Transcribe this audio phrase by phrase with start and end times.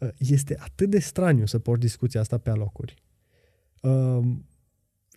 [0.00, 2.94] Uh, este atât de straniu să porți discuția asta pe alocuri.
[3.82, 4.20] Uh,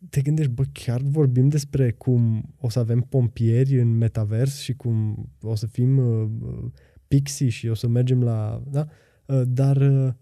[0.10, 5.26] te gândești, bă, chiar vorbim despre cum o să avem pompieri în metavers și cum
[5.42, 6.30] o să fim uh,
[7.08, 8.64] pixii și o să mergem la...
[8.72, 8.88] Da?
[9.26, 10.14] Uh, dar uh,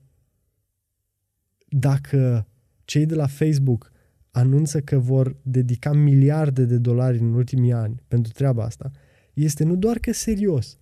[1.68, 2.48] dacă
[2.86, 3.92] cei de la Facebook
[4.32, 8.92] anunță că vor dedica miliarde de dolari în ultimii ani pentru treaba asta,
[9.34, 10.78] este nu doar că serios,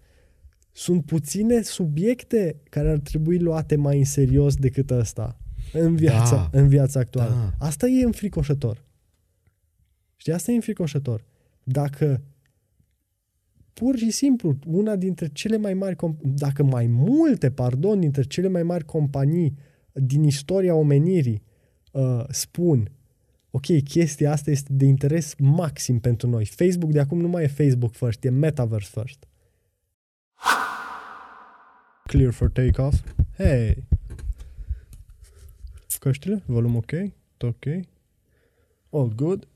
[0.71, 5.37] sunt puține subiecte care ar trebui luate mai în serios decât ăsta
[5.73, 7.55] în viața, da, în viața actuală.
[7.57, 7.65] Da.
[7.65, 8.85] Asta e înfricoșător.
[10.15, 11.25] Știi, asta e înfricoșător.
[11.63, 12.21] Dacă
[13.73, 18.63] pur și simplu una dintre cele mai mari, dacă mai multe, pardon, dintre cele mai
[18.63, 19.57] mari companii
[19.93, 21.43] din istoria omenirii
[21.91, 22.91] uh, spun
[23.51, 26.45] ok, chestia asta este de interes maxim pentru noi.
[26.45, 29.27] Facebook de acum nu mai e Facebook first, e Metaverse first.
[32.09, 33.03] Clear for takeoff.
[33.35, 33.83] Hey!
[35.99, 36.43] Căștile?
[36.45, 36.91] Volum ok?
[37.37, 37.65] Tot ok?
[38.89, 39.47] All good?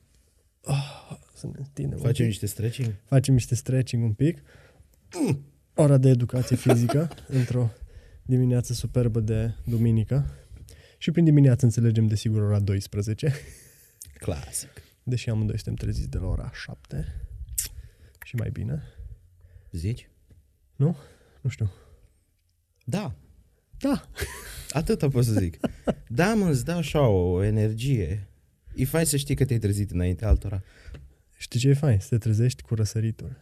[0.64, 2.94] Oh, să ne întindem Facem niște stretching?
[3.06, 4.42] Facem niște stretching un pic.
[5.76, 7.70] Ora de educație fizică într-o
[8.22, 10.30] dimineață superbă de duminică.
[10.98, 13.34] Și prin dimineață înțelegem desigur ora 12.
[14.14, 14.70] Clasic.
[15.04, 17.28] Deși amândoi suntem treziți de la ora 7
[18.26, 18.84] și mai bine.
[19.72, 20.10] Zici?
[20.76, 20.98] Nu?
[21.42, 21.72] Nu știu.
[22.84, 23.16] Da.
[23.80, 24.10] Da.
[24.70, 25.60] Atâta pot să zic.
[26.08, 28.28] Da, mă, îți dă așa o energie.
[28.76, 30.64] E fain să știi că te-ai trezit înainte altora.
[31.38, 32.00] Știi ce e fain?
[32.00, 33.42] Să te trezești cu răsăritul.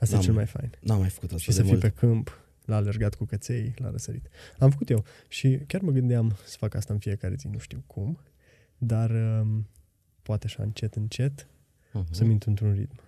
[0.00, 0.70] Asta N-am, e cel mai fain.
[0.80, 1.80] N-am mai făcut asta Și să fii mult.
[1.80, 4.28] pe câmp, la alergat cu căței, la răsărit.
[4.58, 7.82] Am făcut eu și chiar mă gândeam să fac asta în fiecare zi, nu știu
[7.86, 8.18] cum,
[8.78, 9.68] dar um,
[10.22, 12.10] poate așa încet, încet, uh-huh.
[12.10, 13.00] să-mi intru într-un ritm.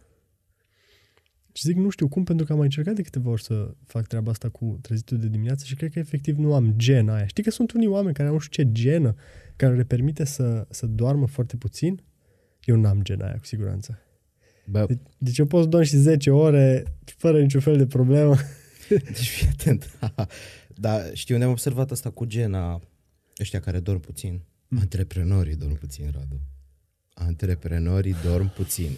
[1.53, 4.07] Și zic, nu știu cum, pentru că am mai încercat de câteva ori să fac
[4.07, 7.27] treaba asta cu trezitul de dimineață și cred că efectiv nu am gena aia.
[7.27, 9.15] Știi că sunt unii oameni care au nu știu ce genă,
[9.57, 12.03] care le permite să, să doarmă foarte puțin?
[12.65, 13.99] Eu n-am gena aia, cu siguranță.
[14.67, 14.85] Bă.
[14.87, 18.37] De- deci eu pot să dorm și 10 ore fără niciun fel de problemă.
[18.89, 19.99] Deci fii atent.
[20.85, 22.81] Dar știu, ne-am observat asta cu gena
[23.41, 24.41] ăștia care dorm puțin.
[24.69, 24.79] Mm.
[24.79, 26.41] Antreprenorii dorm puțin, Radu.
[27.15, 28.91] Antreprenorii dorm puțin.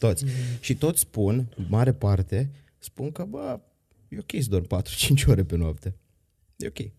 [0.00, 0.24] Toți.
[0.24, 0.30] Mm.
[0.60, 3.60] Și toți spun, mare parte, spun că, bă,
[4.08, 5.94] e ok să dorm 4-5 ore pe noapte.
[6.56, 6.90] E ok.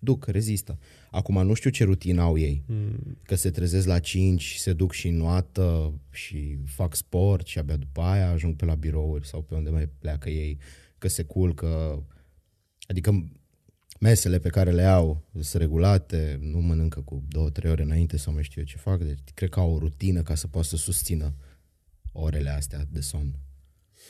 [0.00, 0.78] Duc, rezistă.
[1.10, 2.62] Acum nu știu ce rutină au ei.
[2.66, 3.18] Mm.
[3.22, 8.00] Că se trezesc la 5, se duc și noată și fac sport și abia după
[8.00, 10.58] aia ajung pe la birouri sau pe unde mai pleacă ei,
[10.98, 12.02] că se culcă.
[12.86, 13.30] Adică
[14.00, 18.32] mesele pe care le au sunt regulate, nu mănâncă cu două, trei ore înainte sau
[18.32, 20.76] mai știu eu ce fac, deci cred că au o rutină ca să poată să
[20.76, 21.34] susțină
[22.20, 23.34] orele astea de somn.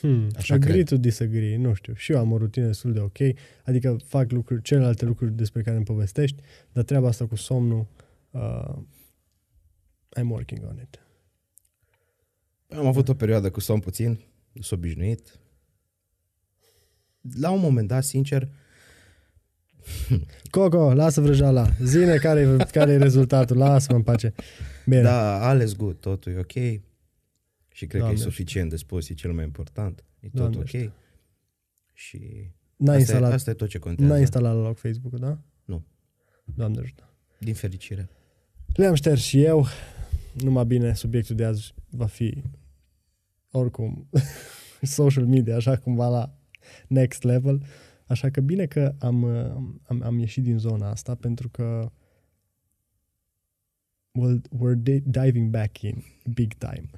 [0.01, 0.87] Hmm, Așa agree cred.
[0.87, 1.93] to disagree, nu știu.
[1.93, 3.17] Și eu am o rutină destul de ok,
[3.63, 7.87] adică fac lucruri, celelalte lucruri despre care îmi povestești, dar treaba asta cu somnul,
[8.31, 8.75] uh,
[10.19, 10.99] I'm working on it.
[12.77, 14.19] Am avut o perioadă cu somn puțin,
[14.61, 15.39] s obișnuit.
[17.39, 18.49] La un moment dat, sincer,
[20.51, 21.67] Coco, lasă vrăjala.
[21.83, 23.57] Zine care, care e rezultatul.
[23.57, 24.33] Lasă-mă în pace.
[24.85, 25.01] Bine.
[25.01, 26.81] Da, ales good, totul e ok.
[27.79, 30.03] Și cred Doamne că e suficient de spus, e cel mai important.
[30.19, 30.65] E tot Doamne ok.
[30.65, 30.93] Știu.
[31.93, 32.17] Și
[32.75, 34.11] N-ai asta, instalat, e, asta e tot ce contează.
[34.11, 35.39] N-ai instalat la loc Facebook-ul, da?
[35.65, 35.85] Nu.
[36.43, 37.13] Doamne ajută.
[37.37, 38.09] Din fericire.
[38.73, 39.65] Le-am șters și eu.
[40.33, 42.43] Numai bine, subiectul de azi va fi
[43.51, 44.09] oricum
[44.81, 46.37] social media, așa cumva la
[46.87, 47.63] next level.
[48.05, 49.23] Așa că bine că am,
[49.83, 51.91] am, am ieșit din zona asta pentru că
[54.11, 56.03] well, we're diving back in
[56.33, 56.89] big time.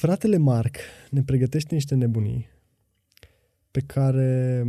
[0.00, 0.76] Fratele Mark
[1.10, 2.48] ne pregătește niște nebunii
[3.70, 4.64] pe care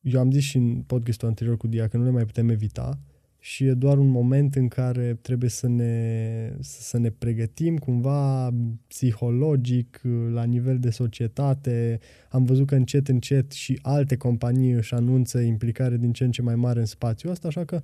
[0.00, 2.98] eu am zis și în podcastul anterior cu Dia că nu le mai putem evita
[3.38, 8.50] și e doar un moment în care trebuie să ne, să ne pregătim cumva
[8.86, 11.98] psihologic, la nivel de societate.
[12.28, 16.42] Am văzut că încet, încet și alte companii își anunță implicare din ce în ce
[16.42, 17.80] mai mare în spațiul ăsta, așa că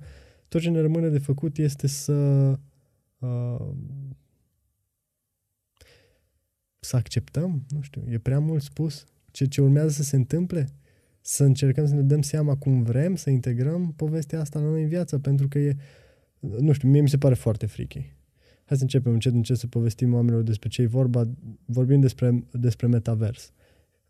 [0.47, 2.13] tot ce ne rămâne de făcut este să
[3.19, 3.69] uh,
[6.83, 10.69] să acceptăm, nu știu, e prea mult spus ce, ce urmează să se întâmple,
[11.21, 14.87] să încercăm să ne dăm seama cum vrem să integrăm povestea asta la noi în
[14.87, 15.75] viață, pentru că e,
[16.39, 17.99] nu știu, mie mi se pare foarte frică.
[18.65, 21.27] Hai să începem încet, încet să povestim oamenilor despre ce e vorba,
[21.65, 23.51] vorbim despre, despre metavers,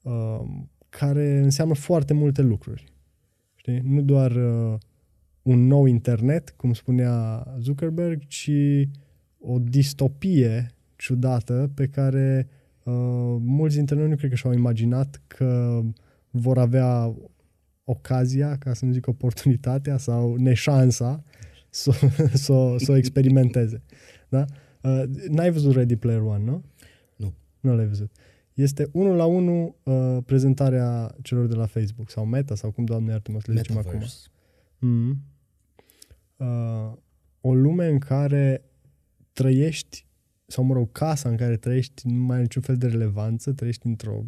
[0.01, 0.41] uh,
[0.89, 2.93] care înseamnă foarte multe lucruri.
[3.55, 3.79] Știi?
[3.79, 4.77] Nu doar uh,
[5.41, 8.51] un nou internet, cum spunea Zuckerberg, ci
[9.39, 12.47] o distopie ciudată pe care
[12.83, 15.81] uh, mulți dintre noi nu cred că și-au imaginat că
[16.29, 17.15] vor avea
[17.83, 21.23] ocazia, ca să nu zic oportunitatea sau neșansa
[21.69, 21.91] să
[22.43, 23.83] s-o, s-o experimenteze.
[24.29, 24.45] Da?
[24.81, 26.63] Uh, n-ai văzut Ready Player One, nu?
[27.15, 27.33] Nu.
[27.59, 28.11] Nu l-ai văzut.
[28.53, 33.11] Este unul la unul uh, prezentarea celor de la Facebook sau Meta sau cum, doamne
[33.11, 33.91] iartă mă să le zicem acum.
[33.91, 34.27] Metaverse.
[34.79, 35.17] Mm.
[36.37, 36.93] Uh,
[37.41, 38.63] o lume în care
[39.33, 40.05] trăiești,
[40.51, 43.87] sau mă rog, casa în care trăiești nu mai are niciun fel de relevanță, trăiești
[43.87, 44.23] într-o,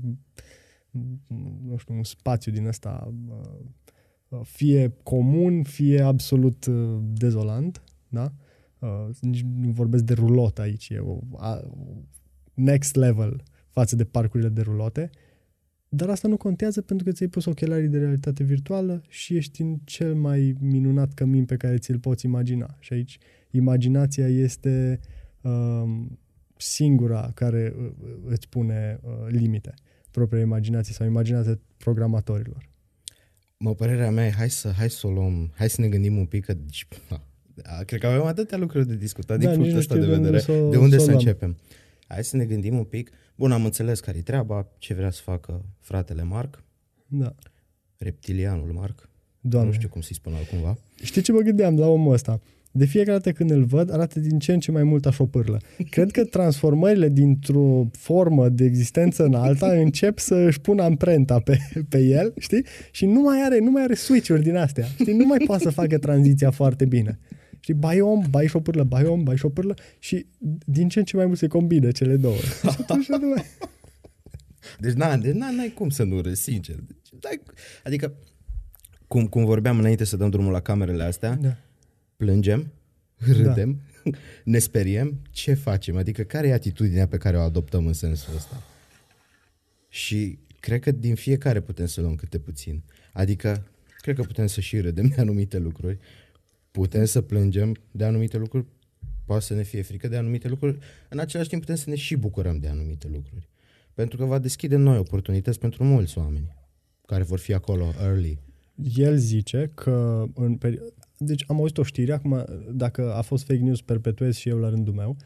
[1.63, 8.33] nu știu, un spațiu din ăsta uh, fie comun, fie absolut uh, dezolant, da?
[8.79, 11.61] Uh, nici nu vorbesc de rulot aici, e o, a,
[12.53, 15.09] next level față de parcurile de rulote,
[15.89, 19.79] dar asta nu contează pentru că ți-ai pus ochelarii de realitate virtuală și ești în
[19.83, 22.77] cel mai minunat cămin pe care ți-l poți imagina.
[22.79, 23.17] Și aici
[23.51, 25.22] imaginația este uh,
[26.57, 27.91] singura care uh,
[28.25, 29.73] îți pune uh, limite
[30.11, 32.69] propria imaginație sau imaginația programatorilor.
[33.57, 36.25] Mă, părerea mea e, hai să, hai să o luăm, hai să ne gândim un
[36.25, 36.87] pic că, deci,
[37.53, 40.05] da, cred că avem atâtea lucruri de discutat Da, din nici punctul nu ăsta știu
[40.05, 40.43] de de unde vedere.
[40.43, 41.17] să o- de unde să o să luăm.
[41.19, 41.57] începem?
[42.07, 43.11] Hai să ne gândim un pic.
[43.35, 46.63] Bun, am înțeles care-i treaba, ce vrea să facă fratele Marc,
[47.07, 47.35] Da.
[47.97, 49.09] reptilianul Marc,
[49.41, 49.69] Doamne.
[49.69, 50.77] nu știu cum să-i spun altcumva.
[51.03, 52.41] Știi ce mă gândeam la omul ăsta?
[52.75, 55.25] De fiecare dată când îl văd, arată din ce în ce mai mult așa o
[55.25, 55.61] pârlă.
[55.89, 61.57] Cred că transformările dintr-o formă de existență în alta încep să își pună amprenta pe,
[61.89, 62.65] pe el, știi?
[62.91, 64.85] Și nu mai are, nu mai are switch-uri din astea.
[64.85, 65.13] Știi?
[65.13, 67.19] Nu mai poate să facă tranziția foarte bine.
[67.59, 67.73] Știi?
[67.73, 70.25] Bai om, bai și o pârlă, bai om, bai și o pârlă și
[70.65, 72.35] din ce în ce mai mult se combină cele două.
[72.35, 73.43] Și atunci nu mai...
[74.79, 76.75] Deci, na, deci na, n-ai cum să nu râzi, sincer.
[76.75, 77.41] Deci, dai,
[77.83, 78.13] adică,
[79.07, 81.57] cum, cum vorbeam înainte să dăm drumul la camerele astea, Da.
[82.23, 82.71] Plângem,
[83.37, 83.81] râdem,
[84.43, 85.97] ne speriem, ce facem?
[85.97, 88.63] Adică care e atitudinea pe care o adoptăm în sensul ăsta?
[89.89, 92.83] Și cred că din fiecare putem să luăm câte puțin.
[93.13, 93.67] Adică,
[94.01, 95.97] cred că putem să și râdem de anumite lucruri,
[96.71, 98.65] putem să plângem de anumite lucruri,
[99.25, 100.77] poate să ne fie frică de anumite lucruri,
[101.09, 103.49] în același timp putem să ne și bucurăm de anumite lucruri.
[103.93, 106.55] Pentru că va deschide noi oportunități pentru mulți oameni
[107.05, 108.39] care vor fi acolo early.
[108.95, 113.59] El zice că în peri- deci am auzit o știre, acum dacă a fost fake
[113.59, 115.17] news perpetuez și eu la rândul meu,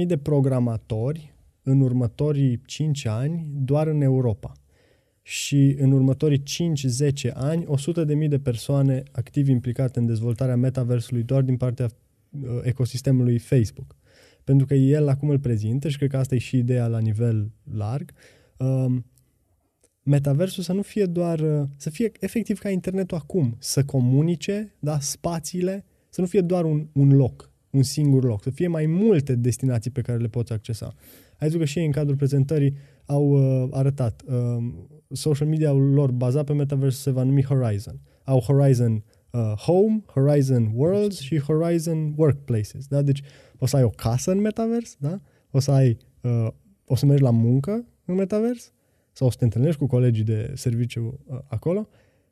[0.00, 4.52] 10.000 de programatori în următorii 5 ani doar în Europa.
[5.22, 6.42] Și în următorii
[7.30, 11.86] 5-10 ani, 100.000 de persoane activ implicate în dezvoltarea metaversului doar din partea
[12.30, 13.96] uh, ecosistemului Facebook.
[14.44, 17.50] Pentru că el acum îl prezintă și cred că asta e și ideea la nivel
[17.74, 18.12] larg.
[18.56, 19.04] Um,
[20.02, 25.00] metaversul să nu fie doar, uh, să fie efectiv ca internetul acum, să comunice, da,
[25.00, 29.34] spațiile, să nu fie doar un, un loc, un singur loc, să fie mai multe
[29.34, 30.94] destinații pe care le poți accesa.
[31.38, 32.76] Ai văzut că și ei în cadrul prezentării
[33.06, 34.72] au uh, arătat, uh,
[35.08, 38.00] social media-ul lor bazat pe metaverse se va numi Horizon.
[38.24, 42.86] Au Horizon uh, Home, Horizon Worlds și Horizon Workplaces.
[42.86, 43.02] Da?
[43.02, 43.22] Deci
[43.58, 45.20] o să ai o casă în metavers, da?
[45.50, 46.48] o să ai, uh,
[46.84, 48.72] o să mergi la muncă în metavers,
[49.20, 51.88] sau o să te întâlnești cu colegii de serviciu uh, acolo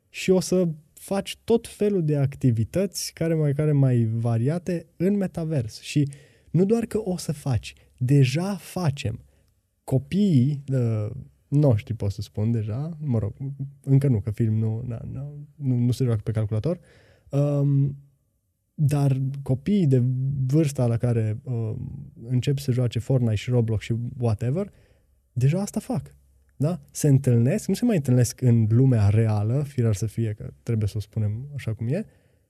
[0.09, 5.81] și o să faci tot felul de activități care mai, care mai variate în metavers.
[5.81, 6.09] Și
[6.51, 9.19] nu doar că o să faci, deja facem.
[9.83, 11.09] Copiii uh,
[11.47, 13.33] noștri, pot să spun deja, mă rog,
[13.83, 16.79] încă nu, că film nu, na, na, nu, nu se joacă pe calculator,
[17.29, 17.97] um,
[18.73, 20.03] dar copiii de
[20.47, 24.71] vârsta la care um, încep să joace Fortnite și Roblox și whatever,
[25.33, 26.17] deja asta fac.
[26.61, 26.79] Da?
[26.91, 30.93] Se întâlnesc, nu se mai întâlnesc în lumea reală, firar să fie, că trebuie să
[30.97, 32.05] o spunem așa cum e,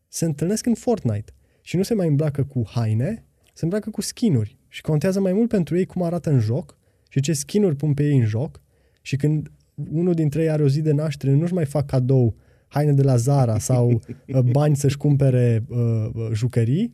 [0.08, 1.34] se întâlnesc în Fortnite.
[1.62, 4.58] Și nu se mai îmbracă cu haine, se îmbracă cu skinuri.
[4.68, 6.78] Și contează mai mult pentru ei cum arată în joc
[7.10, 8.62] și ce skinuri pun pe ei în joc.
[9.02, 9.52] Și când
[9.92, 12.36] unul dintre ei are o zi de naștere, nu-și mai fac cadou
[12.68, 13.90] haine de la Zara sau
[14.28, 16.94] uh, bani să-și cumpere uh, uh, jucării,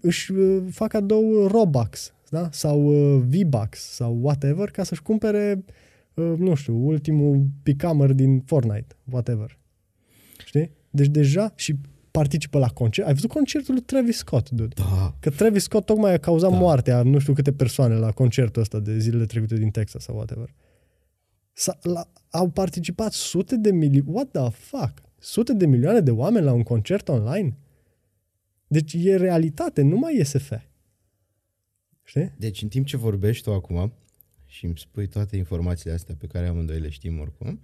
[0.00, 2.48] își uh, fac cadou Robux da?
[2.52, 5.72] sau uh, V-Bucks sau whatever ca să-și cumpere uh,
[6.22, 9.58] nu știu, ultimul picamăr din Fortnite, whatever.
[10.44, 10.70] Știi?
[10.90, 11.74] Deci deja și
[12.10, 13.06] participă la concert.
[13.06, 14.74] Ai văzut concertul lui Travis Scott, dude?
[14.74, 16.56] Da, Că Travis Scott tocmai a cauzat Da.
[16.56, 16.62] da.
[16.62, 20.16] moartea a nu știu câte persoane la concertul ăsta de zilele trecute din Texas sau
[20.16, 20.54] whatever.
[21.52, 24.92] S-a, la, au participat sute de milioane, what the fuck?
[25.18, 27.56] Sute de milioane de oameni la un concert online?
[28.66, 30.52] Deci e realitate, nu mai e SF.
[32.02, 32.32] Știi?
[32.36, 33.92] Deci în timp ce vorbești tu acum
[34.50, 37.60] și îmi spui toate informațiile astea pe care amândoi le știm oricum,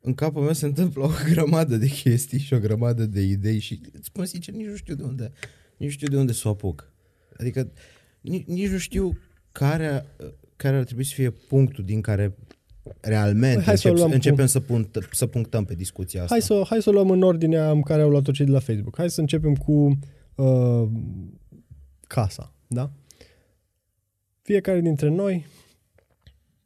[0.00, 3.80] în capul meu se întâmplă o grămadă de chestii și o grămadă de idei și
[3.92, 5.32] îți spun sincer, nici nu știu de unde,
[5.76, 6.92] nici nu știu de unde să o apuc.
[7.36, 7.72] Adică
[8.20, 9.18] nici, nici nu știu
[9.52, 10.04] care,
[10.56, 12.36] care ar trebui să fie punctul din care
[13.00, 16.34] realmente Hai să o încep, luăm începem cu- să, punct, să punctăm pe discuția asta.
[16.34, 18.58] Hai să, hai să o luăm în ordinea în care au luat-o cei de la
[18.58, 18.96] Facebook.
[18.96, 19.98] Hai să începem cu
[20.34, 20.88] uh,
[22.06, 22.92] casa, da?
[24.42, 25.46] Fiecare dintre noi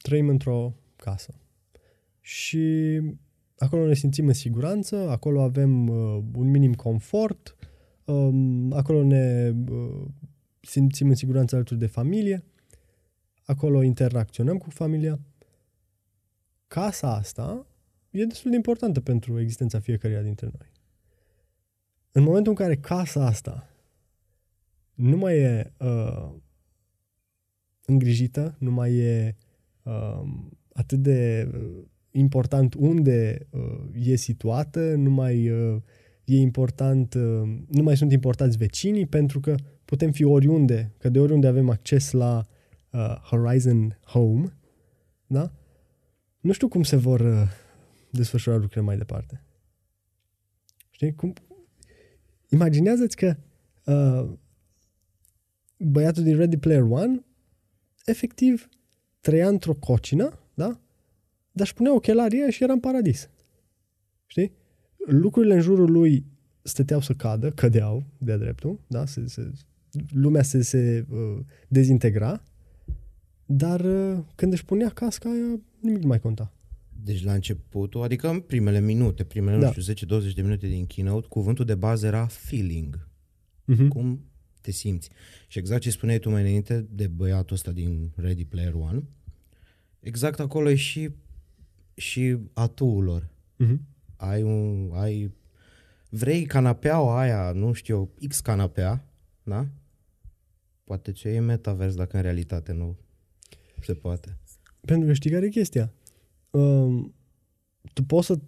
[0.02, 1.34] trăim într-o casă.
[2.20, 3.00] Și
[3.58, 7.56] acolo ne simțim în siguranță, acolo avem uh, un minim confort,
[8.04, 10.04] um, acolo ne uh,
[10.60, 12.44] simțim în siguranță alături de familie,
[13.44, 15.20] acolo interacționăm cu familia.
[16.66, 17.66] Casa asta
[18.10, 20.70] e destul de importantă pentru existența fiecăruia dintre noi.
[22.12, 23.70] În momentul în care casa asta
[24.94, 26.32] nu mai e uh,
[27.84, 29.41] îngrijită, nu mai e uh,
[30.72, 35.82] atât de uh, important unde uh, e situată, nu mai uh,
[36.24, 41.18] e important, uh, nu mai sunt importanți vecinii, pentru că putem fi oriunde, că de
[41.18, 42.46] oriunde avem acces la
[42.90, 44.56] uh, Horizon Home,
[45.26, 45.52] da?
[46.40, 47.42] Nu știu cum se vor uh,
[48.10, 49.42] desfășura lucrurile mai departe.
[50.90, 51.14] Știi?
[51.14, 51.32] Cum...
[52.48, 53.36] Imaginează-ți că
[53.84, 54.32] uh,
[55.78, 57.24] băiatul din Ready Player One
[58.04, 58.68] efectiv
[59.22, 60.80] trăia într-o cocină, da?
[61.52, 63.30] Dar își punea ochelarii ăia și era în paradis.
[64.26, 64.52] Știi?
[65.06, 66.26] Lucrurile în jurul lui
[66.62, 69.06] stăteau să cadă, cădeau de dreptul, da?
[69.06, 69.50] Se, se,
[70.10, 71.38] lumea se, se uh,
[71.68, 72.42] dezintegra,
[73.46, 76.52] dar uh, când își punea casca aia, nimic nu mai conta.
[77.04, 79.72] Deci la începutul, adică în primele minute, primele, Da.
[79.76, 83.08] nu știu, 10-20 de minute din keynote, cuvântul de bază era feeling.
[83.72, 83.88] Uh-huh.
[83.88, 84.24] Cum
[84.62, 85.10] te simți.
[85.48, 89.02] Și exact ce spuneai tu mai înainte de băiatul ăsta din Ready Player One,
[90.00, 91.10] exact acolo e și,
[91.94, 93.28] și atuul lor.
[93.64, 93.76] Uh-huh.
[94.16, 95.32] Ai un, ai,
[96.08, 99.06] vrei canapeaua aia, nu știu, X canapea,
[99.42, 99.68] da?
[100.84, 102.96] Poate ce e metavers dacă în realitate nu
[103.80, 104.38] se poate.
[104.80, 105.92] Pentru că știi care e chestia?
[106.50, 107.14] Um,
[107.92, 108.38] tu poți să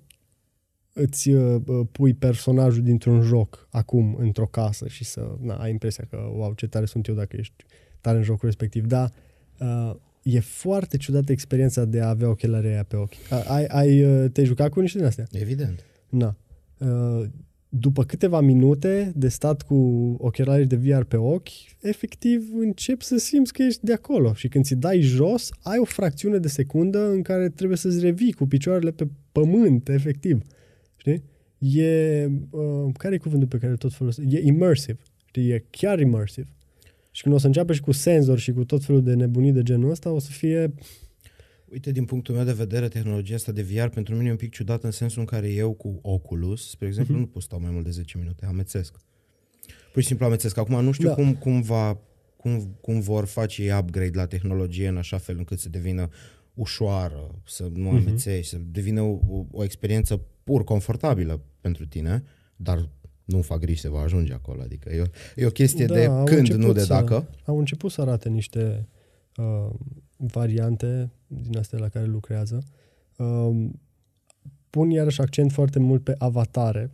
[0.94, 6.06] îți uh, uh, pui personajul dintr-un joc acum într-o casă și să na, ai impresia
[6.10, 7.64] că, wow, ce tare sunt eu dacă ești
[8.00, 9.12] tare în jocul respectiv, dar
[9.58, 13.14] uh, e foarte ciudată experiența de a avea ochelari aia pe ochi.
[13.30, 15.26] A- Ai, ai, uh, te-ai jucat cu niște din astea?
[15.32, 15.84] Evident.
[16.08, 16.36] Na.
[16.78, 17.26] Uh,
[17.68, 19.74] după câteva minute de stat cu
[20.18, 21.48] ochelarii de VR pe ochi,
[21.80, 25.84] efectiv începi să simți că ești de acolo și când ți dai jos, ai o
[25.84, 30.42] fracțiune de secundă în care trebuie să-ți revii cu picioarele pe pământ, efectiv.
[31.04, 31.22] Știi?
[31.58, 34.32] E, uh, care e cuvântul pe care îl tot folosesc?
[34.32, 34.98] E immersive.
[35.26, 35.50] Știi?
[35.50, 36.48] E chiar immersive.
[37.10, 39.62] Și când o să înceapă și cu senzor și cu tot felul de nebunii de
[39.62, 40.74] genul ăsta, o să fie...
[41.64, 44.50] Uite, din punctul meu de vedere, tehnologia asta de VR pentru mine e un pic
[44.50, 47.84] ciudată în sensul în care eu cu Oculus, spre exemplu, nu pot stau mai mult
[47.84, 48.96] de 10 minute, amețesc.
[49.92, 50.56] Pur și simplu amețesc.
[50.56, 51.14] Acum nu știu Da.
[51.14, 52.00] cum, cum, va,
[52.36, 56.08] cum, cum vor face ei upgrade la tehnologie în așa fel încât să devină
[56.54, 62.22] ușoară, să nu amețești, să devină o, o, o experiență pur confortabilă pentru tine,
[62.56, 62.88] dar
[63.24, 64.62] nu fac griji se va ajunge acolo.
[64.62, 65.04] Adică e o,
[65.36, 67.28] e o chestie Da, de au când, început nu de să- dacă.
[67.44, 68.88] Au început să arate niște
[69.36, 69.70] uh,
[70.16, 72.62] variante din astea la care lucrează.
[73.16, 73.66] Uh,
[74.70, 76.90] pun iarăși accent foarte mult pe avatare,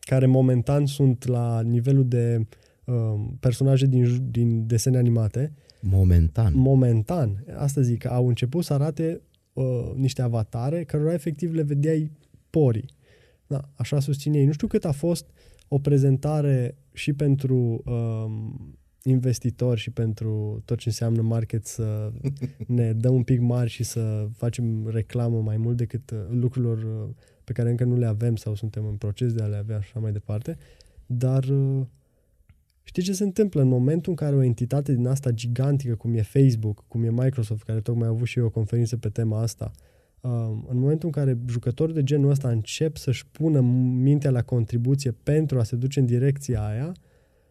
[0.00, 2.46] care momentan sunt la nivelul de
[2.84, 5.52] uh, personaje din, ju- din desene animate.
[5.80, 6.52] Momentan.
[6.56, 9.20] Momentan, asta zic, că au început să arate
[9.52, 12.10] uh, niște avatare cărora efectiv le vedeai
[12.54, 12.94] porii.
[13.46, 14.46] Da, așa susține ei.
[14.46, 15.26] Nu știu cât a fost
[15.68, 22.12] o prezentare și pentru um, investitori și pentru tot ce înseamnă market să
[22.66, 27.14] ne dăm un pic mari și să facem reclamă mai mult decât uh, lucrurilor uh,
[27.44, 29.88] pe care încă nu le avem sau suntem în proces de a le avea și
[29.90, 30.56] așa mai departe.
[31.06, 31.86] Dar uh,
[32.82, 36.22] știi ce se întâmplă în momentul în care o entitate din asta gigantică, cum e
[36.22, 39.64] Facebook, cum e Microsoft, care tocmai a avut și eu o conferință pe tema asta,
[39.64, 39.92] um,
[40.68, 45.58] în momentul în care jucători de genul ăsta încep să-și pună mintea la contribuție pentru
[45.58, 46.92] a se duce în direcția aia,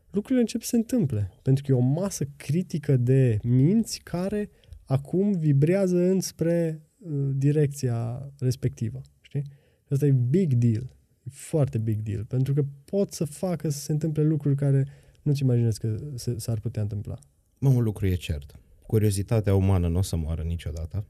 [0.10, 1.32] lucrurile încep să se întâmple.
[1.42, 4.50] Pentru că e o masă critică de minți care
[4.86, 9.02] acum vibrează înspre uh, direcția respectivă.
[9.22, 9.44] Știi?
[9.86, 10.96] Și asta e big deal.
[11.24, 12.26] E foarte big deal.
[12.26, 14.88] Pentru că pot să facă să se întâmple lucruri care
[15.22, 17.18] nu-ți imaginezi că se, s-ar putea întâmpla.
[17.58, 18.60] Mă, un lucru e cert.
[18.88, 21.06] Curiozitatea umană nu o să moară niciodată.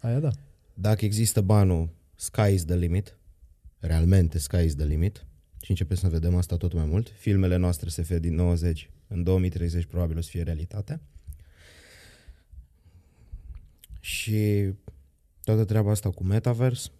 [0.00, 0.30] Aia da.
[0.74, 3.18] Dacă există banul, sky is the limit.
[3.78, 5.26] Realmente sky is the limit.
[5.62, 7.08] Și începem să vedem asta tot mai mult.
[7.08, 11.00] Filmele noastre SF din 90, în 2030 probabil o să fie realitate.
[14.00, 14.72] Și
[15.44, 16.90] toată treaba asta cu metavers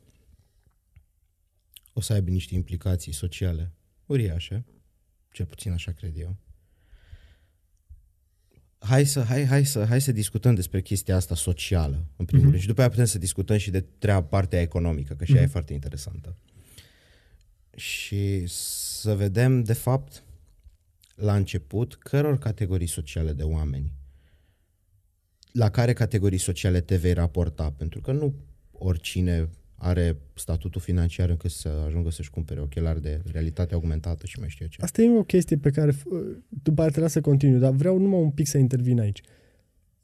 [1.92, 3.72] o să aibă niște implicații sociale
[4.06, 4.64] uriașe,
[5.30, 6.36] cel puțin așa cred eu.
[8.84, 12.48] Hai să, hai, hai, să, hai să discutăm despre chestia asta socială, în primul mm-hmm.
[12.48, 15.36] rând, și după aia putem să discutăm și de treaba partea economică, că și mm-hmm.
[15.36, 16.36] ea e foarte interesantă.
[17.76, 20.22] Și să vedem, de fapt,
[21.14, 23.92] la început, căror categorii sociale de oameni,
[25.52, 28.34] la care categorii sociale te vei raporta, pentru că nu
[28.72, 29.48] oricine
[29.84, 34.66] are statutul financiar încât să ajungă să-și cumpere ochelari de realitate augmentată și mai știu
[34.66, 34.82] ce.
[34.82, 35.94] Asta e o chestie pe care
[36.48, 39.20] după aceea trebuie să continui, dar vreau numai un pic să intervin aici.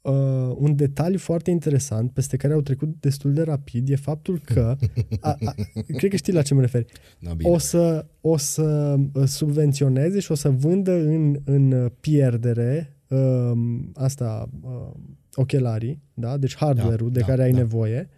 [0.01, 4.77] Uh, un detaliu foarte interesant peste care au trecut destul de rapid e faptul că,
[5.19, 5.55] a, a,
[5.97, 6.85] cred că știi la ce mă referi,
[7.19, 13.51] Da, o să, o să uh, subvenționeze și o să vândă în, în pierdere uh,
[13.93, 14.91] asta, uh,
[15.33, 16.37] ochelarii, da?
[16.37, 17.57] deci hardware-ul Da, de da, care ai da.
[17.57, 18.09] nevoie,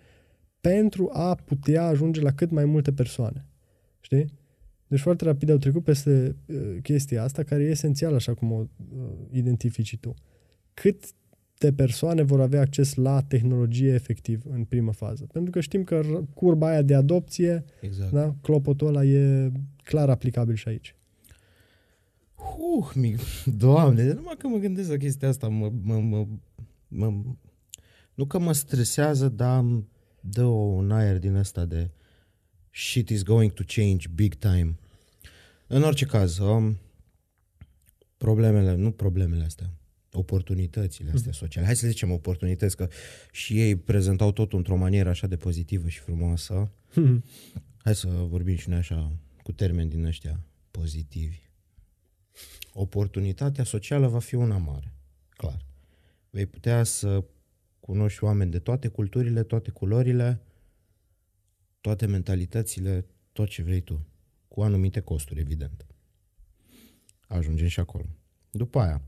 [0.71, 3.45] pentru a putea ajunge la cât mai multe persoane.
[3.99, 4.25] Știi?
[4.87, 8.65] Deci foarte rapid au trecut peste uh, chestia asta, care e esențială, așa cum o
[8.95, 10.13] uh, identifici tu.
[10.73, 11.03] Cât
[11.57, 15.27] de persoane vor avea acces la tehnologie efectiv în primă fază.
[15.31, 18.11] Pentru că știm că r- curba aia de adopție, Exact.
[18.11, 19.51] da, clopotul ăla e
[19.83, 20.95] clar aplicabil și aici.
[22.35, 23.15] Uh, mi...
[23.57, 26.27] Doamne, numai că mă gândesc la chestia asta, mă, mă, mă,
[26.87, 27.13] mă,
[28.13, 29.85] nu că mă stresează, dar îmi
[30.25, 31.89] dă un aer din ăsta de
[32.69, 34.75] shit is going to change big time.
[35.67, 36.79] În orice caz, um,
[38.17, 39.73] problemele, nu problemele astea,
[40.11, 41.65] oportunitățile astea sociale.
[41.65, 42.87] Hai să zicem oportunități, că
[43.31, 46.71] și ei prezentau totul într-o manieră așa de pozitivă și frumoasă.
[47.83, 50.39] Hai să vorbim și noi așa cu termeni din ăștia
[50.71, 51.41] pozitivi.
[52.73, 54.93] Oportunitatea socială va fi una mare,
[55.29, 55.65] clar.
[56.29, 57.23] Vei putea să
[57.85, 60.41] cunoști oameni de toate culturile, toate culorile,
[61.81, 64.05] toate mentalitățile, tot ce vrei tu,
[64.47, 65.85] cu anumite costuri, evident.
[67.27, 68.05] Ajungem și acolo.
[68.51, 69.01] După aia,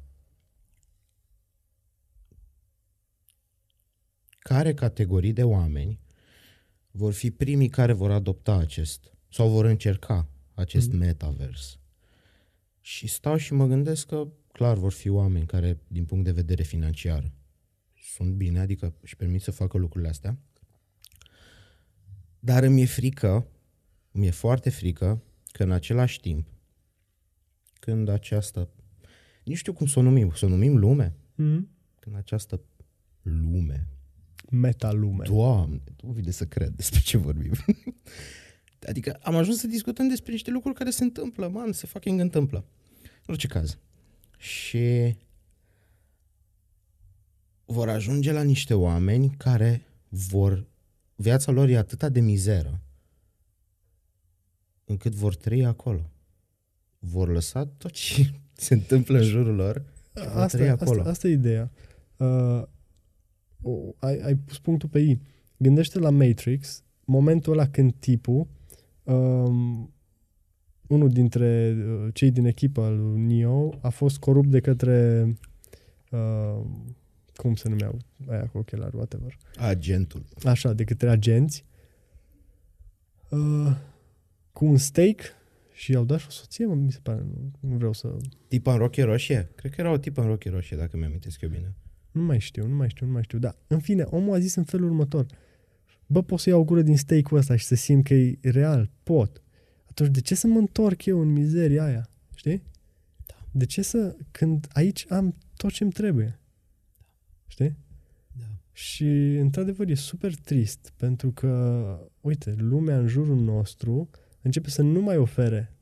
[4.39, 5.99] care categorii de oameni
[6.91, 10.97] vor fi primii care vor adopta acest sau vor încerca acest mm.
[10.97, 11.79] metavers.
[12.81, 16.63] Și stau și mă gândesc că clar vor fi oameni care din punct de vedere
[16.63, 17.31] financiar
[18.15, 20.37] sunt bine, adică își permit să facă lucrurile astea.
[22.39, 23.47] Dar îmi e frică,
[24.11, 26.47] îmi e foarte frică că în același timp
[27.79, 28.69] când această
[29.43, 31.59] nici știu cum să o numim, să o numim lume, Mm-hmm.
[31.99, 32.61] când această
[33.21, 33.87] lume
[34.49, 35.23] Metalume.
[35.23, 37.51] Doamne, nu vine să cred despre ce vorbim.
[38.89, 42.65] adică am ajuns să discutăm despre niște lucruri care se întâmplă, man, se fucking întâmplă.
[43.01, 43.77] În orice caz.
[44.37, 45.15] Și
[47.65, 50.67] vor ajunge la niște oameni care vor,
[51.15, 52.81] viața lor e atâta de mizeră,
[54.85, 56.09] încât vor trăi acolo.
[56.99, 59.83] Vor lăsa tot ce se întâmplă în jurul lor
[60.15, 60.99] și vor trăi Asta, acolo.
[60.99, 61.71] asta, asta e ideea.
[62.17, 62.63] Uh,
[63.61, 65.19] o, ai, ai pus punctul pe I.
[65.57, 68.47] Gândește la Matrix, momentul ăla când tipul,
[69.03, 69.93] um,
[70.87, 75.27] unul dintre uh, cei din echipă al lui Neo, a fost corupt de către,
[76.11, 76.65] uh,
[77.35, 79.37] cum se numeau, aia cu ochelari, whatever.
[79.57, 80.25] Agentul.
[80.43, 81.65] Așa, de către agenți,
[83.29, 83.77] uh,
[84.51, 85.23] cu un stake
[85.73, 88.17] și i-au dat și o soție, mă, mi se pare, nu, nu vreau să...
[88.47, 89.49] Tipa în rochie roșie?
[89.55, 91.73] Cred că era o tipă în rochie roșie, dacă mi-am eu bine.
[92.11, 93.39] Nu mai știu, nu mai știu, nu mai știu.
[93.39, 95.25] Dar, în fine, omul a zis în felul următor.
[96.07, 98.91] Bă, pot să iau o gură din steak-ul ăsta și să simt că e real?
[99.03, 99.41] Pot.
[99.89, 102.09] Atunci, de ce să mă întorc eu în mizeria aia?
[102.35, 102.63] Știi?
[103.25, 103.35] Da.
[103.51, 104.15] De ce să...
[104.31, 106.39] Când aici am tot ce-mi trebuie.
[107.55, 107.75] Știi?
[108.39, 108.45] Da.
[108.71, 114.09] Și, într-adevăr, e super trist, pentru că, uite, lumea în jurul nostru
[114.41, 115.75] începe să nu mai ofere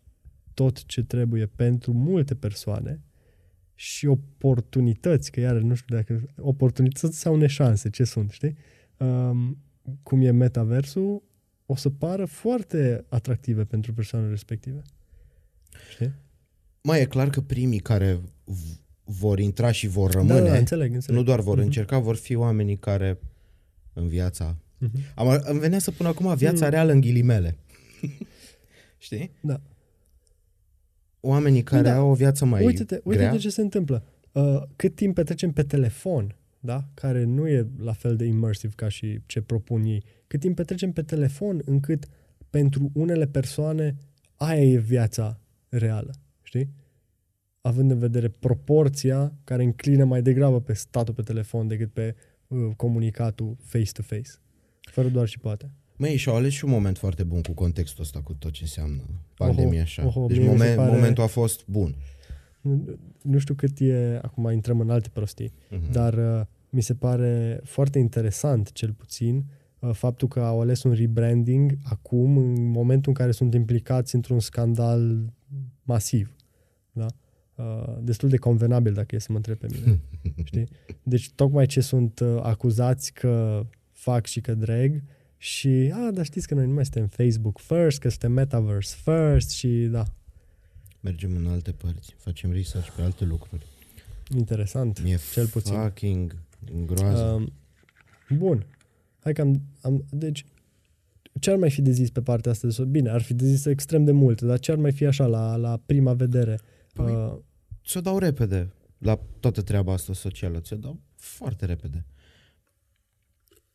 [0.53, 3.01] tot ce trebuie pentru multe persoane
[3.75, 8.55] și oportunități, că iară nu știu dacă oportunități sau neșanse, ce sunt, știi?
[8.97, 9.57] Um,
[10.03, 11.23] cum e metaversul,
[11.65, 14.81] o să pară foarte atractive pentru persoanele respective.
[15.89, 16.13] Știi?
[16.81, 20.93] Mai e clar că primii care v- vor intra și vor Da, rămâne, da, înțeleg,
[20.93, 21.17] înțeleg.
[21.19, 21.65] nu doar vor Mhm.
[21.65, 23.19] încerca, vor fi oamenii care
[23.93, 24.55] în viața...
[24.77, 24.91] Mhm.
[25.15, 26.71] Am, îmi venea să pun acum viața Mm.
[26.71, 27.57] reală în ghilimele.
[28.97, 29.31] Știi?
[29.41, 29.61] Da.
[31.19, 31.95] Oamenii care Da.
[31.95, 33.21] au o viață mai Uite-te, grea.
[33.25, 34.03] uite-te ce se întâmplă.
[34.31, 36.83] Uh, cât timp petrecem pe telefon, da?
[36.93, 40.91] care nu e la fel de immersive ca și ce propun ei, cât timp petrecem
[40.91, 42.07] pe telefon încât
[42.49, 43.95] pentru unele persoane
[44.35, 45.39] aia e viața
[45.69, 46.69] reală, știi?
[47.65, 52.15] Având în vedere proporția care înclină mai degrabă pe statul pe telefon decât pe
[52.47, 54.30] uh, comunicatul face-to-face.
[54.82, 55.71] Fără doar și poate.
[55.95, 59.02] Măi, și-au ales și un moment foarte bun cu contextul ăsta, cu tot ce înseamnă
[59.36, 60.06] pandemia Oho, așa.
[60.06, 61.95] oho, deci mie mi se moment, pare- momentul a fost bun.
[62.62, 65.91] Nu, nu știu cât e, acum intrăm în alte prostii, Mhm.
[65.91, 69.43] dar uh, mi se pare foarte interesant, cel puțin,
[69.80, 74.39] uh, faptul că au ales un rebranding acum, în momentul în care sunt implicați într-un
[74.39, 75.34] scandal
[75.84, 76.36] masiv.
[77.55, 77.63] Da?
[77.63, 79.99] Uh, destul de convenabil, dacă e să mă întreb pe mine.
[80.43, 80.67] Știi?
[81.03, 85.03] Deci, tocmai ce sunt uh, acuzați că fac și că drag
[85.37, 89.49] și, a, dar știți că noi nu mai suntem Facebook first, că suntem Metaverse first
[89.49, 90.03] și, da,
[91.01, 93.65] Mergem în alte părți, facem research pe alte lucruri.
[94.35, 95.03] interesant.
[95.03, 95.73] Mi-e Cel puțin.
[95.75, 96.35] fucking
[96.85, 97.23] groază.
[97.23, 97.51] Um,
[98.37, 98.65] bun.
[99.19, 100.05] Hai că am, am...
[100.09, 100.45] Deci,
[101.39, 102.67] ce ar mai fi de zis pe partea asta?
[102.67, 105.05] de so- Bine, ar fi de zis extrem de mult, dar ce ar mai fi
[105.05, 106.59] așa la, la prima vedere?
[106.93, 107.39] Păi- Uh,
[107.86, 110.60] ți-o dau repede la toată treaba asta socială.
[110.60, 112.06] Ți-o dau foarte repede.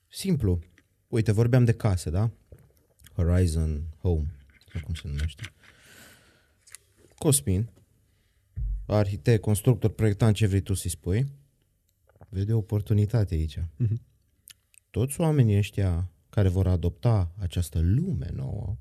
[0.09, 0.59] Simplu.
[1.09, 2.31] Uite, vorbeam de case, da?
[3.15, 4.35] Horizon Home,
[4.73, 5.43] sau cum se numește.
[7.19, 7.71] Cosmin,
[8.87, 11.27] arhitect, constructor, proiectant, ce vrei tu să-i spui,
[12.29, 13.59] vede o oportunitate aici.
[13.77, 14.01] Mhm.
[14.91, 18.77] Toți oamenii ăștia care vor adopta această lume nouă,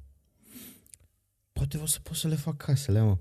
[1.51, 3.17] poate o să pot să le fac casele, mă.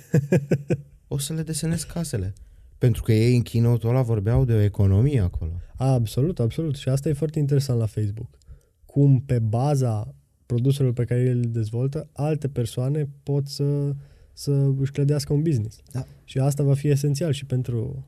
[1.08, 2.32] o să le desenez casele.
[2.78, 5.60] Pentru că ei în keynote ăla vorbeau de o economie acolo.
[5.76, 6.76] a, absolut, absolut.
[6.76, 8.38] Și asta e foarte interesant la Facebook.
[8.84, 10.14] Cum pe baza
[10.46, 13.94] produselor pe care el le dezvoltă, alte persoane pot să,
[14.32, 15.78] să își clădească un business.
[15.92, 16.06] Da.
[16.24, 18.06] Și asta va fi esențial și pentru...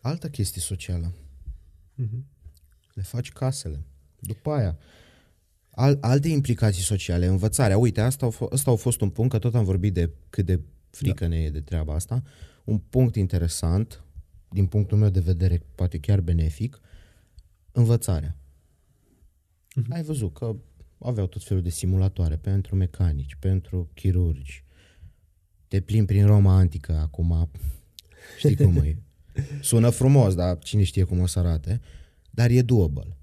[0.00, 1.12] Altă chestie socială.
[1.94, 2.24] Mhm.
[2.94, 3.84] Le faci casele.
[4.20, 4.78] După aia,
[5.70, 7.78] al, alte implicații sociale, învățarea.
[7.78, 10.46] Uite, asta au, f- asta au fost un punct, că tot am vorbit de cât
[10.46, 11.30] de frică da.
[11.30, 12.22] ne e de treaba asta.
[12.64, 14.02] Un punct interesant,
[14.50, 16.80] din punctul meu de vedere, poate chiar benefic,
[17.72, 18.36] învățarea.
[19.74, 19.92] Mhm.
[19.92, 20.56] Ai văzut că
[20.98, 24.64] aveau tot felul de simulatoare pentru mecanici, pentru chirurgi.
[25.68, 27.50] Te plimbi prin Roma antică acum,
[28.38, 28.96] știi cum e.
[29.60, 31.80] Sună frumos, dar cine știe cum o să arate.
[32.30, 33.16] Dar e doable.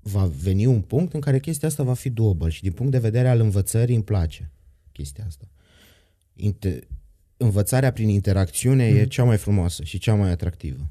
[0.00, 2.98] Va veni un punct în care chestia asta va fi doable și din punct de
[2.98, 4.50] vedere al învățării îmi place
[4.92, 5.48] chestia asta.
[6.38, 6.86] Inter-
[7.36, 8.96] învățarea prin interacțiune mm.
[8.96, 10.90] e cea mai frumoasă și cea mai atractivă.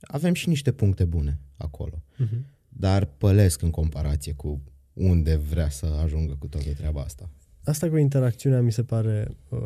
[0.00, 2.44] Avem și niște puncte bune acolo, Mhm.
[2.68, 4.60] dar pălesc în comparație cu
[4.92, 7.30] unde vrea să ajungă cu toată treaba asta.
[7.64, 9.58] Asta cu interacțiunea mi se pare uh,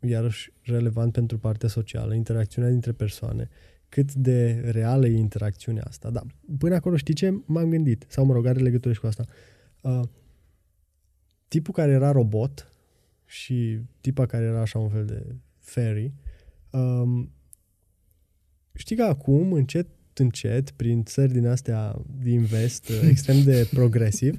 [0.00, 3.48] iarăși relevant pentru partea socială, interacțiunea dintre persoane.
[3.88, 6.10] Cât de reală e interacțiunea asta.
[6.10, 6.26] Dar
[6.58, 8.04] până acolo știi ce m-am gândit?
[8.08, 9.24] Sau mă rog, are legătură și cu asta.
[9.82, 10.00] Uh,
[11.48, 12.69] tipul care era robot
[13.30, 16.12] și tipa care era așa un fel de fairy,
[16.70, 17.32] um,
[18.74, 24.38] știi că acum, încet, încet, prin țări din astea din vest, uh, extrem de progresiv,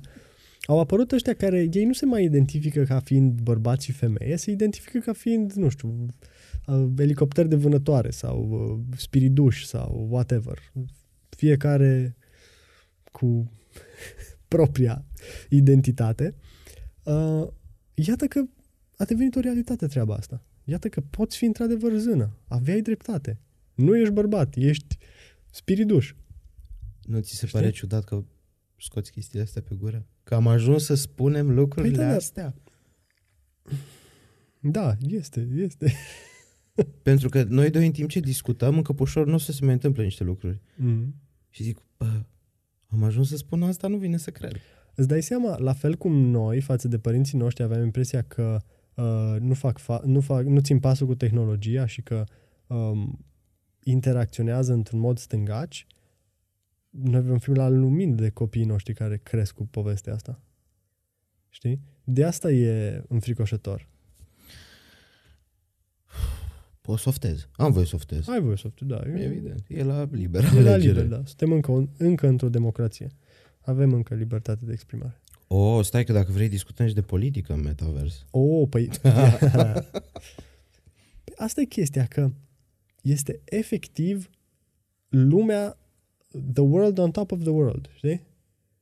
[0.65, 4.51] au apărut ăștia care ei nu se mai identifică ca fiind bărbați și femeie, se
[4.51, 6.05] identifică ca fiind, nu știu,
[6.67, 10.71] uh, elicopter de vânătoare sau uh, spiriduș sau whatever.
[11.29, 12.15] Fiecare
[13.11, 13.51] cu
[14.47, 15.05] propria
[15.49, 16.35] identitate.
[17.03, 17.47] Uh,
[17.93, 18.43] iată că
[19.01, 20.43] a devenit o realitate treaba asta.
[20.63, 22.37] Iată că poți fi într-adevăr zână.
[22.47, 23.39] Aveai dreptate.
[23.75, 24.97] Nu ești bărbat, ești
[25.51, 26.13] spiriduș.
[27.03, 27.59] Nu ți se Știi?
[27.59, 28.23] pare ciudat că
[28.77, 30.07] scoți chestiile astea pe gură?
[30.23, 32.15] Că am ajuns să spunem lucrurile Păi da, da.
[32.15, 32.55] astea.
[34.59, 35.93] Da, este, este.
[37.03, 39.65] Pentru că noi doi în timp ce discutăm, încă pe ușor nu o să se
[39.65, 40.61] mai întâmple niște lucruri.
[40.75, 41.15] Mm.
[41.49, 42.23] Și zic, bă,
[42.87, 44.55] am ajuns să spun asta, nu vine să cred.
[44.95, 48.79] Îți dai seama, la fel cum noi, față de părinții noștri, aveam impresia că uh,
[49.39, 52.23] nu, fac fa- nu, fac, nu țin pasul cu tehnologia și că
[52.67, 53.25] um,
[53.83, 55.87] interacționează într-un mod stângaci,
[56.89, 60.39] noi vom fi la lumină de copiii noștri care cresc cu povestea asta.
[61.49, 61.81] Știi?
[62.03, 63.89] De asta e înfricoșător.
[66.81, 67.47] Poți softez.
[67.51, 68.27] Am voie să softez.
[68.27, 69.01] Ai voie să da.
[69.05, 69.65] E, Evident.
[69.67, 70.43] E la liber.
[70.43, 71.01] e la alegere.
[71.01, 71.25] liber, da.
[71.25, 73.11] Suntem încă, încă într-o democrație.
[73.59, 75.20] Avem încă libertate de exprimare.
[75.53, 78.25] Oh, stai că dacă vrei discutăm și de politică în metavers.
[78.29, 78.89] Oh, păi...
[81.23, 82.31] Păi Asta e chestia, că
[83.01, 84.29] este efectiv
[85.09, 85.77] lumea,
[86.53, 88.21] the world on top of the world, știi?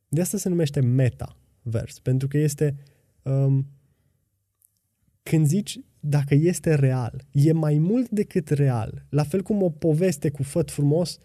[0.10, 2.75] De asta se numește meta-vers, pentru că este...
[3.21, 3.67] Um,
[5.23, 9.05] când zici dacă este real, e mai mult decât real.
[9.10, 11.19] La fel cum o poveste cu făt frumos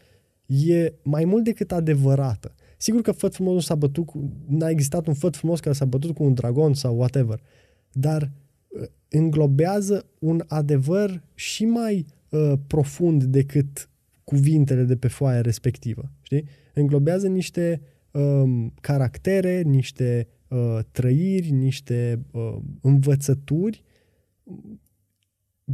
[0.47, 2.55] e mai mult decât adevărată.
[2.85, 5.85] Sigur că făt frumos nu s-a bătut cu, n-a existat un făt frumos care s-a
[5.85, 7.43] bătut cu un dragon sau whatever,
[7.93, 8.31] dar
[8.69, 13.89] uh, înglobează un adevăr și mai uh, profund decât
[14.25, 16.11] cuvintele de pe foaia respectivă.
[16.23, 16.45] Știi?
[16.75, 23.83] Înglobează niște um, caractere, niște uh, trăiri, niște uh, învățături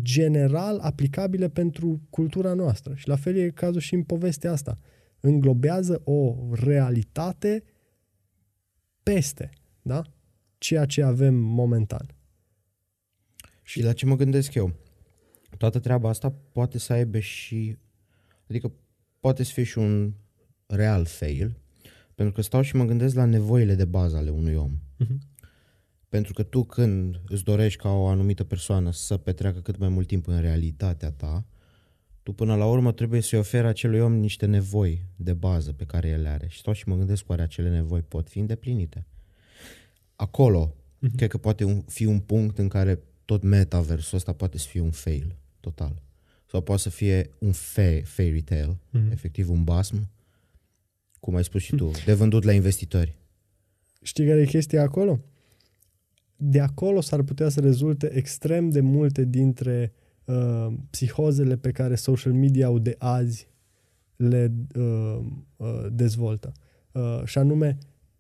[0.03, 2.95] general aplicabile pentru cultura noastră.
[2.95, 4.79] Și la fel e cazul și în povestea asta.
[5.21, 7.63] Înglobează o realitate
[9.03, 9.51] peste,
[9.83, 10.03] da?
[10.59, 12.15] Ceea ce avem momentan.
[13.63, 14.73] Și la ce mă gândesc eu?
[15.59, 17.77] Toată treaba asta poate să aibă și...
[18.49, 18.73] Adică
[19.21, 20.13] poate să fie și un
[20.67, 21.61] real fail,
[22.15, 24.79] pentru că stau și mă gândesc la nevoile de bază ale unui om.
[24.97, 25.19] Mhm.
[26.09, 30.07] Pentru că tu când îți dorești ca o anumită persoană să petreacă cât mai mult
[30.07, 31.47] timp în realitatea ta,
[32.23, 36.09] tu până la urmă trebuie să-i oferi acelui om niște nevoi de bază pe care
[36.09, 36.49] el le are.
[36.49, 39.07] Și stau și mă gândesc oare acele nevoi pot fi îndeplinite.
[40.17, 41.17] Acolo, Mhm.
[41.17, 44.81] cred că poate un, fi un punct în care tot metaversul ăsta poate să fie
[44.81, 46.03] un fail total.
[46.47, 49.11] Sau poate să fie un fa- fairy tale, Mhm.
[49.11, 50.09] efectiv un basm,
[51.21, 53.15] cum ai spus și tu, de vândut la investitori.
[54.03, 55.21] Știi care e chestia acolo?
[56.37, 59.93] De acolo s-ar putea să rezulte extrem de multe dintre
[60.31, 63.49] uh, psihozele pe care social media de azi
[64.17, 65.19] le uh,
[65.57, 66.53] uh, dezvoltă.
[66.93, 67.79] Uh, și anume,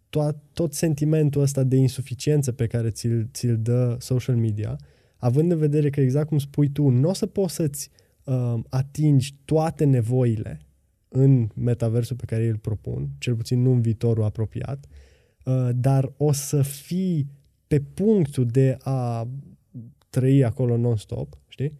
[0.08, 4.76] to- tot sentimentul ăsta de insuficiență pe care ți-l, ți-l dă social media,
[5.16, 7.90] având în vedere că, exact cum spui tu, nu o să poți să-ți
[8.24, 10.60] uh, atingi toate nevoile
[11.08, 14.86] în metaversul pe care îl propun, cel puțin nu în viitorul apropiat,
[15.44, 17.30] uh, dar o să fii
[17.66, 19.28] pe punctul de a
[20.10, 21.72] trăi acolo non-stop, știi?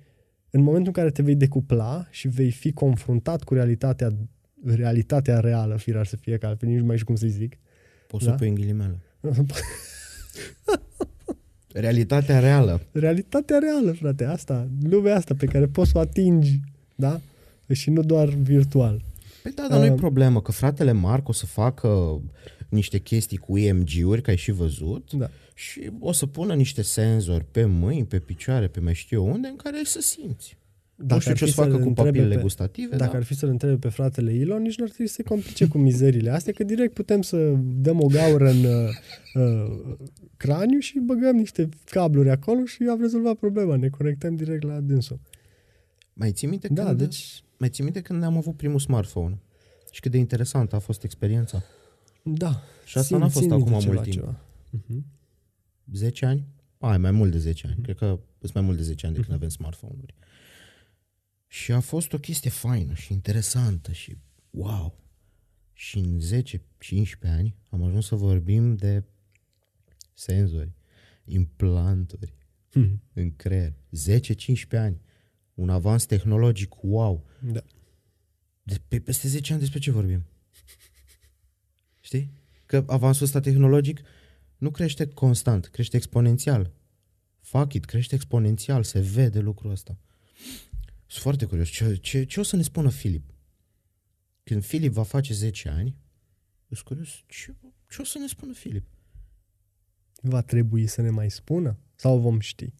[0.50, 4.12] În momentul în care te vei decupla și vei fi confruntat cu realitatea
[4.64, 7.56] realitatea reală, firar să fie, că altfel nici nu mai știu cum să-i zic.
[8.06, 8.30] Poți Da?
[8.30, 8.98] să pui în ghilimele.
[11.72, 12.80] Realitatea reală.
[12.92, 16.60] realitatea reală, frate, asta, lumea asta pe care poți să o atingi,
[16.94, 17.20] da?
[17.72, 19.02] Și nu doar virtual.
[19.42, 22.20] Păi da, dar nu-i Uh, problemă, că fratele Marc o să facă
[22.70, 25.30] niște chestii cu EMG-uri, că ai și văzut, Da.
[25.54, 29.48] și o să pună niște senzori pe mâini, pe picioare, pe mai știu eu unde,
[29.48, 30.58] în care ai să simți.
[31.02, 32.96] Dacă nu știu ar ce o fi să facă să-l cu întrebe papilele pe- gustative,
[32.96, 33.16] Dacă da.
[33.18, 35.78] ar fi să-l întrebe pe fratele Elon, nici nu ar trebui să se complice cu
[35.78, 38.88] mizerile astea, că direct putem să dăm o gaură în uh,
[39.34, 39.96] uh,
[40.36, 43.76] craniu și băgăm niște cabluri acolo și am rezolvat problema.
[43.76, 45.20] Ne conectăm direct la dânsul.
[46.12, 49.38] Mai ții minte Da, când, deci, mai ții minte când am avut primul smartphone?
[49.90, 51.62] Și cât de interesant a fost experiența.
[52.24, 52.62] Da.
[52.84, 54.14] Și asta țin- n-a fost țin acum minte mult ceva, timp.
[54.14, 54.40] Ceva.
[54.76, 55.04] Uh-huh.
[55.92, 56.46] 10 ani?
[56.78, 57.74] Ai, mai mult de 10 ani.
[57.74, 57.84] Mhm.
[57.84, 60.14] Cred că sunt mai mult de 10 ani de când avem smartphone-uri.
[61.46, 64.16] Și a fost o chestie faină și interesantă și
[64.50, 64.98] wow.
[65.72, 66.52] Și în 10-15
[67.22, 69.04] ani am ajuns să vorbim de
[70.14, 70.72] senzori,
[71.24, 72.34] implanturi
[72.70, 73.02] Hmm.
[73.12, 73.72] în creier.
[73.90, 75.00] 10-15 ani.
[75.54, 77.26] Un avans tehnologic, wow.
[77.52, 77.60] Da.
[78.62, 80.22] De, pe, peste 10 ani despre ce vorbim?
[82.10, 82.32] Știi?
[82.66, 84.00] Că avansul ăsta tehnologic
[84.56, 86.72] nu crește constant, crește exponențial.
[87.40, 89.98] Fuck it, crește exponențial, se vede lucrul ăsta.
[91.06, 91.68] Sunt foarte curios.
[91.68, 93.34] Ce, ce, ce o să ne spună Filip?
[94.42, 95.96] Când Filip va face 10 ani,
[96.68, 97.54] sunt curios ce,
[97.88, 98.86] ce o să ne spună Filip?
[100.22, 101.78] Va trebui să ne mai spună?
[101.94, 102.72] Sau vom ști?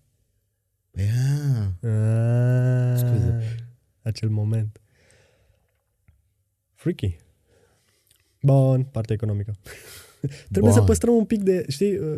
[0.90, 3.54] Păi, a, Ah, Scuze.
[4.02, 4.80] Acel moment.
[6.74, 7.18] Freaky.
[8.42, 9.52] Bun, partea economică.
[10.50, 10.80] Trebuie Bun.
[10.80, 12.16] să păstrăm un pic de, știi, uh,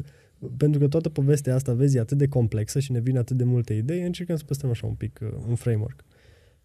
[0.56, 3.44] pentru că toată povestea asta, vezi, e atât de complexă și ne vin atât de
[3.44, 6.04] multe idei, încercăm să păstrăm așa un pic, uh, un framework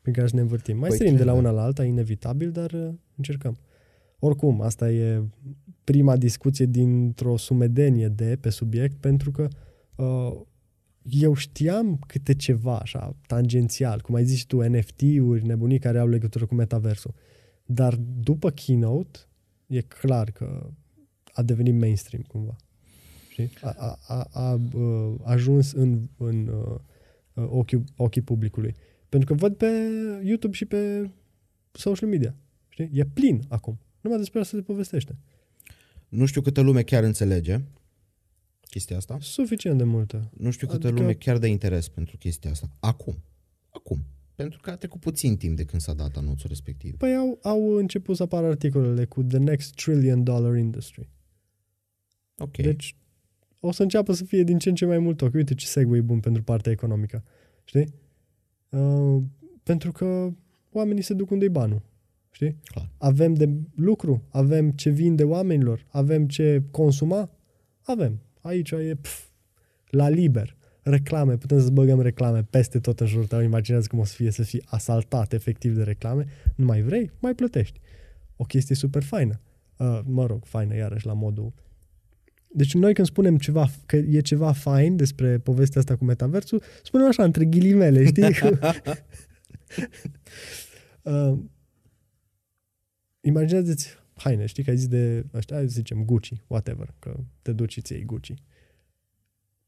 [0.01, 0.77] prin care să ne învârtim.
[0.77, 1.51] Mai Păi sărim de la trebuie.
[1.51, 3.57] una la alta, inevitabil, dar uh, încercăm.
[4.19, 5.23] Oricum, asta e
[5.83, 9.47] prima discuție dintr-o sumedenie de pe subiect, pentru că
[9.95, 10.41] uh,
[11.01, 16.07] eu știam câte ceva, așa, tangențial, cum ai zis și tu, NFT-uri, nebunii care au
[16.07, 17.13] legătură cu metaversul.
[17.65, 19.19] Dar după keynote,
[19.67, 20.69] e clar că
[21.33, 22.55] a devenit mainstream cumva.
[23.29, 23.49] Știi?
[23.61, 26.79] A, a, a, a uh, ajuns în, în uh,
[27.33, 28.75] uh, ochii, ochii publicului.
[29.09, 29.67] Pentru că văd pe
[30.23, 31.09] YouTube și pe
[31.71, 32.35] social media.
[32.69, 32.89] Știi?
[32.93, 33.79] E plin acum.
[34.01, 35.17] Numai despre asta se povestește.
[36.07, 37.61] nu știu câtă lume chiar înțelege
[38.69, 39.17] chestia asta.
[39.19, 40.29] Suficient de multă.
[40.37, 42.69] Nu știu câtă Adică- lume chiar de interes pentru chestia asta.
[42.79, 43.23] Acum.
[43.69, 44.05] Acum.
[44.37, 46.97] Pentru că a trecut puțin timp de când s-a dat anunțul respectiv.
[46.97, 51.09] Păi au, au început să apară articolele cu The Next Trillion Dollar Industry.
[52.37, 52.57] Ok.
[52.57, 52.95] Deci
[53.59, 55.33] o să înceapă să fie din ce în ce mai mult ochi.
[55.33, 57.23] Uite ce segue bun pentru partea economică.
[57.63, 57.93] Știi?
[58.69, 59.23] Uh,
[59.63, 60.33] pentru că
[60.71, 61.81] oamenii se duc unde-i banul.
[62.31, 62.55] Știi?
[62.63, 62.91] Clar.
[62.97, 67.31] Avem de lucru, avem ce vinde oamenilor, avem ce consuma,
[67.81, 68.21] avem.
[68.41, 69.27] Aici e pf,
[69.89, 70.56] la liber.
[70.89, 73.41] Reclame, putem să băgăm reclame peste tot în jurul tău.
[73.41, 76.25] Imaginează cum o să fie să fii asaltat efectiv de reclame.
[76.55, 77.79] Nu mai vrei, mai plătești.
[78.35, 79.39] O chestie super faină.
[79.77, 81.53] Uh, mă rog, faină iarăși la modul
[82.47, 87.07] Deci noi când spunem ceva, că e ceva fain despre povestea asta cu metaversul, spunem
[87.07, 88.23] așa, între ghilimele, știi?
[91.01, 91.37] uh,
[93.21, 97.51] imaginează-ți haine, știi că ai zis de ăștia, hai să zicem Gucci, whatever, că te
[97.51, 98.33] duci și ți Gucci.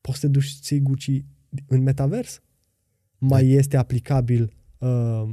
[0.01, 1.23] Poți să te duci și ți Gucci
[1.67, 2.41] în metavers?
[3.17, 3.53] Mai Da.
[3.53, 5.29] este aplicabil uh,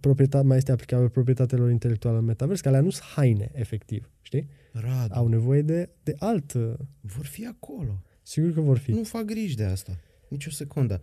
[0.00, 4.48] proprietate, mai este aplicabil proprietatelor intelectuale în metavers, că alea nu sunt haine, efectiv, știi?
[4.72, 6.52] Radu, Au nevoie de, de alt...
[6.52, 8.02] Uh, vor fi acolo.
[8.22, 8.90] sigur că vor fi.
[8.90, 9.98] Nu fac griji de asta.
[10.28, 11.00] Nici o secundă.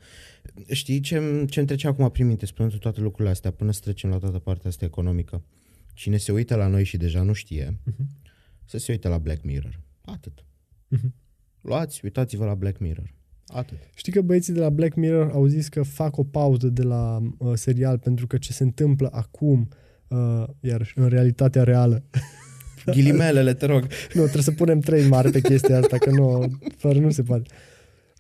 [0.72, 4.10] Știi ce ce îmi trece acum prin minte, spunând toate lucrurile astea, până să trecem
[4.10, 5.44] la toată partea asta economică.
[5.94, 8.08] Cine se uită la noi și deja nu știe, Mhm.
[8.66, 9.82] să se uite la Black Mirror.
[10.02, 10.46] Atât.
[10.88, 11.14] Mhm.
[11.62, 13.14] Luați, uitați-vă la Black Mirror.
[13.48, 13.78] Atât.
[13.96, 17.20] Știi că băieții de la Black Mirror au zis că fac o pauză de la
[17.38, 19.68] uh, serial pentru că ce se întâmplă acum,
[20.08, 22.04] uh, iar în realitatea reală,
[22.86, 23.82] Ghilimelele, te rog.
[24.14, 27.44] nu, trebuie să punem trei mari pe chestia asta, că nu, fără nu se poate.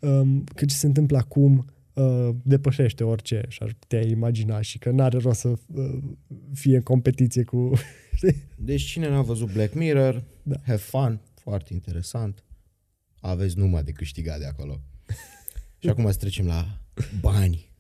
[0.02, 4.90] Um, că ce se întâmplă acum uh, depășește orice și ar putea imagina și că
[4.92, 5.98] n-are rost să uh,
[6.54, 7.72] fie în competiție cu...
[8.16, 8.36] Știi?
[8.56, 10.56] Deci cine n-a văzut Black Mirror, Da.
[10.66, 12.44] have fun, foarte interesant.
[13.20, 14.82] Aveți numai de câștigat de acolo.
[15.80, 16.82] și acum să trecem la
[17.22, 17.72] bani.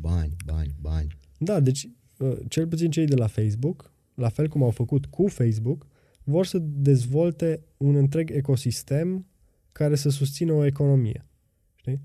[0.00, 1.18] Bani, bani, bani.
[1.38, 1.88] Da, deci
[2.18, 5.86] uh, cel puțin cei de la Facebook, la fel cum au făcut cu Facebook,
[6.24, 9.26] vor să dezvolte un întreg ecosistem
[9.72, 11.26] care să susțină o economie.
[11.74, 12.00] Știi?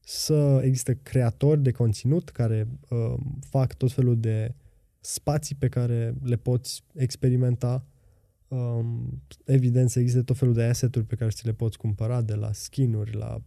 [0.00, 4.54] Să există creatori de conținut care uh, fac tot felul de
[5.00, 7.84] spații pe care le poți experimenta.
[8.48, 12.34] Um, evident, să existe tot felul de asset-uri pe care ți le poți cumpăra, de
[12.34, 13.42] la skin-uri, la,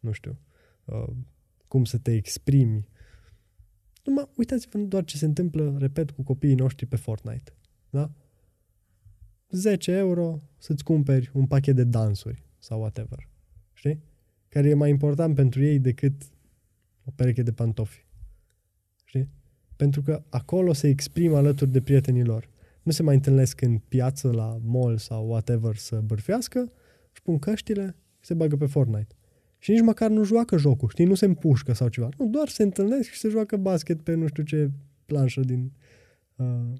[0.00, 0.38] nu știu,
[0.84, 1.12] uh,
[1.68, 2.88] cum să te exprimi,
[4.04, 7.52] numai uitați-vă doar ce se întâmplă, repet, cu copiii noștri pe Fortnite.
[7.90, 8.10] Da?
[9.50, 13.28] 10 euro să-ți cumperi un pachet de dansuri sau whatever.
[13.72, 14.02] Știi?
[14.48, 16.22] Care e mai important pentru ei decât
[17.04, 18.06] o pereche de pantofi.
[19.04, 19.28] Știi?
[19.76, 22.48] Pentru că acolo se exprimă alături de prietenii lor.
[22.84, 26.72] Nu se mai întâlnesc în piață, la mall sau whatever să bârfească,
[27.12, 29.14] își pun căștile și se bagă pe Fortnite.
[29.58, 31.04] Și nici măcar nu joacă jocul, știi?
[31.04, 32.08] Nu se împușcă sau ceva.
[32.18, 34.70] Nu, doar se întâlnesc și se joacă basket pe nu știu ce
[35.04, 35.72] planșă din
[36.36, 36.72] uh,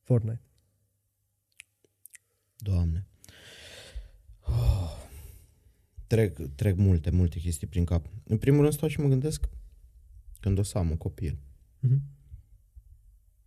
[0.00, 0.42] Fortnite.
[2.56, 3.06] Doamne.
[4.40, 5.04] Oh.
[6.06, 8.06] Trec, trec multe, multe chestii prin cap.
[8.24, 9.48] În primul rând stau și mă gândesc
[10.40, 11.38] când o să am un copil.
[11.78, 12.02] Mhm.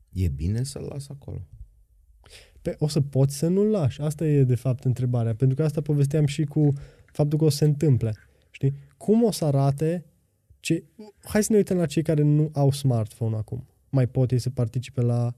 [0.09, 1.47] E bine să-l las acolo.
[2.61, 4.01] Pe, o să poți să nu-l lași.
[4.01, 5.35] Asta e, de fapt, întrebarea.
[5.35, 6.73] Pentru că asta povesteam și cu
[7.05, 8.13] faptul că o să se întâmple.
[8.51, 8.73] Știi?
[8.97, 10.05] Cum o să arate...
[10.59, 10.83] Ce...
[11.23, 13.67] Hai să ne uităm la cei care nu au smartphone acum.
[13.89, 15.35] Mai pot ei să participe la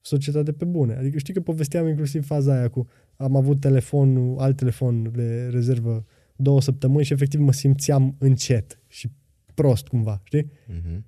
[0.00, 0.94] societate pe bune.
[0.94, 6.04] Adică știi că povesteam inclusiv faza aia cu am avut telefonul, alt telefon de rezervă
[6.36, 9.10] două săptămâni și efectiv mă simțeam încet și
[9.54, 10.44] prost cumva, știi?
[10.44, 11.00] Uh-huh.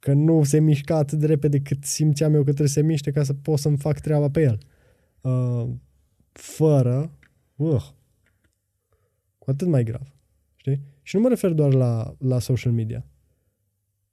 [0.00, 3.10] Că nu se mișca atât de repede cât simțeam eu că trebuie să se miște
[3.10, 4.58] ca să pot să-mi fac treaba pe el.
[5.20, 5.70] Uh,
[6.32, 7.18] fără,
[7.56, 7.88] uh,
[9.38, 10.14] cu atât mai grav.
[10.56, 10.80] Știi?
[11.02, 13.06] Și nu mă refer doar la, la social media.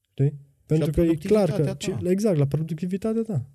[0.10, 0.34] Știi?
[0.66, 1.56] Pentru că e clar că...
[1.56, 2.10] productivitatea ta.
[2.10, 3.50] Exact, la productivitatea ta.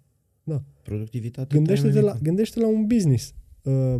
[0.83, 3.97] Productivitatea Gândește-te ta la, gândește la un business uh,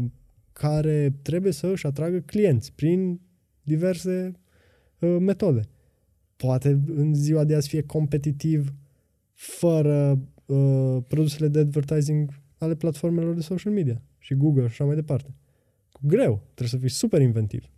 [0.53, 3.21] care trebuie să își atragă clienți prin
[3.63, 4.33] diverse
[4.99, 5.69] uh, metode.
[6.43, 8.75] Poate în ziua de azi fie competitiv
[9.33, 14.95] fără uh, produsele de advertising ale platformelor de social media și Google și așa mai
[14.95, 15.35] departe.
[16.01, 16.37] Greu.
[16.45, 17.71] Trebuie să fii super inventiv.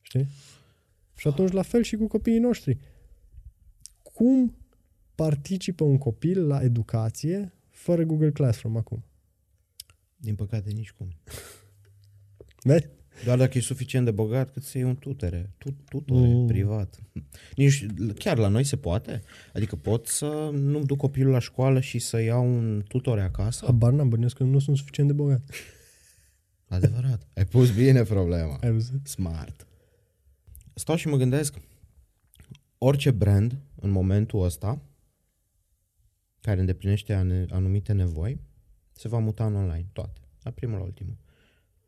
[0.00, 0.26] Știi?
[1.16, 2.78] Și atunci la fel și cu copiii noștri.
[4.02, 4.56] Cum
[5.14, 9.04] participă un copil la educație fără Google Classroom acum?
[10.16, 11.08] Din păcate nici cum.
[12.62, 12.88] Vezi?
[13.24, 16.46] Doar dacă e suficient de bogat cât să iei un tutere, tu, tutore Mm.
[16.46, 16.98] privat.
[17.56, 17.86] Nici,
[18.18, 19.22] chiar la noi se poate?
[19.54, 23.64] Adică pot să nu duc copilul la școală și să iau un tutore acasă?
[23.64, 25.42] Habar n-am, bănuiesc că nu sunt suficient de bogat.
[26.68, 27.26] Adevărat.
[27.34, 28.56] Ai pus bine problema.
[28.62, 29.06] Ai văzut?
[29.06, 29.66] Smart.
[30.74, 31.60] Stau și mă gândesc,
[32.78, 34.82] orice brand în momentul ăsta
[36.40, 38.40] care îndeplinește ane- anumite nevoi,
[38.92, 41.16] se va muta în online, toate, la primul la ultimul.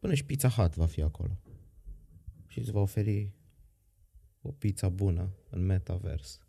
[0.04, 1.38] Până și Pizza Hut va fi acolo.
[2.46, 3.32] Și îți va oferi
[4.42, 6.40] o pizza bună în metavers.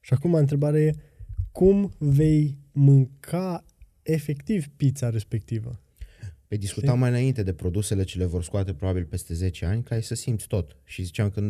[0.00, 0.94] Și acum întrebarea e,
[1.52, 3.64] cum vei mânca
[4.02, 5.80] efectiv pizza respectivă?
[6.46, 7.00] Pe discutam Știi?
[7.00, 10.14] mai înainte de produsele ce le vor scoate probabil peste 10 ani, ca ai să
[10.14, 10.76] simți tot.
[10.84, 11.40] Și ziceam că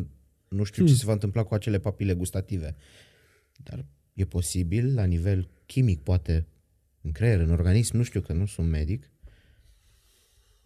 [0.48, 0.98] nu știu ce Hmm.
[0.98, 2.76] se va întâmpla cu acele papile gustative.
[3.56, 6.46] Dar e posibil, la nivel chimic, poate
[7.00, 9.10] în creier, în organism, nu știu că nu sunt medic,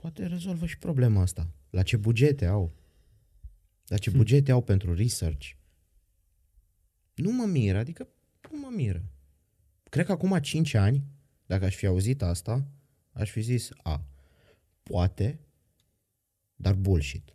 [0.00, 1.50] poate rezolvă și problema asta.
[1.70, 2.74] La ce bugete au?
[3.86, 5.50] La ce bugete au pentru research?
[7.14, 8.08] Nu mă miră, adică
[8.50, 9.04] nu mă miră.
[9.82, 11.04] Cred că acum 5 ani,
[11.46, 12.66] dacă aș fi auzit asta,
[13.12, 14.04] aș fi zis, a,
[14.82, 15.40] poate,
[16.54, 17.32] dar bullshit.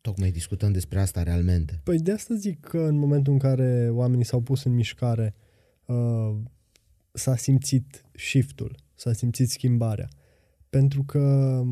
[0.00, 1.80] Tocmai discutăm despre asta realmente.
[1.84, 5.34] Păi de asta zic că în momentul în care oamenii s-au pus în mișcare,
[5.84, 6.36] uh,
[7.12, 10.08] s-a simțit shiftul, s-a simțit schimbarea.
[10.70, 11.62] Pentru că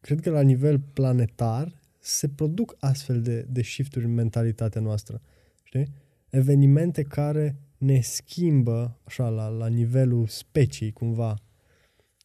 [0.00, 5.20] cred că la nivel planetar se produc astfel de, de shifturi în mentalitatea noastră.
[5.62, 5.86] Știi?
[6.28, 11.36] Evenimente care ne schimbă așa la, la nivelul speciei cumva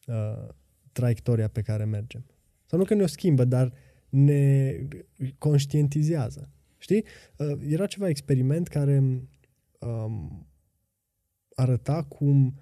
[0.06, 0.48] uh,
[0.92, 2.24] traiectoria pe care mergem.
[2.66, 3.72] Sau nu că ne o schimbă, dar
[4.08, 4.74] ne
[5.38, 6.50] conștientizează.
[6.78, 7.04] Știi?
[7.36, 9.22] Uh, era ceva experiment care
[9.78, 10.46] um,
[11.54, 12.58] arăta cum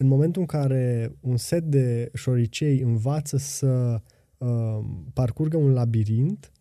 [0.00, 4.02] în momentul în care un set de șoricei învață să
[4.38, 6.52] um, parcurgă un labirint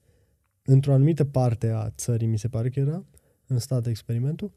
[0.64, 3.06] într-o anumită parte a țării, mi se pare că era,
[3.48, 4.52] în stat experimentul,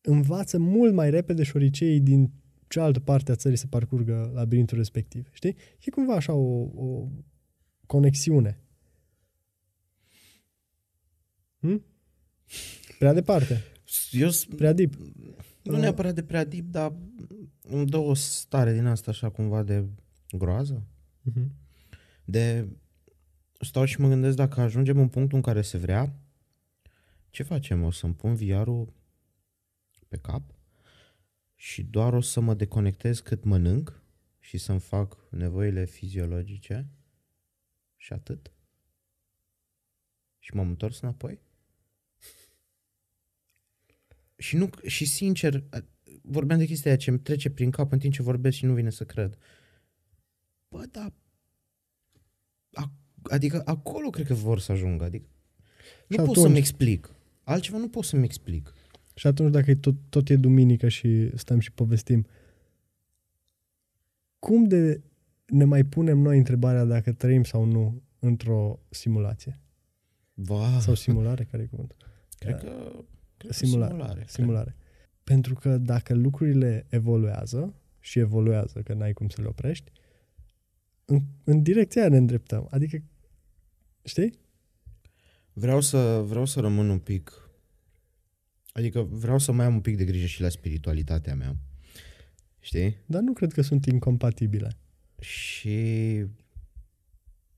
[0.00, 2.30] învață mult mai repede șoriceii din
[2.68, 5.28] cealaltă parte a țării să parcurgă labirintul respectiv.
[5.32, 5.56] Știi?
[5.80, 7.08] E cumva așa o, o
[7.86, 8.60] conexiune.
[11.60, 11.82] Hm?
[12.98, 13.62] Prea departe.
[14.10, 14.94] Eu Prea deep.
[15.62, 16.92] nu neapărat de prea deep, dar
[17.68, 19.84] îmi dă o stare din asta așa cumva de
[20.30, 20.86] groază.
[21.30, 21.46] Uh-huh.
[22.24, 22.68] De
[23.60, 26.14] stau și mă gândesc dacă ajungem în punctul în care se vrea,
[27.30, 27.82] ce facem?
[27.82, 28.92] O să-mi pun VR-ul
[30.08, 30.54] pe cap
[31.54, 34.02] și doar o să mă deconectez cât mănânc
[34.38, 36.90] și să-mi fac nevoile fiziologice
[37.96, 38.50] și atât?
[40.38, 41.40] Și m-am întors înapoi?
[44.38, 45.64] Și, nu, și sincer,
[46.26, 48.74] vorbeam de chestia aia ce îmi trece prin cap în timp ce vorbesc și nu
[48.74, 49.36] vine să cred.
[50.68, 51.12] Bă, da,
[52.72, 55.04] a, adică acolo cred că vor să ajungă.
[55.04, 55.26] Adică
[56.06, 57.14] nu Și pot atunci- să-mi explic.
[57.42, 58.74] Altceva nu pot să-mi explic.
[59.14, 62.26] Și atunci dacă e tot, tot e duminică și stăm și povestim,
[64.38, 65.02] cum de
[65.46, 69.60] ne mai punem noi întrebarea dacă trăim sau nu într-o simulație?
[70.34, 71.96] Va, Sau simulare, care e cuvântul?
[72.38, 72.92] cred că,
[73.36, 73.90] cred că Simulare.
[73.92, 74.14] simulare.
[74.14, 74.28] cred.
[74.28, 74.76] Simulare.
[75.30, 79.90] Pentru că dacă lucrurile evoluează și evoluează, că n-ai cum să le oprești,
[81.04, 82.66] în, în direcția aia ne îndreptăm.
[82.70, 83.02] Adică,
[84.04, 84.38] știi?
[85.52, 87.50] Vreau să, vreau să rămân un pic...
[88.72, 91.56] Adică vreau să mai am un pic de grijă și la spiritualitatea mea.
[92.60, 92.96] Știi?
[93.06, 94.76] Dar nu cred că sunt incompatibile.
[95.20, 96.24] Și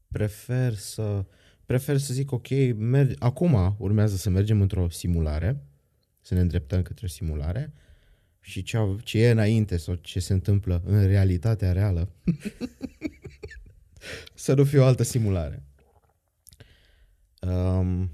[0.09, 1.25] prefer să
[1.67, 5.68] prefer să zic ok, merg, acum urmează să mergem într-o simulare,
[6.21, 7.73] să ne îndreptăm către o simulare
[8.41, 12.13] și ce, au- ce e înainte sau ce se întâmplă în realitatea reală
[14.35, 15.63] să nu fie o altă simulare.
[17.41, 18.11] Um,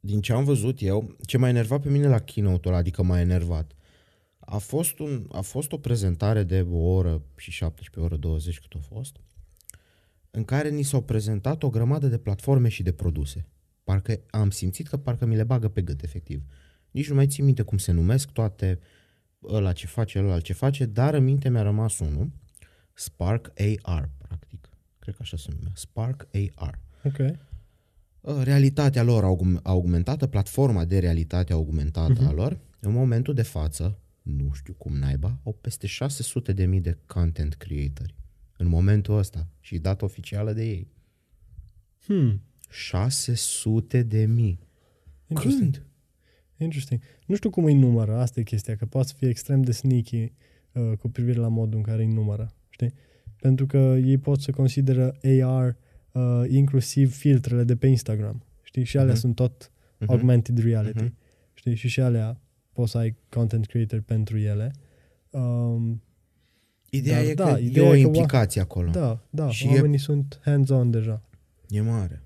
[0.00, 3.20] din ce am văzut eu, ce m-a enervat pe mine la keynote-ul ăla, adică m-a
[3.20, 3.72] enervat,
[4.38, 8.60] a fost, un, a fost o prezentare de o oră și 17, o oră 20
[8.60, 9.16] cât a fost,
[10.30, 13.46] în care ni s-au prezentat o grămadă de platforme și de produse.
[13.84, 16.42] Parcă am simțit că parcă mi le bagă pe gât, efectiv.
[16.90, 18.78] Nici nu mai țin minte cum se numesc toate,
[19.42, 22.30] ăla ce face, ăla ce face, dar în minte mi-a rămas unul,
[22.92, 24.68] Spark AR, practic.
[24.98, 26.80] Cred că așa se numea, Spark AR.
[27.04, 27.18] Ok.
[28.20, 32.28] Uh, realitatea lor augum- augmentată, platforma de realitate augmentată uh-huh.
[32.28, 36.80] a lor, în momentul de față, nu știu cum naiba, au peste 600 de mii
[36.80, 38.14] de content creatori.
[38.56, 39.46] În momentul ăsta.
[39.60, 40.88] Și dată oficială de ei.
[42.04, 42.42] Hmm.
[42.74, 44.58] 600 de mii.
[45.26, 45.72] Interesting.
[45.72, 45.86] Când?
[46.56, 47.00] Interesting.
[47.26, 50.32] Nu știu cum îi numără, asta e chestia, că poate să fie extrem de sneaky
[50.72, 52.92] uh, cu privire la modul în care îi numără, știi?
[53.40, 55.76] Pentru că ei pot să consideră AR
[56.12, 58.84] uh, inclusiv filtrele de pe Instagram, știi?
[58.84, 59.20] Și alea Mhm.
[59.20, 60.10] sunt tot Mhm.
[60.10, 61.16] augmented reality, Mhm.
[61.54, 61.74] știi?
[61.74, 62.40] Și și alea
[62.72, 64.72] poți să ai content creator pentru ele.
[65.30, 66.02] Um,
[66.90, 68.90] Ideea Dar e da, că ideea e o e că implicație acolo.
[68.90, 71.22] da, da, Și e- oamenii sunt hands-on deja.
[71.68, 72.22] E mare.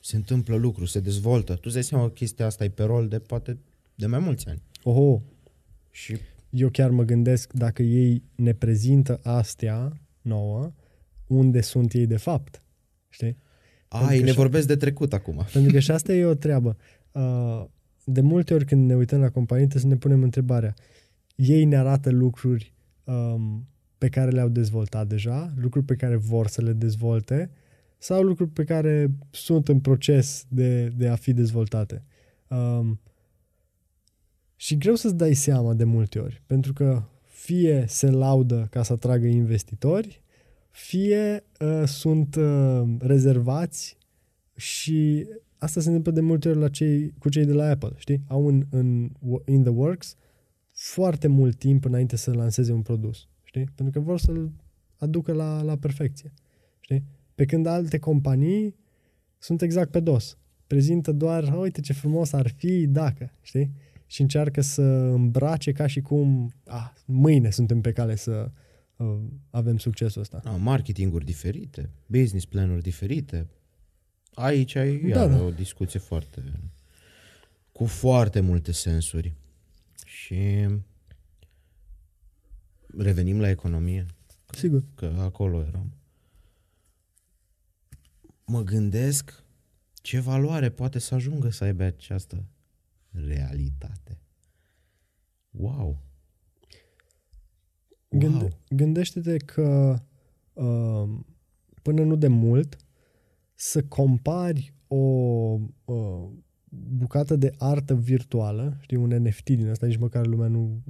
[0.00, 1.52] Se întâmplă lucruri, se dezvoltă.
[1.54, 3.58] Tu îți dai seama că chestia asta e pe rol de poate
[3.94, 4.62] de mai mulți ani.
[4.82, 5.22] Oho,
[5.90, 6.16] Și
[6.50, 10.72] eu chiar mă gândesc dacă ei ne prezintă astea nouă,
[11.26, 12.62] unde sunt ei de fapt,
[13.08, 13.36] știi?
[13.88, 15.44] ai, că ne și- vorbesc de trecut acum.
[15.52, 16.76] Pentru că și asta e o treabă.
[17.12, 17.64] Uh,
[18.04, 20.74] De multe ori când ne uităm la companii, trebuie să ne punem întrebarea.
[21.36, 22.74] Ei ne arată lucruri
[23.04, 23.66] um,
[23.98, 27.50] pe care le-au dezvoltat deja, lucruri pe care vor să le dezvolte
[28.02, 32.04] sau lucruri pe care sunt în proces de, de a fi dezvoltate.
[32.48, 33.00] Um,
[34.56, 38.92] și greu să-ți dai seama de multe ori, pentru că fie se laudă ca să
[38.92, 40.22] atragă investitori,
[40.70, 43.96] fie uh, sunt uh, rezervați
[44.56, 45.26] și
[45.58, 48.22] asta se întâmplă de multe ori la cei, cu cei de la Apple, știi?
[48.26, 49.10] Au în, în
[49.46, 50.16] in the works
[50.72, 53.64] foarte mult timp înainte să lanseze un produs, știi?
[53.74, 54.52] Pentru că vor să-l
[54.96, 56.32] aducă la, la perfecție,
[56.80, 57.04] știi?
[57.40, 58.76] Pe când alte companii
[59.38, 60.38] sunt exact pe dos.
[60.66, 63.72] Prezintă doar, uite ce frumos ar fi dacă, știi?
[64.06, 68.50] Și încearcă să îmbrace ca și cum, ah, mâine suntem pe cale să
[68.96, 69.18] uh,
[69.50, 70.40] avem succesul ăsta.
[70.44, 73.46] Da, marketinguri diferite, business planuri diferite.
[74.34, 75.42] Aici ai Da, iar da.
[75.42, 76.42] o discuție foarte...
[77.72, 79.34] cu foarte multe sensuri.
[80.04, 80.68] Și
[82.98, 84.06] revenim la economie,
[84.52, 84.84] Sigur.
[84.94, 85.94] că acolo eram.
[88.50, 89.44] Mă gândesc
[89.92, 92.44] ce valoare poate să ajungă să aibă această
[93.10, 94.18] realitate.
[95.50, 96.02] Wow!
[98.08, 98.58] Gânde- Wow!
[98.68, 99.98] gândește-te că
[100.52, 101.08] uh,
[101.82, 102.76] până nu de mult
[103.54, 104.96] să compari o
[105.84, 106.28] uh,
[106.68, 110.82] bucată de artă virtuală, știi, un NFT din asta, nici măcar lumea nu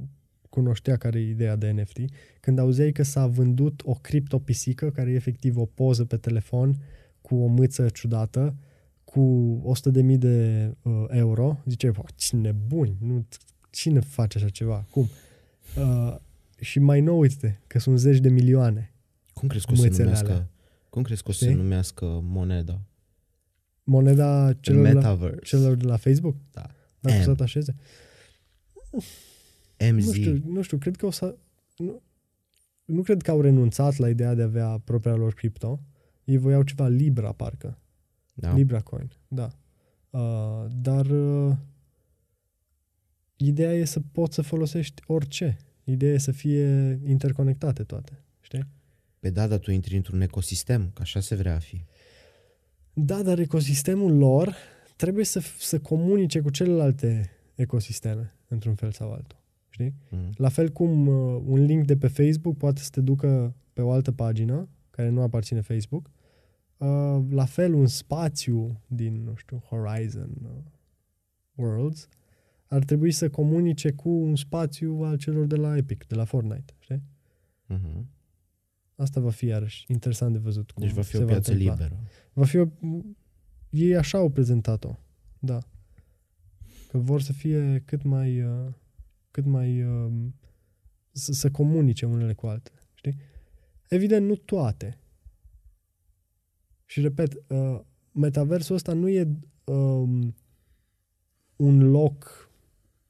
[0.50, 1.98] cunoștea care e ideea de NFT,
[2.40, 6.76] când auzeai că s-a vândut o criptopisică, care e efectiv o poză pe telefon
[7.30, 8.54] cu o mâță ciudată,
[9.04, 9.20] cu
[10.02, 13.26] 100.000 de uh, euro, ziceai, "Bă, ce nebuni, nu,
[13.70, 15.08] cine face așa ceva, cum?
[15.78, 16.16] Uh,
[16.60, 18.94] și mai nou, uite, că sunt zeci de milioane.
[19.32, 20.50] Cum crezi că o să Mâțele numească, alea.
[20.90, 21.56] cum crezi că o să Știi?
[21.56, 22.80] se numească moneda?
[23.84, 25.38] Moneda celor, la, Metaverse.
[25.42, 26.36] celor de la Facebook?
[26.50, 26.66] Da.
[27.00, 27.20] Dacă M.
[27.20, 27.74] o să atașeze?
[29.92, 30.06] MZ.
[30.06, 31.36] Nu știu, nu știu, cred că o să...
[31.76, 32.02] Nu,
[32.84, 35.80] nu cred că au renunțat la ideea de a avea propria lor cripto.
[36.30, 37.78] Ei voiau ceva Libra, parcă.
[38.34, 38.54] Da.
[38.54, 39.50] Libra Coin, da.
[40.10, 41.56] Uh, dar uh,
[43.36, 45.56] ideea e să poți să folosești orice.
[45.84, 48.24] Ideea e să fie interconectate toate.
[48.40, 48.66] Știi?
[49.18, 51.84] Pe da, dar tu intri într-un ecosistem, că așa se vrea a fi.
[52.92, 54.54] Da, dar ecosistemul lor
[54.96, 59.38] trebuie să, să comunice cu celelalte ecosisteme, într-un fel sau altul.
[59.68, 59.94] Știi?
[60.10, 60.30] Mm.
[60.36, 63.90] La fel cum uh, un link de pe Facebook poate să te ducă pe o
[63.90, 66.19] altă pagină care nu aparține Facebook, uh,
[67.30, 70.72] la fel un spațiu din, nu știu, Horizon uh,
[71.54, 72.08] Worlds
[72.66, 76.74] ar trebui să comunice cu un spațiu al celor de la Epic, de la Fortnite,
[76.78, 77.02] știi?
[77.66, 78.08] Mhm.
[78.94, 80.70] Asta va fi iarăși interesant de văzut.
[80.70, 81.72] Cum Deci va fi se o piață întâmpla.
[81.72, 82.00] liberă.
[82.32, 82.66] Va fi o...
[83.70, 84.96] Ei așa au prezentat-o.
[85.38, 85.58] Da.
[86.88, 88.42] Că vor să fie cât mai...
[88.42, 88.72] Uh,
[89.30, 89.82] cât mai...
[89.82, 90.12] Uh,
[91.12, 92.78] să, să comunice unele cu altele.
[92.94, 93.16] Știi?
[93.88, 94.99] Evident, nu toate.
[96.90, 97.80] Și repet, uh,
[98.12, 99.28] metaversul ăsta nu e
[99.64, 100.34] um,
[101.56, 102.50] un loc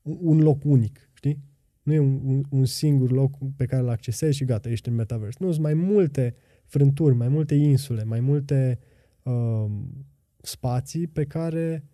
[0.02, 1.42] un loc unic, știi?
[1.82, 4.94] Nu e un, un, un singur loc pe care îl accesezi și gata, ești în
[4.94, 5.36] metavers.
[5.36, 8.78] Nu, sunt mai multe frânturi, mai multe insule, mai multe
[9.22, 10.06] um,
[10.42, 11.84] spații pe care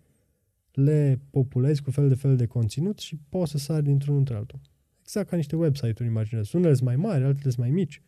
[0.71, 4.59] le populezi cu fel de fel de conținut și poți să sari dintr-unul într-altul.
[5.01, 6.53] Exact ca niște website-uri, imaginez.
[6.53, 8.01] Unele sunt mai mari, altele sunt mai mici.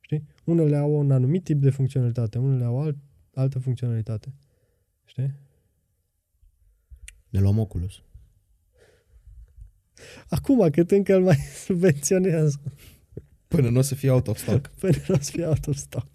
[0.00, 0.24] Știi?
[0.44, 2.96] Unele au un anumit tip de funcționalitate, unele au alt,
[3.34, 4.34] altă funcționalitate.
[5.04, 5.34] Știi?
[7.28, 8.02] Ne luăm Oculus.
[10.28, 12.60] Acum, cât încă îl mai subvenționează
[13.48, 14.68] Până nu o să fie out of stock.
[14.80, 16.08] până nu o să fie out of stock.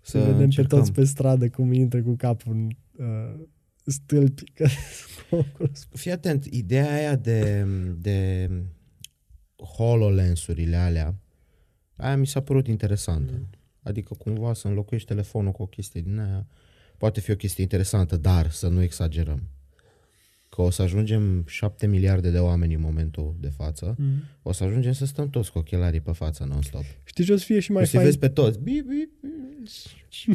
[0.00, 0.78] Să, Să vedem încercăm.
[0.78, 2.70] pe toți pe stradă cum intră cu capul în
[3.06, 3.46] uh,
[3.84, 4.44] stâlpi.
[4.44, 4.66] Că,
[6.00, 7.66] Fii atent, ideea aia de,
[7.98, 8.50] de
[9.76, 11.14] HoloLens-urile alea,
[11.96, 13.32] aia mi s-a părut interesantă.
[13.32, 13.48] Mm.
[13.84, 16.46] Adică cumva să înlocuiești telefonul cu o chestie din aia,
[16.98, 19.42] poate fi o chestie interesantă, dar să nu exagerăm.
[20.48, 24.22] Că o să ajungem 7 miliarde de oameni în momentul de față, mm.
[24.42, 26.84] o să ajungem să stăm toți cu ochelarii pe față non-stop.
[27.04, 28.04] Știi ce o să fie și mai o să fain?
[28.04, 28.58] vezi pe toți.
[28.58, 29.28] Bi, bi, bi.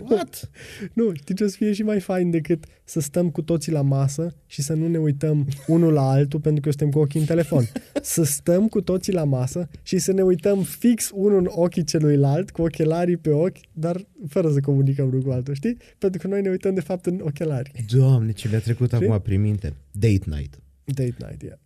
[0.09, 0.49] What?
[0.93, 3.81] Nu, știi ce o să fie și mai fain decât să stăm cu toții la
[3.81, 7.25] masă și să nu ne uităm unul la altul pentru că suntem cu ochii în
[7.25, 7.65] telefon.
[8.01, 12.51] Să stăm cu toții la masă și să ne uităm fix unul în ochii celuilalt,
[12.51, 15.77] cu ochelarii pe ochi, dar fără să comunicăm unul cu altul, știi?
[15.97, 17.71] Pentru că noi ne uităm de fapt în ochelari.
[17.87, 19.05] Doamne, ce mi-a trecut Știi?
[19.05, 19.73] acum prin minte.
[19.91, 20.59] Date night.
[20.83, 21.57] Date night, yeah.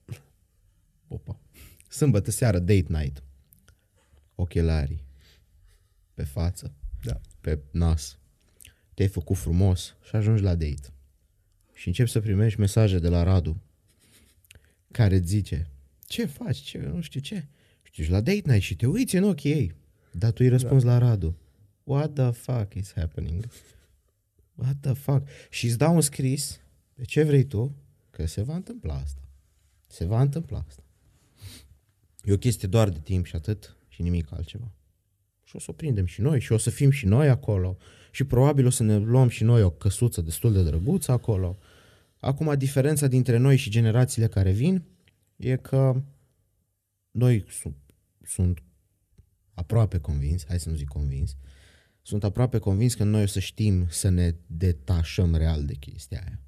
[1.07, 1.39] Opa.
[1.89, 3.23] Sâmbătă seară, date night.
[4.35, 5.03] Ochelarii.
[6.13, 6.73] Pe față.
[7.43, 7.49] Da.
[7.49, 8.17] Pe nas.
[8.93, 10.93] Te-ai făcut frumos și ajungi la date.
[11.73, 13.61] Și începi să primești mesaje de la Radu
[14.91, 15.67] care îți zice
[16.07, 17.47] ce faci, ce, nu știu ce.
[17.81, 19.73] Și ești la date night și te uiți în ochii ei.
[20.11, 21.37] Dar tu îi răspunzi la Radu.
[21.83, 23.45] What the fuck is happening?
[24.55, 25.27] What the fuck?
[25.49, 26.59] Și îți dau un scris
[26.95, 27.75] de ce vrei tu,
[28.09, 29.21] că se va întâmpla asta.
[29.87, 30.83] Se va întâmpla asta.
[32.23, 34.71] E o chestie doar de timp și atât și nimic altceva.
[35.53, 37.77] Și o să o prindem și noi și o să fim și noi acolo
[38.11, 41.57] și probabil o să ne luăm și noi o căsuță destul de drăguță acolo.
[42.19, 44.83] Acum, diferența dintre noi și generațiile care vin
[45.35, 46.03] e că
[47.11, 47.75] noi sunt,
[48.23, 48.63] sunt
[49.53, 51.35] aproape convins, hai să nu zic convins,
[52.01, 56.39] sunt aproape convins că noi o să știm să ne detașăm real de chestia aia.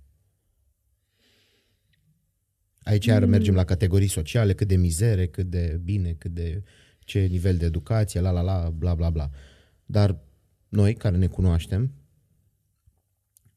[2.84, 6.64] Aici iar mergem la categorii sociale, cât de mizere, cât de bine, cât de
[7.06, 9.30] ce nivel de educație, la la la, bla bla bla.
[9.86, 10.20] Dar
[10.70, 11.94] noi care ne cunoaștem,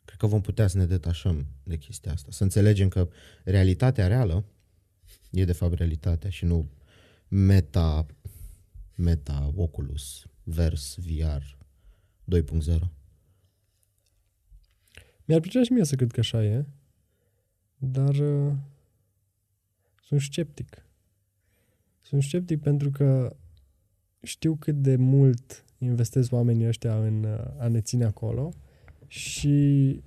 [0.05, 3.09] cred că vom putea să ne detașăm de chestia asta, să înțelegem că
[3.44, 4.44] realitatea reală
[5.30, 6.70] e de fapt realitatea și nu
[7.28, 8.07] meta,
[8.94, 11.42] meta Oculus vers VR
[12.36, 12.78] 2.0.
[15.24, 16.66] Mi-ar plăcea și mie să cred că așa e,
[17.76, 18.53] dar uh,
[20.03, 20.88] sunt sceptic.
[22.09, 23.36] Sunt sceptic pentru că
[24.22, 28.52] știu cât de mult investesc oamenii ăștia în uh, a ne ține acolo
[29.06, 30.00] și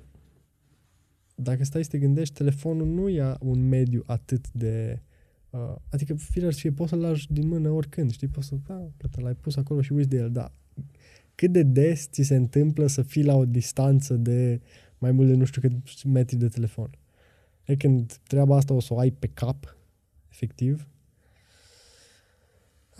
[1.36, 5.02] dacă stai să te gândești, telefonul nu e un mediu atât de...
[5.50, 8.28] Uh, adică, firește, fie, poți să-l lași din mână oricând, știi?
[8.28, 10.52] Poți să, da, gata, l-ai pus acolo și uiți de el, da.
[11.36, 14.62] Cât de des ți se întâmplă să fii la o distanță de
[14.98, 16.90] mai mult de nu știu cât metri de telefon?
[17.64, 19.78] E când treaba asta o să o ai pe cap,
[20.30, 20.86] efectiv,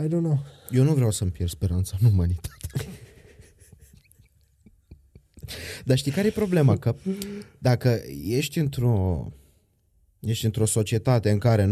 [0.04, 0.46] I don't know.
[0.70, 2.50] Eu nu vreau să-mi pierd speranța în umanitate.
[5.86, 6.78] Dar știi care e problema?
[6.78, 6.96] Că
[7.58, 9.28] dacă ești într-o
[10.20, 11.70] ești într-o societate în care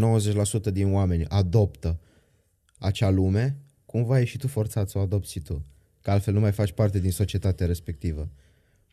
[0.68, 2.00] 90% din oameni adoptă
[2.78, 5.64] acea lume, cumva ești și tu forțat să o adopți tu.
[6.00, 8.30] Că altfel nu mai faci parte din societatea respectivă.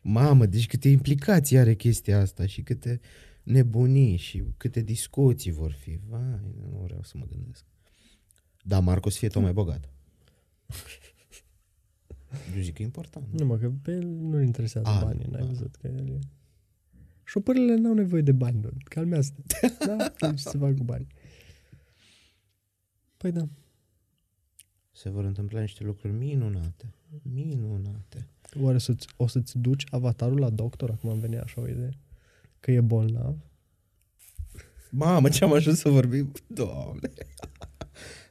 [0.02, 3.00] Mamă, deci câte implicații are chestia asta și câte
[3.42, 5.98] nebunii și câte discuții vor fi.
[6.08, 7.64] Vai, nu vreau să mă gândesc.
[8.68, 9.88] Da, Marcos fie tot mai bogat.
[12.54, 13.26] Eu zic că e important.
[13.30, 15.44] Nu mă, că pe el nu-l interesează A, banii, n-ai a.
[15.44, 16.18] văzut că el e...
[17.24, 18.72] Șopările n-au nevoie de bani, doar.
[18.84, 19.72] Calmează-te.
[19.86, 21.06] da, ce să fac cu bani.
[23.16, 23.48] Păi da.
[24.90, 26.94] Se vor întâmpla niște lucruri minunate.
[27.22, 28.28] Minunate.
[28.60, 30.90] Oare să o să-ți duci avatarul la doctor?
[30.90, 31.98] Acum am venit așa o idee.
[32.60, 33.36] Că e bolnav.
[34.90, 36.32] Mamă, ce am ajuns să vorbim?
[36.46, 37.10] Doamne.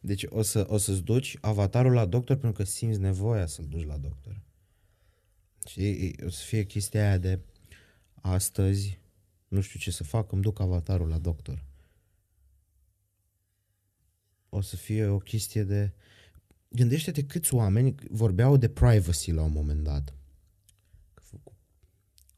[0.08, 3.86] Deci o, să, o să-ți duci avatarul la doctor pentru că simți nevoia să-l duci
[3.86, 4.42] la doctor.
[5.66, 7.40] Și o să fie chestia aia de
[8.14, 9.00] astăzi,
[9.48, 11.64] nu știu ce să fac, îmi duc avatarul la doctor.
[14.50, 15.94] O să fie o chestie de...
[16.70, 20.14] Gândește-te câți oameni vorbeau de privacy la un moment dat.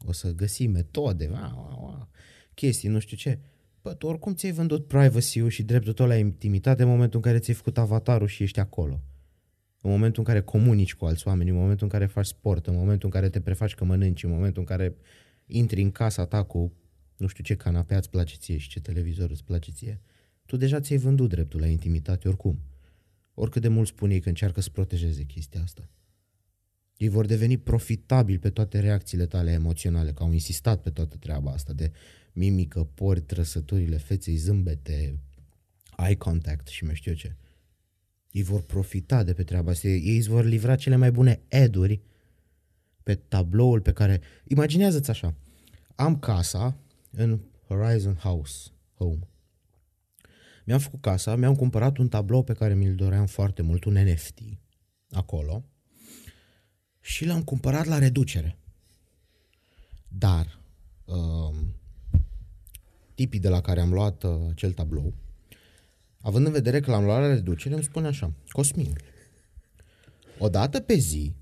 [0.06, 2.10] O să găsim metode, a, a, a,
[2.54, 3.40] chestii, nu știu ce.
[3.82, 7.40] Bă, tu oricum ți-ai vândut privacy-ul și dreptul tău la intimitate în momentul în care
[7.40, 9.02] ți-ai făcut avatarul și ești acolo.
[9.82, 12.76] În momentul în care comunici cu alți oameni, în momentul în care faci sport, în
[12.76, 14.96] momentul în care te prefaci că mănânci, în momentul în care
[15.46, 16.74] intri în casa ta cu
[17.18, 20.02] nu știu ce canapea îți place ție și ce televizor îți place ție,
[20.46, 22.60] tu deja ți-ai vândut dreptul la intimitate oricum.
[23.34, 25.90] Oricât de mult spune ei că încearcă să protejeze chestia asta.
[26.98, 31.52] Ei vor deveni profitabili pe toate reacțiile tale emoționale, că au insistat pe toată treaba
[31.52, 31.92] asta de
[32.40, 35.20] mimică, pori, trăsăturile feței, zâmbete,
[35.98, 37.36] eye contact și mai știu eu ce.
[38.32, 39.88] Ei vor profita de pe treaba asta.
[39.88, 42.02] Ei îți vor livra cele mai bune eduri
[43.04, 44.22] pe tabloul pe care...
[44.44, 45.34] Imaginează-ți așa.
[45.96, 46.78] Am casa
[47.12, 49.28] în Horizon House Home.
[50.66, 54.40] Mi-am făcut casa, mi-am cumpărat un tablou pe care mi-l doream foarte mult, un NFT,
[55.12, 55.66] acolo,
[57.00, 58.58] și l-am cumpărat la reducere.
[60.08, 60.60] Dar
[61.06, 61.80] um,
[63.20, 65.14] tipii de la care am luat uh, acel tablou,
[66.22, 68.98] având în vedere că l-am luat la reducere, îmi spune așa, Cosmin,
[70.38, 71.34] o dată pe zi,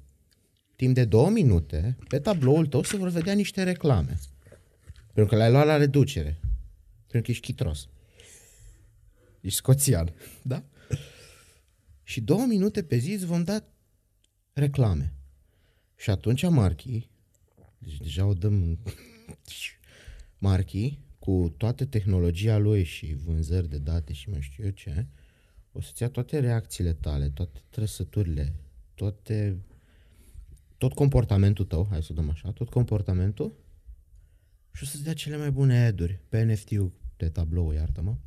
[0.75, 4.19] timp de două minute, pe tabloul tău se vor vedea niște reclame.
[5.13, 6.39] Pentru că l-ai luat la reducere.
[6.97, 7.87] Pentru că ești chitros.
[9.41, 10.13] Ești scoțian.
[10.41, 10.63] Da?
[12.03, 13.63] Și două minute pe zi îți vom da
[14.53, 15.13] reclame.
[15.95, 17.09] Și atunci Marchi,
[17.77, 18.79] deci deja o dăm
[20.47, 25.07] Marchi, cu toată tehnologia lui și vânzări de date și mai știu eu ce,
[25.71, 28.55] o să-ți ia toate reacțiile tale, toate trăsăturile,
[28.93, 29.61] toate,
[30.77, 33.53] tot comportamentul tău, hai să o dăm așa, tot comportamentul
[34.71, 38.17] și o să-ți dea cele mai bune ad-uri pe NFT-ul de tablou, iartă-mă,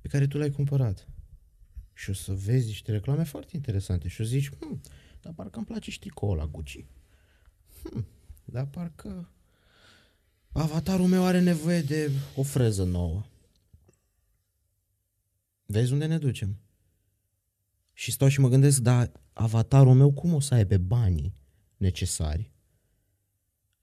[0.00, 1.08] pe care tu l-ai cumpărat.
[1.92, 4.80] Și o să vezi niște reclame foarte interesante și o să zici, hm,
[5.20, 6.84] dar parcă îmi place și tricoul la Gucci.
[7.82, 8.06] Hm,
[8.44, 9.32] dar parcă
[10.52, 13.22] avatarul meu are nevoie de o freză nouă.
[15.66, 16.56] Vezi unde ne ducem?
[17.92, 21.34] Și stau și mă gândesc, dar avatarul meu cum o să aibă banii
[21.76, 22.50] necesari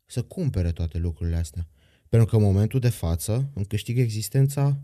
[0.05, 1.67] să cumpere toate lucrurile astea?
[2.09, 4.81] Pentru că în momentul de față îmi câștig existența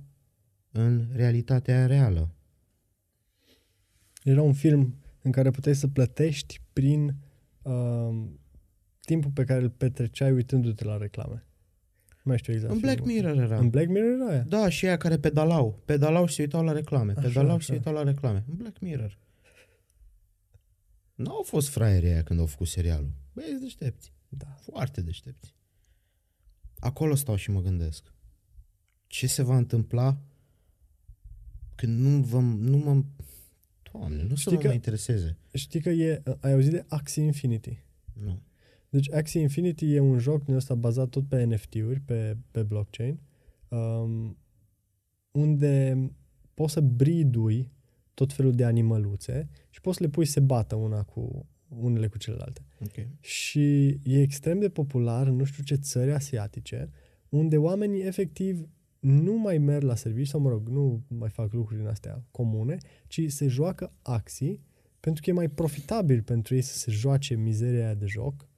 [0.72, 2.36] în realitatea reală.
[4.24, 7.16] Era un film în care puteai să plătești prin
[7.62, 8.24] uh,
[9.00, 11.46] timpul pe care îl petreceai uitându-te la reclame.
[12.24, 12.74] Nu mai știu exact.
[12.74, 13.13] În Black filmul.
[13.13, 13.57] Mirror era.
[13.59, 14.41] În Black Mirror era aia.
[14.43, 15.82] Da, și aia care pedalau.
[15.86, 17.11] Pedalau și se uitau la reclame.
[17.11, 17.65] Așa, Pedalau și așa.
[17.65, 18.43] se uitau la reclame.
[18.49, 19.17] În Black Mirror.
[21.15, 23.11] Nu au fost fraieri aia când au făcut serialul.
[23.34, 24.11] Băi, ești deștepți.
[24.30, 24.57] Da.
[24.71, 25.55] Foarte deștepți.
[26.80, 28.13] Acolo stau și mă gândesc.
[29.07, 30.17] Ce se va întâmpla
[31.76, 33.03] când nu, vă, nu mă...
[33.91, 35.38] Doamne, nu să Știi mă că- mai intereseze.
[35.53, 37.84] Știi că e, ai auzit de Axie Infinity?
[38.13, 38.41] Nu.
[38.94, 43.20] Deci Axie Infinity e un joc din ăsta bazat tot pe NFT-uri, pe, pe blockchain,
[43.68, 44.38] um,
[45.32, 45.98] unde
[46.54, 47.72] poți să bridui
[48.14, 52.08] tot felul de animăluțe și poți să le pui să se bată una cu unele
[52.08, 52.66] cu celelalte.
[52.80, 53.08] Ok.
[53.20, 56.89] Și e extrem de popular în nu știu ce țări asiatice,
[57.30, 58.70] unde oamenii efectiv
[59.00, 62.78] nu mai merg la serviciu sau, mă rog, nu mai fac lucruri din astea comune,
[63.08, 64.62] ci se joacă axii
[65.00, 68.52] pentru că e mai profitabil pentru ei să se joace mizeria aia de joc,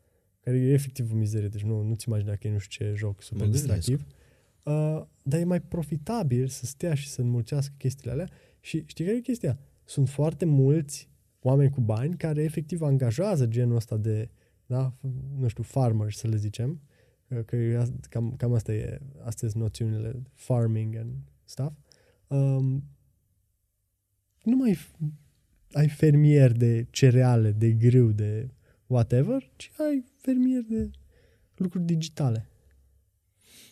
[0.46, 3.22] care e efectiv o mizerie, deci nu, nu-ți imagina că e nu știu ce joc
[3.22, 3.76] super Mă gândesc.
[3.76, 4.06] distractiv,
[4.64, 8.30] uh, dar e mai profitabil să stea și să înmulțească chestiile alea
[8.60, 9.58] și știi care e chestia?
[9.86, 14.30] Sunt foarte mulți oameni cu bani care efectiv angajează genul ăsta de,
[14.66, 14.94] da,
[15.38, 16.82] nu știu, farmers să le zicem,
[17.28, 21.74] că- că e as- cam, cam asta e, astea sunt noțiunile, farming and stuff.
[22.28, 22.84] Um,
[24.44, 24.98] nu mai f-
[25.72, 28.50] ai fermier de cereale, de grâu, de
[28.88, 30.90] whatever, ci ai fermier de
[31.56, 32.50] lucruri digitale.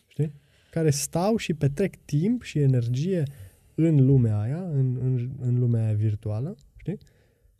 [0.08, 0.34] Știi?
[0.72, 3.24] Care stau și petrec timp și energie
[3.76, 6.98] în lumea aia, în, în, în lumea aia virtuală, știi?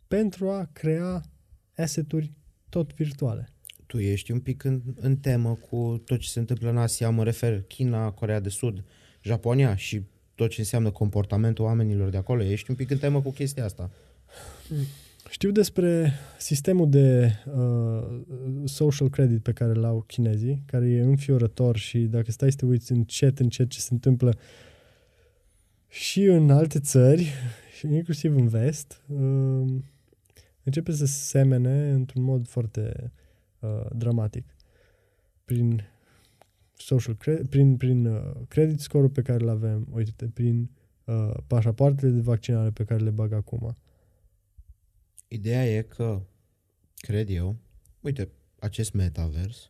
[0.08, 1.22] Pentru a crea
[1.76, 2.32] asset-uri
[2.68, 3.48] tot virtuale.
[3.86, 7.24] Tu ești un pic în, în temă cu tot ce se întâmplă în Asia, mă
[7.24, 8.84] refer China, Corea de Sud,
[9.22, 10.02] Japonia și
[10.34, 12.42] tot ce înseamnă comportamentul oamenilor de acolo.
[12.42, 13.90] Ești un pic în temă cu chestia asta.
[15.34, 18.22] Știu despre sistemul de uh,
[18.64, 22.92] social credit pe care l-au chinezii, care e înfiorător și dacă stai să te uiți
[22.92, 24.34] încet, încet ce se întâmplă
[25.88, 27.32] și în alte țări,
[27.76, 29.74] și inclusiv în vest, uh,
[30.62, 33.12] începe să se semene într-un mod foarte
[33.58, 34.56] uh, dramatic.
[35.44, 35.82] Prin
[36.76, 40.70] social credit, prin, prin uh, credit score-ul pe care îl avem, uite prin
[41.04, 43.76] uh, pașapoartele de vaccinare pe care le bag acum.
[45.34, 46.22] Ideea e că,
[46.96, 47.56] cred eu,
[48.00, 48.28] uite,
[48.58, 49.66] acest metavers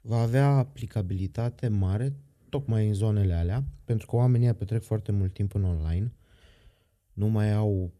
[0.00, 2.16] va avea aplicabilitate mare
[2.48, 6.12] tocmai în zonele alea, pentru că oamenii ăia petrec foarte mult timp în online,
[7.12, 7.92] nu mai au,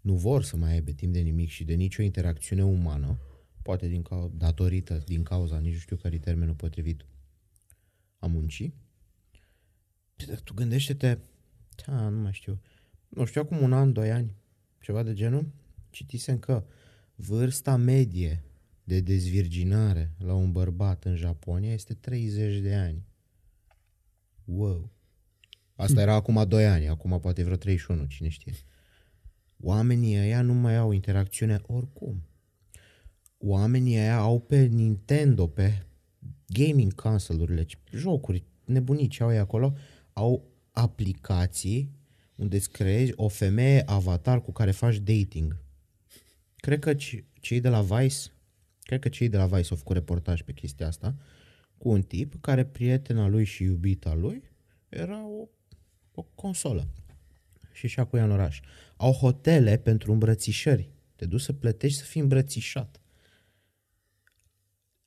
[0.00, 3.18] nu vor să mai aibă timp de nimic și de nicio interacțiune umană,
[3.62, 7.06] poate din cau- datorită, din cauza, nici nu știu care e termenul potrivit,
[8.18, 8.74] a muncii.
[10.26, 11.18] Dar Tu gândește-te,
[11.86, 12.60] da, nu mai știu,
[13.08, 14.30] nu știu, acum un an, doi ani,
[14.80, 15.52] ceva de genul,
[15.90, 16.64] citisem că
[17.14, 18.42] vârsta medie
[18.84, 23.06] de dezvirginare la un bărbat în Japonia este 30 de ani.
[24.44, 24.92] Wow!
[25.74, 28.52] Asta era acum 2 ani, acum poate vreo 31, cine știe.
[29.60, 32.22] Oamenii ăia nu mai au interacțiune oricum.
[33.38, 35.86] Oamenii ăia au pe Nintendo, pe
[36.46, 39.74] gaming console-urile, jocuri nebunii ce au ei acolo,
[40.12, 41.96] au aplicații
[42.34, 45.56] unde îți creezi o femeie avatar cu care faci dating.
[46.60, 48.30] Cred că ce- cei de la Vice,
[48.82, 51.14] cred că cei de la Vice au făcut reportaj pe chestia asta,
[51.78, 54.42] cu un tip care prietena lui și iubita lui
[54.88, 55.48] era o,
[56.14, 56.88] o consolă.
[57.72, 58.60] Și și cu ea în oraș.
[58.96, 60.90] Au hotele pentru îmbrățișări.
[61.16, 63.00] Te duci să plătești să fii îmbrățișat.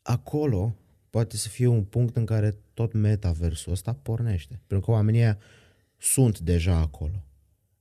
[0.01, 0.75] Acolo
[1.09, 4.59] poate să fie un punct în care tot metaversul ăsta pornește.
[4.67, 5.39] Pentru că oamenii ăia
[5.97, 7.23] sunt deja acolo.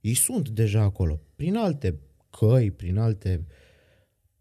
[0.01, 1.21] Ei sunt deja acolo.
[1.37, 1.99] Prin alte
[2.31, 3.47] căi, prin alte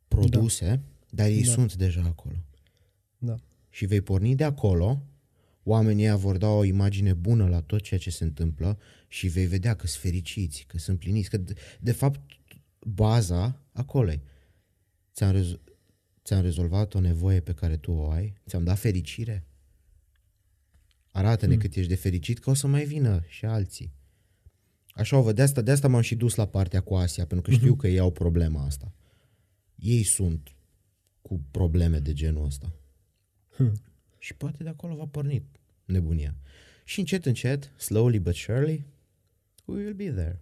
[0.10, 0.80] produse, da.
[1.10, 1.46] dar ei Da.
[1.48, 1.52] da.
[1.52, 2.36] sunt deja acolo.
[3.18, 3.36] Da.
[3.70, 5.04] Și vei porni de acolo,
[5.64, 9.46] oamenii ăia vor da o imagine bună la tot ceea ce se întâmplă și vei
[9.46, 12.20] vedea că sunt fericiți, că sunt pliniți, că de, de fapt
[12.80, 14.22] baza acolo e.
[15.14, 15.62] Ți-am, rezo-
[16.24, 19.44] ți-am rezolvat o nevoie pe care tu o ai, ți-am dat fericire.
[21.12, 21.62] Arată-ne Hmm.
[21.62, 23.92] cât ești de fericit că o să mai vină și alții.
[24.90, 27.52] Așa o văd, de asta, de asta m-am și dus la partea cu Asia, pentru
[27.52, 28.94] că știu că ei au problema asta.
[29.80, 30.56] Ei sunt
[31.22, 32.74] cu probleme de genul ăsta.
[33.56, 33.74] Hmm.
[34.18, 35.44] Și poate de acolo va porni
[35.86, 36.36] nebunia.
[36.86, 38.86] Și încet, încet, slowly but surely,
[39.66, 40.40] we will be there.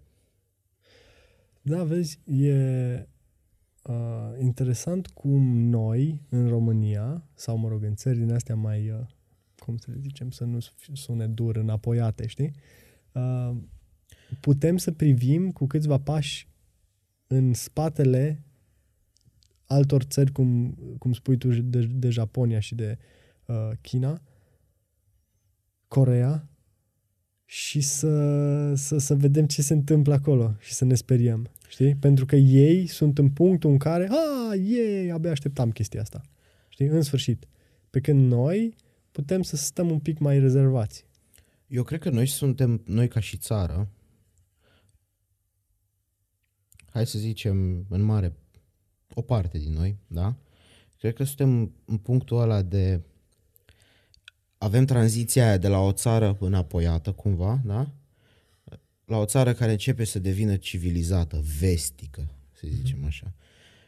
[1.61, 3.07] Da, vezi, e
[3.83, 8.99] uh, interesant cum noi, în România, sau mă rog, în țări din astea mai, uh,
[9.57, 10.59] cum să le zicem, să nu
[10.93, 12.51] sune dur, înapoiate, știi?
[13.11, 13.55] Uh,
[14.39, 16.47] putem să privim cu câțiva pași
[17.27, 18.43] în spatele
[19.67, 22.97] altor țări, cum, cum spui tu, de, de Japonia și de
[23.45, 24.21] uh, China,
[25.87, 26.49] Corea,
[27.49, 31.49] și să, să, să vedem ce se întâmplă acolo și să ne speriem.
[31.67, 31.95] Știi?
[31.95, 36.21] Pentru că ei sunt în punctul în care, a, ei, abia așteptam chestia asta.
[36.69, 36.87] Știi?
[36.87, 37.47] În sfârșit.
[37.89, 38.75] Pe când noi
[39.11, 41.05] putem să stăm un pic mai rezervați.
[41.67, 43.89] Eu cred că noi suntem, noi ca și țară,
[46.89, 48.33] hai să zicem în mare,
[49.17, 50.35] o parte din noi, da?
[50.97, 53.01] Cred că suntem în punctul ăla de
[54.57, 57.91] avem tranziția aia de la o țară înapoiată cumva, da?
[59.05, 63.33] La o țară care începe să devină civilizată, vestică, să zicem așa.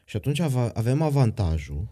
[0.05, 0.39] Și atunci
[0.73, 1.87] avem avantajul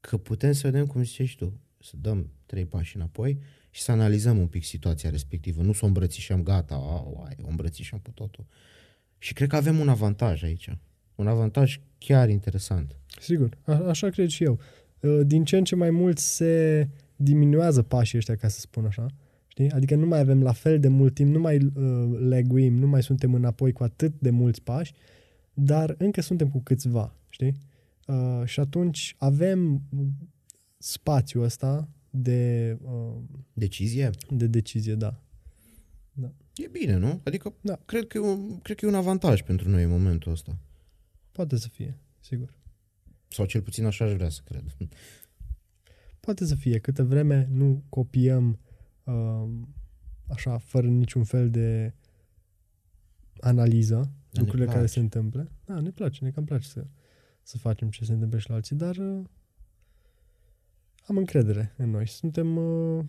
[0.00, 3.38] că putem să vedem, cum zicești tu, să dăm trei pași înapoi
[3.70, 5.62] și să analizăm un pic situația respectivă.
[5.62, 7.02] Nu să o îmbrățișăm, gata, a,
[7.42, 8.46] o îmbrățișăm pe totul.
[9.18, 10.78] Și cred că avem un avantaj aici.
[11.16, 12.96] Un avantaj chiar interesant.
[13.20, 14.58] Sigur, a- așa cred și eu.
[15.00, 19.06] Uh, din ce în ce mai mult se diminuează pașii ăștia, ca să spun așa.
[19.46, 19.70] Știi?
[19.70, 23.02] Adică nu mai avem la fel de mult timp, nu mai uh, leguim, nu mai
[23.02, 24.92] suntem înapoi cu atât de mulți pași,
[25.54, 27.54] dar încă suntem cu câțiva, știi?
[28.06, 29.82] Uh, și atunci avem
[30.78, 32.76] spațiul ăsta de...
[32.82, 33.16] Uh,
[33.52, 34.10] decizie?
[34.30, 35.20] De decizie, da.
[36.12, 36.32] da.
[36.54, 37.20] E bine, nu?
[37.24, 37.78] Adică da.
[37.84, 40.58] cred, că e un, cred că e un avantaj pentru noi în momentul ăsta.
[41.36, 42.58] Poate să fie, sigur.
[43.28, 44.76] Sau cel puțin așa aș vrea să cred.
[46.20, 48.58] Poate să fie, câtă vreme nu copiem
[49.04, 49.48] uh,
[50.28, 51.94] așa, fără niciun fel de
[53.40, 55.52] analiză, da, lucrurile care se întâmplă.
[55.64, 56.86] Da, ne place, ne cam place să,
[57.42, 59.24] să facem ce se întâmplă și la alții, dar uh,
[61.06, 62.06] am încredere în noi.
[62.06, 63.04] Suntem uh,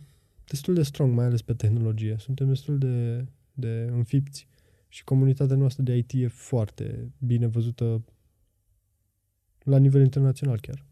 [0.47, 2.15] destul de strong, mai ales pe tehnologie.
[2.19, 4.47] Suntem destul de, de înfipți
[4.87, 8.03] și comunitatea noastră de IT e foarte bine văzută
[9.67, 10.85] la nivel internațional chiar.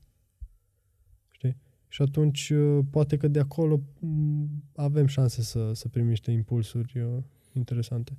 [1.95, 6.99] Și atunci, uh, poate că de acolo mm, avem șanse să, să primim niște impulsuri
[6.99, 7.23] uh,
[7.53, 8.17] interesante.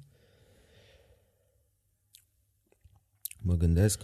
[3.39, 4.01] Mă gândesc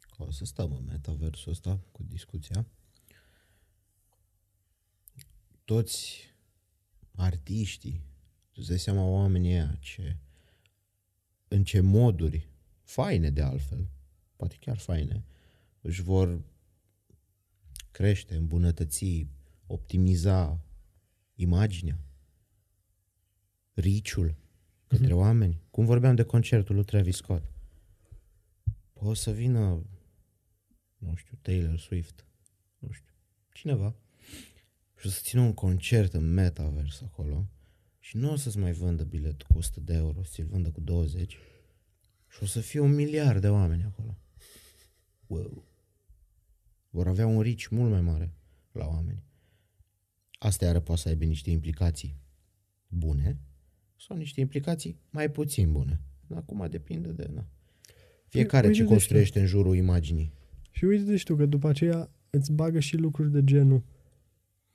[0.00, 2.66] că o să stăm în metaversul ăsta cu discuția.
[5.64, 6.28] Toți
[7.14, 8.02] artiștii,
[8.52, 10.16] tu dai seama oamenii ăia ce,
[11.48, 12.48] în ce moduri,
[12.82, 13.88] faine de altfel,
[14.40, 15.24] poate chiar faine,
[15.80, 16.40] își vor
[17.90, 19.26] crește, îmbunătăți,
[19.66, 20.64] optimiza
[21.34, 21.98] imaginea,
[23.74, 24.36] riciul
[24.86, 25.16] către mm-hmm.
[25.16, 25.60] oameni.
[25.70, 27.52] Cum vorbeam de concertul lui Travis Scott.
[28.94, 29.86] O să vină,
[30.98, 32.24] nu știu, Taylor Swift,
[32.78, 33.14] nu știu,
[33.52, 33.94] cineva,
[34.98, 37.48] și o să țină un concert în Metaverse acolo
[37.98, 41.36] și nu o să-ți mai vândă biletul cu 100 de euro, ți-l vândă cu 20
[42.28, 44.18] și o să fie un miliard de oameni acolo.
[45.30, 45.68] Wow
[46.90, 48.34] vor avea un rici mult mai mare
[48.72, 49.22] la oameni.
[50.38, 52.16] Asta iară poate să aibă niște implicații
[52.88, 53.38] bune
[53.96, 56.00] sau niște implicații mai puțin bune.
[56.34, 57.30] Acum depinde de...
[57.34, 57.46] Na.
[58.26, 60.32] Fiecare uite ce construiește în jurul imaginii.
[60.70, 63.84] Și uite de știu că după aceea îți bagă și lucruri de genul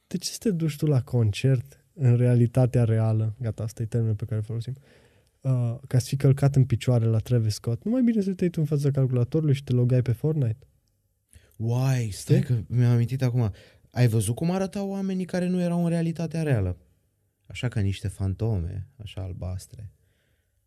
[0.07, 3.35] de ce să te duci tu la concert în realitatea reală?
[3.39, 4.73] Gata, asta e termenul pe care îl folosim.
[4.77, 5.04] Uh,
[5.87, 7.83] ca să fii călcat în picioare la Travis Scott.
[7.83, 10.67] Nu mai bine să te iei tu în fața calculatorului și te logai pe Fortnite?
[11.55, 13.51] Uai, stai că mi-am amintit acum.
[13.91, 16.77] Ai văzut cum arătau oamenii care nu erau în realitatea reală?
[17.45, 19.91] Așa ca niște fantome, așa albastre.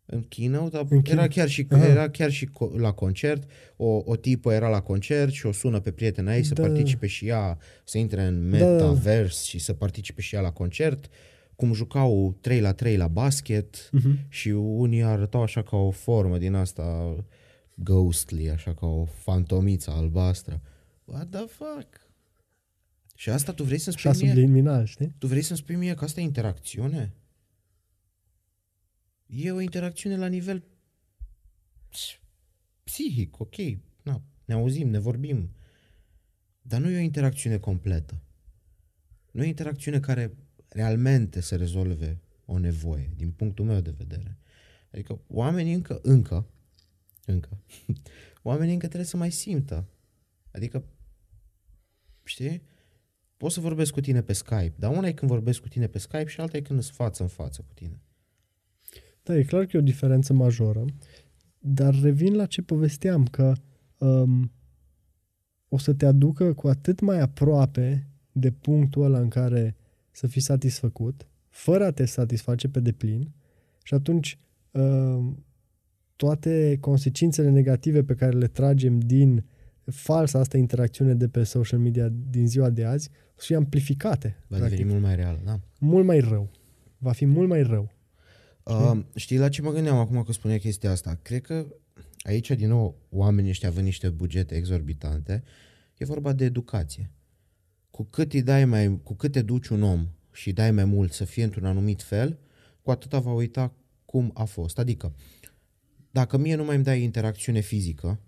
[0.05, 4.69] În keynote, în era, chiar și, era chiar și la concert, o, o tipă era
[4.69, 6.47] la concert și o sună pe prietena ei da.
[6.47, 8.57] să participe și ea, să intre în da.
[8.57, 9.47] metaverse da.
[9.47, 11.09] și să participe și ea la concert,
[11.59, 14.27] cum jucau 3 la 3 la basket uh-huh.
[14.29, 17.15] și unii arătau așa ca o formă din asta
[17.75, 20.61] ghostly, așa ca o fantomiță albastră.
[21.05, 21.87] What the fuck?
[23.15, 24.29] Și asta tu vrei să-mi spui mie?
[24.29, 25.13] subliminal, știi?
[25.17, 27.13] Tu vrei să-mi spui mie că asta e interacțiune?
[29.25, 30.63] E o interacțiune la nivel
[32.83, 33.55] psihic, ok.
[34.03, 35.49] Na, ne auzim, ne vorbim.
[36.61, 38.21] Dar nu e o interacțiune completă.
[39.31, 40.33] Nu e o interacțiune care
[40.69, 44.37] realmente să rezolve o nevoie, din punctul meu de vedere.
[44.91, 46.47] Adică oamenii încă, încă,
[47.25, 47.57] încă,
[48.41, 49.87] oamenii încă trebuie să mai simtă.
[50.51, 50.83] Adică
[52.23, 52.61] știi?
[53.37, 55.97] Pot să vorbesc cu tine pe Skype, dar una e când vorbesc cu tine pe
[55.97, 58.01] Skype și alta e când sunt față în față cu tine.
[59.23, 60.85] Da, e clar că e o diferență majoră.
[61.59, 63.53] Dar revin la ce povesteam, că
[63.97, 64.51] um,
[65.69, 69.75] o să te aducă cu atât mai aproape de punctul ăla în care
[70.19, 73.31] să fii satisfăcut, fără a te satisface pe deplin
[73.83, 74.39] și atunci
[74.71, 75.45] um,
[76.15, 79.45] toate consecințele negative pe care le tragem din
[79.85, 84.43] falsa asta interacțiune de pe social media din ziua de azi o să fie amplificate.
[84.47, 85.59] Va deveni mult mai real, da.
[85.79, 86.51] Mult mai rău.
[86.97, 87.91] Va fi mult mai rău.
[88.63, 91.19] Uh, știi la ce mă gândeam acum că spunea chestia asta?
[91.21, 91.65] Cred că
[92.21, 95.43] aici, din nou, oamenii ăștia având niște bugete exorbitante,
[95.97, 97.11] e vorba de educație.
[97.91, 101.11] Cu cât, îi dai mai, cu cât te duci un om și dai mai mult
[101.11, 102.39] să fie într-un anumit fel,
[102.81, 103.73] cu atâta va uita
[104.05, 104.79] cum a fost.
[104.79, 105.15] Adică,
[106.11, 108.19] dacă mie nu mai îmi dai interacțiune fizică,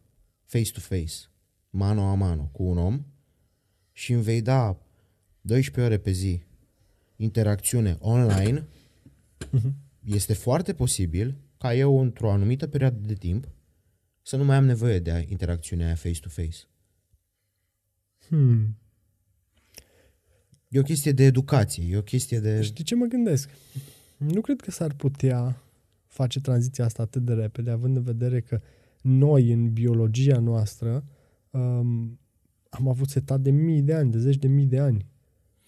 [0.45, 1.16] face-to-face,
[1.70, 3.05] mano a mano, cu un om,
[3.91, 4.78] și îmi vei da
[5.41, 6.43] 12 ore pe zi
[7.16, 8.68] interacțiune online,
[9.39, 9.72] uh-huh.
[10.03, 13.47] este foarte posibil ca eu, într-o anumită perioadă de timp,
[14.22, 16.57] să nu mai am nevoie de interacțiunea aia face-to-face.
[18.28, 18.78] Hmm.
[20.72, 22.62] E o chestie de educație, e o chestie de...
[22.62, 23.50] Știi ce mă gândesc?
[24.18, 25.64] Nu cred că s-ar putea
[26.08, 28.62] face tranziția asta atât de repede, având în vedere că
[29.02, 31.06] noi, în biologia noastră,
[31.50, 32.20] um,
[32.70, 35.06] am avut setat de mii de ani, de zeci de mii de ani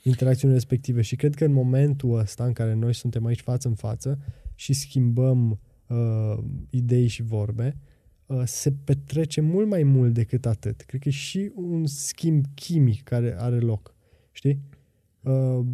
[0.03, 3.75] interacțiunile respective și cred că în momentul ăsta în care noi suntem aici față în
[3.75, 4.19] față
[4.55, 6.37] și schimbăm uh,
[6.69, 7.77] idei și vorbe,
[8.25, 10.81] uh, se petrece mult mai mult decât atât.
[10.81, 13.95] Cred că e și un schimb chimic care are loc.
[14.31, 14.59] Știi?
[15.23, 15.65] Uh,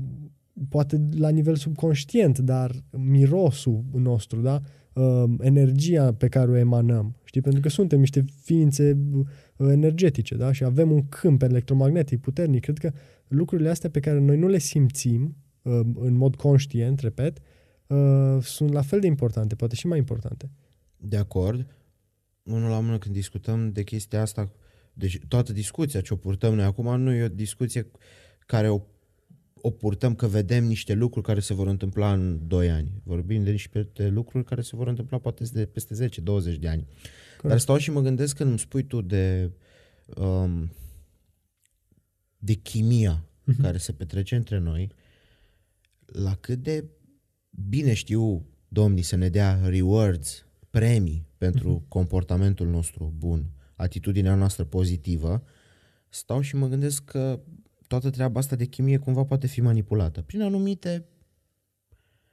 [0.70, 4.62] poate la nivel subconștient, dar mirosul nostru, da?
[4.94, 7.42] Uh, energia pe care o emanăm, știi?
[7.42, 10.52] Pentru că suntem niște ființe uh, energetice, da?
[10.52, 12.62] Și avem un câmp electromagnetic puternic.
[12.62, 12.92] Cred că
[13.28, 17.38] lucrurile astea pe care noi nu le simțim uh, în mod conștient, repet,
[17.88, 20.52] uh, sunt la fel de importante, poate și mai importante.
[20.98, 21.66] De acord.
[22.44, 24.52] Unul la mână când discutăm de chestia asta,
[24.94, 27.88] deci toată discuția ce o purtăm noi acum nu e o discuție
[28.46, 28.82] care o,
[29.62, 33.02] o purtăm că vedem niște lucruri care se vor întâmpla în 2 ani.
[33.04, 36.84] Vorbim de niște lucruri care se vor întâmpla poate de peste 10-20 de ani.
[36.86, 37.42] Corect.
[37.42, 39.52] Dar stau și mă gândesc când îmi spui tu de
[40.16, 40.72] um,
[42.38, 43.62] de chimia uh-huh.
[43.62, 44.92] care se petrece între noi,
[46.06, 46.86] la cât de
[47.50, 51.88] bine știu domnii să ne dea rewards, premii pentru uh-huh.
[51.88, 55.44] comportamentul nostru bun, atitudinea noastră pozitivă,
[56.10, 57.40] stau și mă gândesc că
[57.90, 61.06] toată treaba asta de chimie cumva poate fi manipulată prin anumite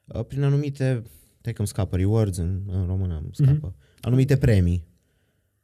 [0.05, 1.03] uh, prin anumite
[1.39, 4.01] stai că îmi scapă rewards în, în română îmi scapă, uh-huh.
[4.01, 4.87] anumite premii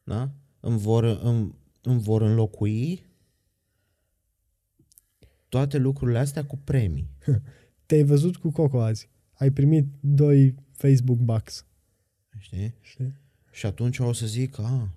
[0.04, 0.30] da?
[0.60, 3.06] îmi vor, îmi, îmi vor înlocui
[5.48, 7.10] toate lucrurile astea cu premii.
[7.86, 9.08] Te-ai văzut cu Coco azi.
[9.32, 11.66] Ai primit doi Facebook bucks.
[12.38, 12.74] Știi?
[12.80, 13.14] Știi?
[13.50, 14.94] Și atunci o să zic, a,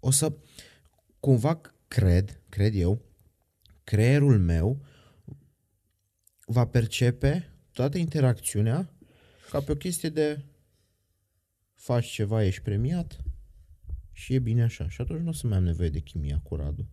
[0.00, 0.32] o să,
[1.20, 3.00] cumva cred, cred eu,
[3.84, 4.84] creierul meu
[6.46, 8.94] va percepe toată interacțiunea
[9.50, 10.44] ca pe o chestie de
[11.74, 13.24] faci ceva, ești premiat
[14.12, 14.88] și e bine așa.
[14.88, 16.88] Și atunci nu o să mai am nevoie de chimia cu Radu.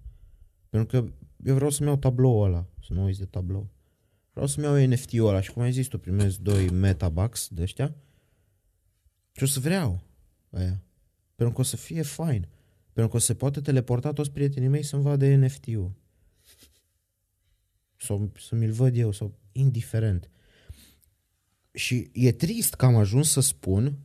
[0.69, 1.13] Pentru că
[1.45, 3.69] eu vreau să-mi iau tabloul ăla, să nu uiți de tablou.
[4.31, 7.95] Vreau să-mi iau NFT-ul ăla și cum ai zis tu, primesc doi metabucks de ăștia
[9.31, 10.03] și o să vreau
[10.49, 10.83] aia.
[11.35, 12.47] Pentru că o să fie fain.
[12.93, 15.91] Pentru că o să poată teleporta toți prietenii mei să-mi vadă NFT-ul.
[18.01, 20.29] Sau să mi-l văd eu, sau indiferent.
[21.73, 23.97] Și e trist că am ajuns să spun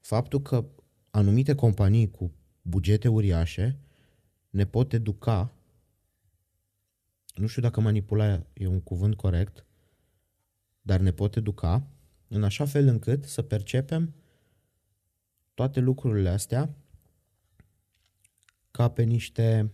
[0.00, 0.64] faptul că
[1.10, 3.78] anumite companii cu bugete uriașe
[4.50, 5.54] ne pot educa
[7.34, 9.66] nu știu dacă manipula e un cuvânt corect,
[10.82, 11.86] dar ne pot educa
[12.28, 14.14] în așa fel încât să percepem
[15.54, 16.74] toate lucrurile astea
[18.70, 19.72] ca pe niște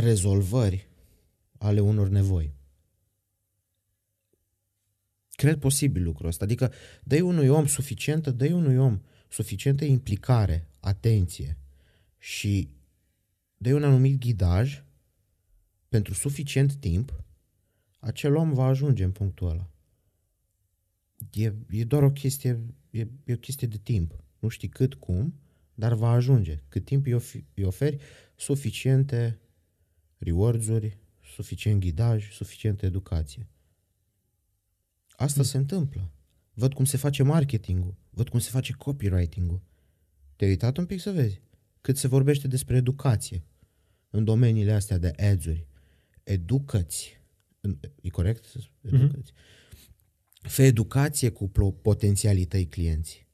[0.00, 0.88] rezolvări
[1.58, 2.54] ale unor nevoi.
[5.30, 6.44] Cred posibil lucrul ăsta.
[6.44, 6.72] Adică
[7.04, 11.58] dă unui om suficientă, dă unui om suficientă implicare, atenție
[12.18, 12.70] și
[13.56, 14.84] dai un anumit ghidaj
[15.88, 17.24] pentru suficient timp,
[17.98, 19.70] acel om va ajunge în punctul ăla.
[21.32, 24.24] E, e doar o chestie, e, e o chestie de timp.
[24.38, 25.34] Nu știi cât, cum,
[25.74, 26.62] dar va ajunge.
[26.68, 27.98] Cât timp îi, of- îi oferi
[28.36, 29.38] suficiente
[30.18, 30.98] rewards-uri,
[31.34, 33.48] suficient ghidaj, suficientă educație.
[35.16, 35.46] Asta mm.
[35.46, 36.12] se întâmplă.
[36.54, 39.62] Văd cum se face marketingul, văd cum se face copywriting-ul.
[40.36, 41.40] Te-ai uitat un pic să vezi?
[41.88, 43.44] cât se vorbește despre educație
[44.10, 45.66] în domeniile astea de ads-uri.
[46.22, 47.20] Educați.
[48.02, 48.44] E corect?
[48.80, 49.32] Educați.
[49.32, 49.46] Mm-hmm.
[50.40, 51.48] Fă educație cu
[51.82, 53.26] potențialii tăi clienți.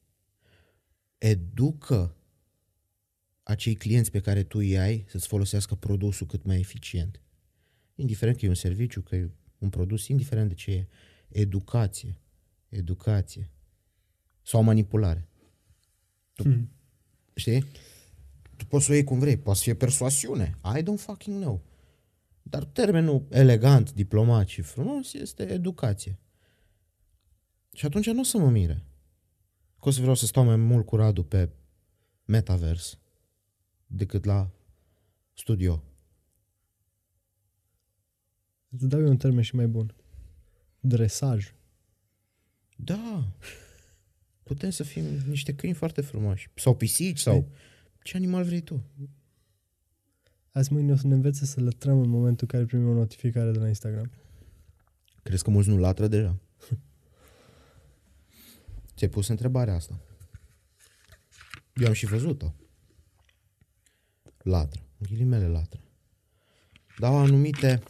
[1.18, 2.16] educă
[3.44, 7.20] acei clienți pe care tu îi ai să-ți folosească produsul cât mai eficient.
[7.94, 10.88] Indiferent că e un serviciu, că e un produs, indiferent de ce e.
[11.28, 12.18] Educație.
[12.68, 13.50] Educație.
[14.42, 15.28] Sau manipulare.
[16.32, 16.70] Tu, Hmm.
[17.34, 17.64] Știi?
[18.56, 19.36] Tu poți să o iei cum vrei.
[19.36, 20.54] Poate să fie persoasiune.
[20.78, 21.62] I don't fucking know.
[22.42, 26.18] Dar termenul elegant, diplomat și frumos este educație.
[27.72, 28.84] Și atunci nu o să mă mire.
[29.80, 31.50] Că o să vreau să stau mai mult cu Radu pe
[32.24, 32.98] metavers
[33.96, 34.50] decât la
[35.32, 35.82] studio.
[38.68, 39.94] Îți dau eu un termen și mai bun.
[40.80, 41.54] Dresaj.
[42.76, 43.32] Da.
[44.42, 46.50] Putem să fim niște câini foarte frumoși.
[46.54, 47.50] Sau pisici, sau
[48.02, 48.84] ce animal vrei tu.
[50.50, 53.50] Azi mâine o să ne învețe să lătrăm în momentul în care primim o notificare
[53.50, 54.10] de la Instagram.
[55.22, 56.38] Crezi că mulți nu latră deja?
[58.96, 60.00] Ți-ai pus întrebarea asta.
[61.74, 62.54] Eu am și văzut-o.
[64.44, 64.80] Latră.
[64.98, 65.80] În ghilimele latră.
[66.98, 67.82] Dau anumite...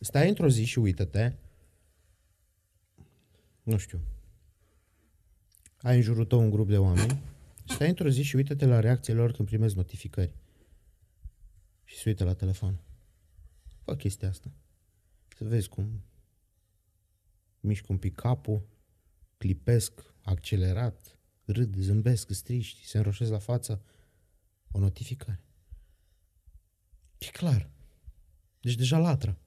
[0.00, 1.32] Stai într-o zi și uită-te.
[3.62, 4.00] Nu știu.
[5.76, 7.22] Ai în jurul tău un grup de oameni.
[7.64, 10.34] Stai într-o zi și uită-te la reacțiile lor când primezi notificări.
[11.84, 12.80] Și se uită la telefon.
[13.82, 14.50] Fă chestia asta.
[15.36, 16.02] Să vezi cum
[17.60, 18.66] mișc un pic capul,
[19.36, 23.82] clipesc, accelerat, râd, zâmbesc, striști, se înroșesc la față,
[24.74, 25.40] o notificare.
[27.18, 27.70] E clar.
[28.60, 29.38] Deci deja latră.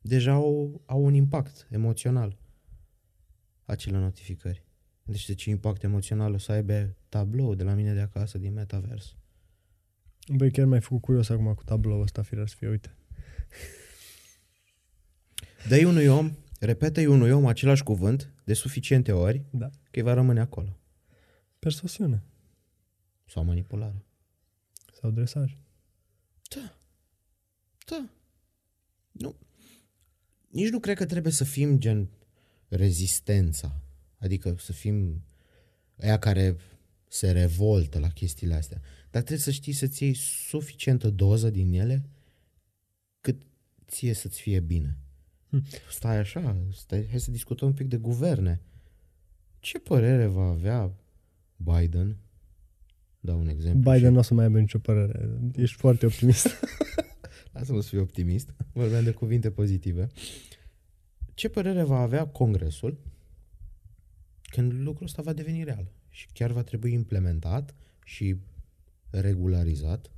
[0.00, 2.38] Deja au, au un impact emoțional
[3.64, 4.64] acele notificări.
[5.02, 8.52] Deci de ce impact emoțional o să aibă tablou de la mine de acasă din
[8.52, 9.16] metavers?
[10.28, 12.94] Băi, chiar m-ai făcut curios acum cu tabloul ăsta, firar să fie, uite.
[15.68, 19.66] dă unui om, repetă-i unui om același cuvânt de suficiente ori Da.
[19.66, 20.78] că îi va rămâne acolo.
[21.58, 22.22] Persoasiune.
[23.24, 24.04] Sau manipulare.
[25.00, 25.56] Sau dresaj.
[26.54, 26.76] Da.
[27.86, 28.08] Da.
[29.12, 29.36] Nu.
[30.48, 32.08] Nici nu cred că trebuie să fim gen
[32.68, 33.80] rezistența.
[34.18, 35.24] Adică să fim
[36.02, 36.56] ăia care
[37.08, 38.80] se revoltă la chestiile astea.
[39.10, 42.08] Dar trebuie să știi să-ți iei suficientă doză din ele
[43.20, 43.42] cât
[43.86, 44.98] ție să-ți fie bine.
[45.48, 45.64] Hm.
[45.90, 48.60] Stai așa, stai, hai să discutăm un pic de guverne.
[49.58, 50.94] Ce părere va avea
[51.56, 52.16] Biden?
[53.24, 53.92] Dau un exemplu.
[53.92, 55.28] Biden și- nu o să mai aibă nicio părere.
[55.56, 56.46] Ești foarte optimist.
[57.52, 58.54] Lasă-mă să fiu optimist.
[58.72, 60.06] Vorbeam de cuvinte pozitive.
[61.34, 62.98] Ce părere va avea Congresul
[64.42, 68.36] când lucrul ăsta va deveni real și chiar va trebui implementat și
[69.10, 70.10] regularizat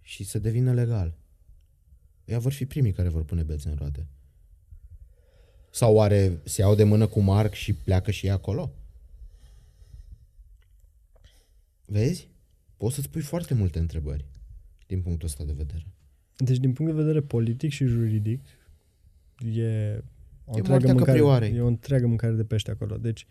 [0.00, 1.16] și să devină legal?
[2.24, 4.06] Ea vor fi primii care vor pune bețe în roate.
[5.70, 8.72] Sau oare se iau de mână cu Marc și pleacă și ei acolo?
[11.90, 12.30] Vezi?
[12.76, 14.24] Poți să-ți pui foarte multe întrebări
[14.86, 15.86] din punctul ăsta de vedere.
[16.36, 18.40] Deci, din punct de vedere politic și juridic,
[19.54, 20.02] e
[20.44, 21.54] o, E întreagă moartea mâncare, căprioarei.
[21.54, 22.96] e o întreagă mâncare de pește acolo.
[22.96, 23.26] Deci,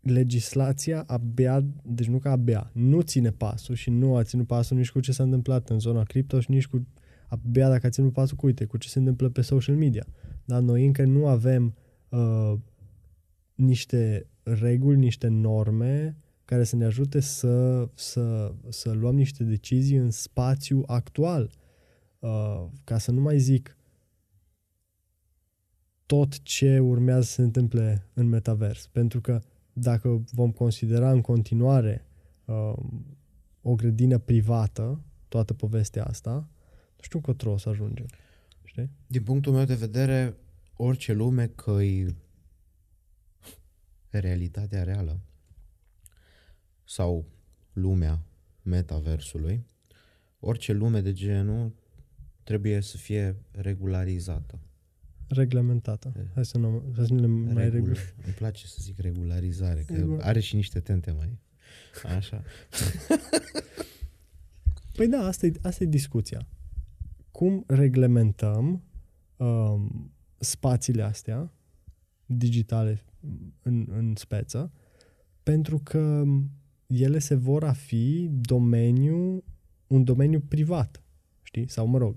[0.00, 4.90] legislația abia, deci nu că abia, nu ține pasul și nu a ținut pasul nici
[4.90, 6.86] cu ce s-a întâmplat în zona cripto și nici cu
[7.28, 10.06] abia dacă a ținut pasul cu, uite, cu ce se întâmplă pe social media.
[10.44, 11.74] Dar noi încă nu avem
[12.08, 12.54] uh,
[13.54, 20.10] niște reguli, niște norme care să ne ajute să, să, să luăm niște decizii în
[20.10, 21.50] spațiu actual.
[22.18, 23.76] Uh, ca să nu mai zic
[26.06, 28.86] tot ce urmează să se întâmple în metavers.
[28.86, 29.40] Pentru că
[29.72, 32.06] dacă vom considera în continuare
[32.44, 32.72] uh,
[33.62, 36.32] o grădină privată, toată povestea asta,
[36.96, 38.06] nu știu încotro o să ajungem.
[38.64, 38.90] Știi?
[39.06, 40.36] Din punctul meu de vedere,
[40.76, 42.14] orice lume că e
[44.10, 45.20] realitatea reală
[46.84, 47.24] sau
[47.72, 48.22] lumea
[48.62, 49.64] metaversului,
[50.40, 51.72] orice lume de genul
[52.42, 54.58] trebuie să fie regularizată.
[55.28, 56.12] Reglementată.
[56.34, 57.96] Hai să nu, să nu le mai Regul, regul.
[58.24, 61.38] îmi place să zic regularizare, că Regul- are și niște tente mai
[62.16, 62.42] așa.
[64.96, 66.46] Păi da, asta e, asta e discuția.
[67.30, 68.82] Cum reglementăm
[69.36, 71.52] um, spațiile astea
[72.26, 73.04] digitale
[73.62, 74.72] în, în speță,
[75.42, 76.24] pentru că
[76.86, 79.44] ele se vor a fi domeniu,
[79.86, 81.02] un domeniu privat,
[81.42, 81.68] știi?
[81.68, 82.16] Sau, mă rog,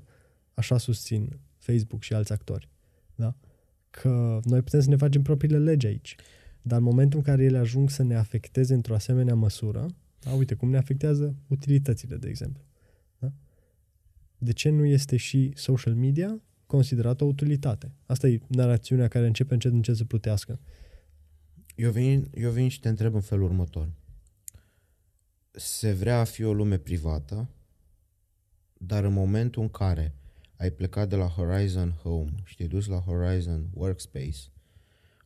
[0.54, 2.70] așa susțin Facebook și alți actori,
[3.16, 3.36] da?
[3.90, 6.16] Că noi putem să ne facem propriile legi aici,
[6.62, 9.86] dar în momentul în care ele ajung să ne afecteze într-o asemenea măsură,
[10.20, 12.64] da, uite cum ne afectează utilitățile, de exemplu.
[13.20, 13.32] Da?
[14.38, 17.92] De ce nu este și social media considerată o utilitate?
[18.06, 20.60] Asta e narațiunea care începe încet încet să plutească.
[21.76, 23.90] Eu vin, eu vin și te întreb în felul următor.
[25.60, 27.50] Se vrea a fi o lume privată,
[28.74, 30.16] dar în momentul în care
[30.58, 34.38] ai plecat de la Horizon Home și te-ai dus la Horizon Workspace,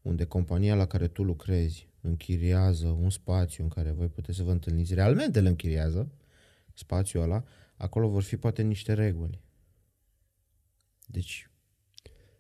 [0.02, 4.52] unde compania la care tu lucrezi închiriază un spațiu în care voi puteți să vă
[4.52, 6.12] întâlniți, realmente îl închiriază,
[6.74, 7.44] spațiul ăla,
[7.76, 9.42] acolo vor fi poate niște reguli.
[11.06, 11.50] Deci,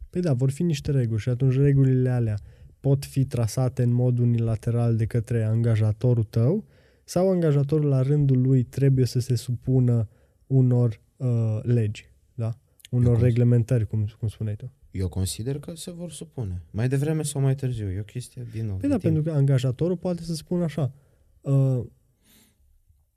[0.10, 2.40] Păi da, vor fi niște reguli și atunci regulile alea
[2.80, 6.66] pot fi trasate în mod unilateral de către angajatorul tău
[7.12, 10.08] sau angajatorul la rândul lui trebuie să se supună
[10.48, 12.58] unor uh, legi, da?
[12.90, 14.72] Unor cons- reglementări, cum, cum spuneai tu.
[14.92, 16.62] eu consider că se vor supune.
[16.72, 17.92] Mai devreme sau mai târziu.
[17.92, 18.76] E o chestie din nou.
[18.76, 19.14] Păi de da, timp.
[19.14, 20.94] pentru că angajatorul poate să spună așa,
[21.42, 21.86] uh,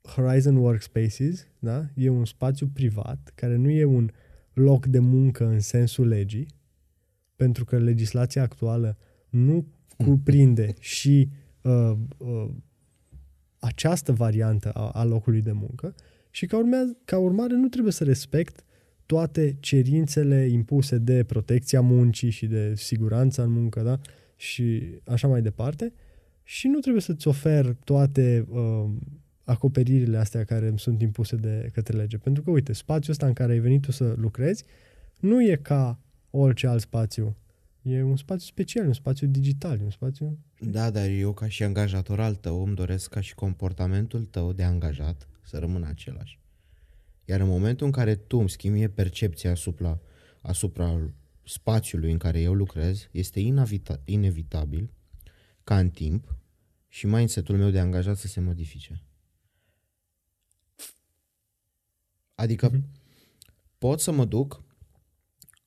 [0.01, 1.85] Horizon Workspaces, da?
[1.93, 4.09] E un spațiu privat care nu e un
[4.53, 6.47] loc de muncă în sensul legii,
[7.35, 8.97] pentru că legislația actuală
[9.29, 9.65] nu
[10.05, 11.29] cuprinde și
[11.61, 12.49] uh, uh,
[13.65, 15.95] această variantă a, a locului de muncă
[16.29, 18.63] și ca, urmează, ca urmare nu trebuie să respect
[19.05, 23.99] toate cerințele impuse de protecția muncii și de siguranța în muncă, da?
[24.35, 25.93] Și așa mai departe.
[26.43, 28.85] Și nu trebuie să-ți ofer toate uh,
[29.43, 32.17] acoperirile astea care îmi sunt impuse de către lege.
[32.17, 34.63] Pentru că, uite, spațiul ăsta în care ai venit tu să lucrezi
[35.19, 37.35] nu e ca orice alt spațiu.
[37.87, 40.39] E un spațiu special, un spațiu digital, un spațiu...
[40.59, 44.63] Da, dar eu ca și angajator al tău îmi doresc ca și comportamentul tău de
[44.63, 46.39] angajat să rămână același.
[47.25, 49.99] Iar în momentul în care tu îmi schimbi mie percepția asupra,
[50.41, 51.13] asupra
[51.43, 54.91] spațiului în care eu lucrez, este inavita- inevitabil
[55.63, 56.35] ca în timp
[56.87, 59.03] și mindset-ul meu de angajat să se modifice.
[62.35, 62.85] Adică Mhm.
[63.77, 64.63] pot să mă duc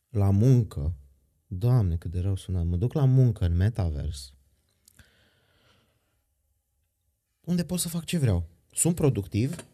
[0.08, 0.96] la muncă,
[1.50, 4.34] Doamne, cât de rău sună, mă duc la muncă în metavers,
[7.40, 8.48] unde pot să fac ce vreau.
[8.72, 9.64] Sunt productiv,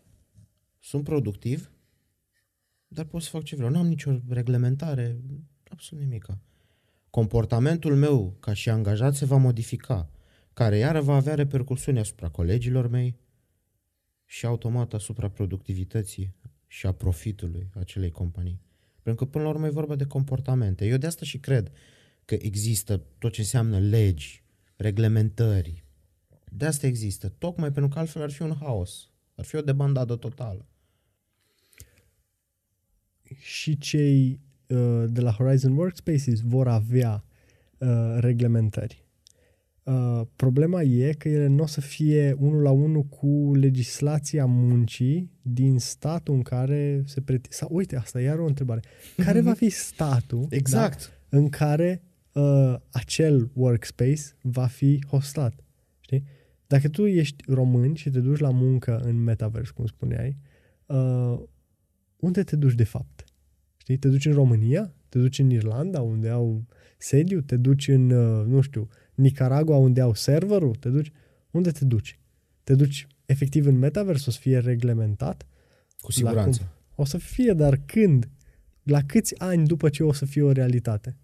[0.80, 1.70] sunt productiv,
[2.88, 3.70] dar pot să fac ce vreau.
[3.70, 5.20] Nu am nicio reglementare,
[5.68, 6.38] absolut nimica.
[7.10, 10.10] Comportamentul meu ca și angajat se va modifica,
[10.52, 13.16] care iară va avea repercusiuni asupra colegilor mei
[14.24, 16.34] și automat asupra productivității
[16.66, 18.60] și a profitului acelei companii.
[19.05, 20.86] Pentru că până la urmă e vorba de comportamente.
[20.86, 21.70] Eu de asta și cred
[22.24, 24.43] că există tot ce înseamnă legi,
[24.76, 25.85] reglementări.
[26.51, 27.28] De asta există.
[27.28, 29.10] Tocmai pentru că altfel ar fi un haos.
[29.35, 30.68] Ar fi o debandadă totală.
[33.40, 37.24] și cei uh, de la Horizon Workspaces vor avea
[37.78, 39.03] uh, reglementări.
[39.85, 45.31] Uh, problema e că ele nu o să fie unul la unul cu legislația muncii
[45.43, 47.52] din statul în care se preti...
[47.52, 48.81] Sau, uite, asta e iar o întrebare.
[49.16, 51.12] Care va fi statul Exact.
[51.28, 52.02] da, în care
[52.32, 55.65] uh, acel workspace va fi hostat?
[56.01, 56.24] Știi?
[56.66, 60.36] Dacă tu ești român și te duci la muncă în metaverse, cum spuneai,
[60.86, 61.40] uh,
[62.16, 63.24] unde te duci de fapt?
[63.77, 63.97] Știi?
[63.97, 64.94] Te duci în România?
[65.09, 66.65] Te duci în Irlanda, unde au
[66.98, 67.40] sediu?
[67.40, 70.74] Te duci în, uh, nu știu, Nicaragua, unde au serverul?
[70.74, 71.12] Te duci?
[71.50, 72.18] Unde te duci?
[72.64, 75.46] Te duci efectiv în metaverse, o să fie reglementat?
[76.00, 76.58] Cu siguranță.
[76.60, 76.68] cum?
[76.94, 78.28] O să fie, dar când?
[78.82, 81.16] La câți ani după ce o să fie o realitate?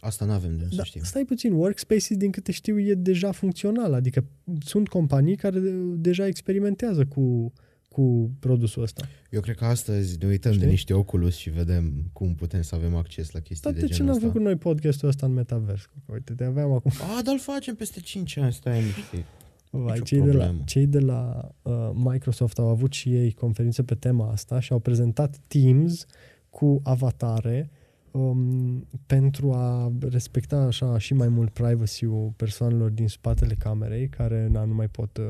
[0.00, 1.02] Asta nu avem de unde Da, să știm.
[1.02, 3.92] stai puțin, Workspaces, din câte știu, e deja funcțional.
[3.94, 4.24] Adică
[4.64, 5.60] sunt companii care
[5.96, 7.52] deja experimentează cu,
[7.94, 9.02] cu produsul ăsta.
[9.30, 10.64] Eu cred că astăzi ne uităm Știi?
[10.64, 13.86] de niște Oculus și vedem cum putem să avem acces la chestii Dar de de
[13.86, 14.28] ce genul n-am ăsta.
[14.28, 15.88] făcut noi podcastul ăsta în metavers?
[16.12, 16.90] Uite, te aveam acum.
[17.18, 19.24] A, dar îl facem peste 5 ani, stai liniștit.
[19.70, 20.62] Vai, Nicio cei, de la, problemă.
[20.66, 24.78] cei de la uh, Microsoft au avut și ei conferințe pe tema asta și au
[24.78, 26.06] prezentat Teams
[26.50, 27.70] cu avatare
[28.10, 34.64] um, pentru a respecta așa și mai mult privacy-ul persoanelor din spatele camerei, care na,
[34.64, 35.24] nu mai pot uh,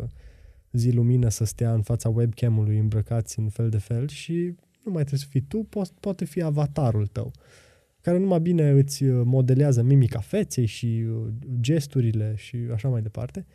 [0.72, 5.04] zi lumină să stea în fața webcam-ului îmbrăcați în fel de fel și nu mai
[5.04, 7.32] trebuie să fii tu, po- poate fi avatarul tău
[8.00, 11.28] care numai bine îți uh, modelează mimica feței și uh,
[11.60, 13.46] gesturile și așa mai departe.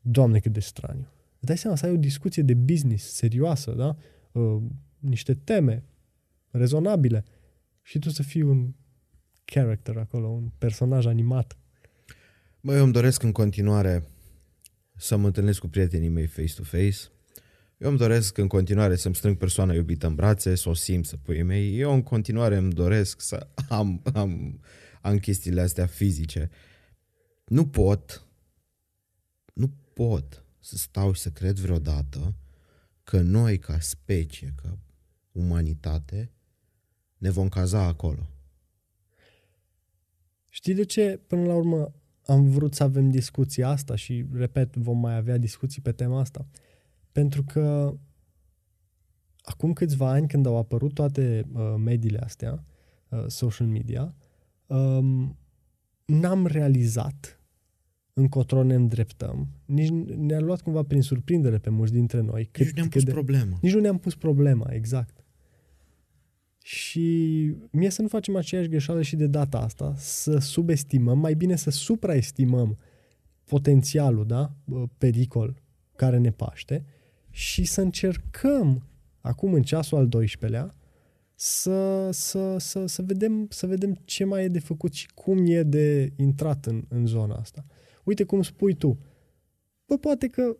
[0.00, 1.06] Doamne, cât de straniu.
[1.36, 3.96] Îți dai seama să ai o discuție de business serioasă, da?
[4.40, 4.62] Uh,
[4.98, 5.84] niște teme
[6.50, 7.24] rezonabile
[7.82, 8.74] și tu să fii un
[9.44, 11.56] character acolo, un personaj animat.
[12.60, 14.04] Bă, eu îmi doresc în continuare
[15.00, 16.98] să mă întâlnesc cu prietenii mei face-to-face.
[17.78, 21.16] Eu îmi doresc în continuare să-mi strâng persoana iubită în brațe, să o simt, să
[21.16, 21.78] pui mei.
[21.78, 24.60] Eu în continuare îmi doresc să am, am,
[25.00, 26.50] am chestiile astea fizice.
[27.44, 28.26] Nu pot,
[29.52, 32.34] nu pot să stau și să cred vreodată
[33.02, 34.78] că noi ca specie, ca
[35.32, 36.30] umanitate,
[37.18, 38.28] ne vom caza acolo.
[40.48, 41.94] Știi de ce, până la urmă,
[42.30, 46.46] am vrut să avem discuția asta și, repet, vom mai avea discuții pe tema asta.
[47.12, 47.94] Pentru că
[49.42, 52.64] acum câțiva ani, când au apărut toate uh, mediile astea,
[53.08, 54.14] uh, social media,
[54.66, 55.38] um,
[56.04, 57.40] n-am realizat
[58.12, 59.48] încotro ne îndreptăm.
[59.64, 62.48] Nici ne-a luat cumva prin surprindere pe mulți dintre noi.
[62.50, 63.58] Cât, nici nu ne-am pus de, problema.
[63.60, 65.19] Nici nu ne-am pus problema, exact.
[66.62, 71.56] Și mie să nu facem aceeași greșeală și de data asta, să subestimăm, mai bine
[71.56, 72.78] să supraestimăm
[73.44, 74.52] potențialul, da,
[74.98, 75.62] pericol
[75.96, 76.84] care ne paște
[77.30, 78.86] și să încercăm
[79.20, 80.74] acum în ceasul al 12-lea
[81.34, 85.62] să, să, să, să, vedem, să vedem ce mai e de făcut și cum e
[85.62, 87.64] de intrat în, în zona asta.
[88.04, 88.98] Uite cum spui tu.
[89.86, 90.56] Bă, poate că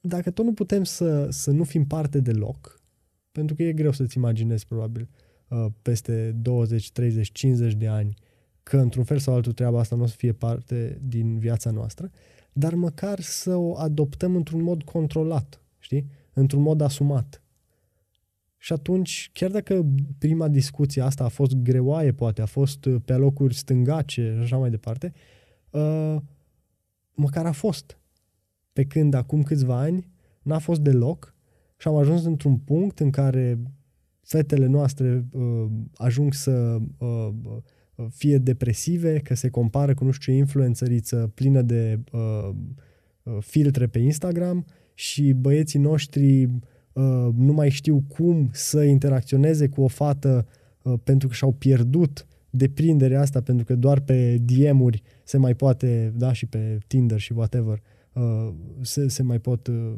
[0.00, 2.80] dacă tot nu putem să, să nu fim parte deloc,
[3.32, 5.19] pentru că e greu să-ți imaginezi probabil uh,
[5.82, 8.14] peste 20, 30, 50 de ani
[8.62, 12.10] că într-un fel sau altul treaba asta nu o să fie parte din viața noastră,
[12.52, 16.06] dar măcar să o adoptăm într-un mod controlat, știi?
[16.32, 17.42] Într-un mod asumat.
[18.56, 19.86] Și atunci, chiar dacă
[20.18, 24.56] prima discuție asta a fost greoaie, poate, a fost uh, pe locuri stângace și așa
[24.56, 25.12] mai departe,
[25.70, 26.16] uh,
[27.14, 27.98] măcar a fost.
[28.72, 30.10] Pe când acum câțiva ani
[30.42, 31.34] n-a fost deloc
[31.76, 33.58] și am ajuns într-un punct în care
[34.30, 35.66] fetele noastre uh,
[35.96, 37.28] ajung să uh,
[38.10, 42.50] fie depresive, că se compară cu nu știu ce influențăriță plină de uh,
[43.22, 46.42] uh, filtre pe Instagram și băieții noștri
[46.92, 50.46] uh, nu mai știu cum să interacționeze cu o fată
[50.82, 56.12] uh, pentru că și-au pierdut deprinderea asta, pentru că doar pe DM-uri se mai poate,
[56.16, 57.82] da, și pe Tinder și whatever,
[58.12, 59.92] uh, se, se mai pot uh,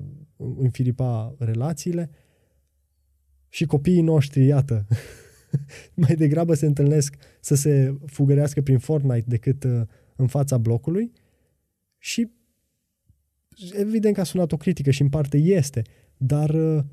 [0.59, 2.11] înfiripa relațiile.
[3.53, 4.87] Și copiii noștri, iată,
[6.03, 9.81] mai degrabă se întâlnesc să se fugărească prin Fortnite decât uh,
[10.17, 11.13] în fața blocului
[11.99, 12.31] și
[13.73, 15.83] evident că a sunat o critică și în parte este,
[16.17, 16.85] dar uh,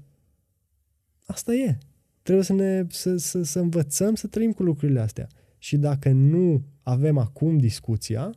[1.26, 1.78] asta e.
[2.22, 5.28] Trebuie să, ne, să, să, să învățăm să trăim cu lucrurile astea.
[5.58, 8.32] Și dacă nu avem acum discuția,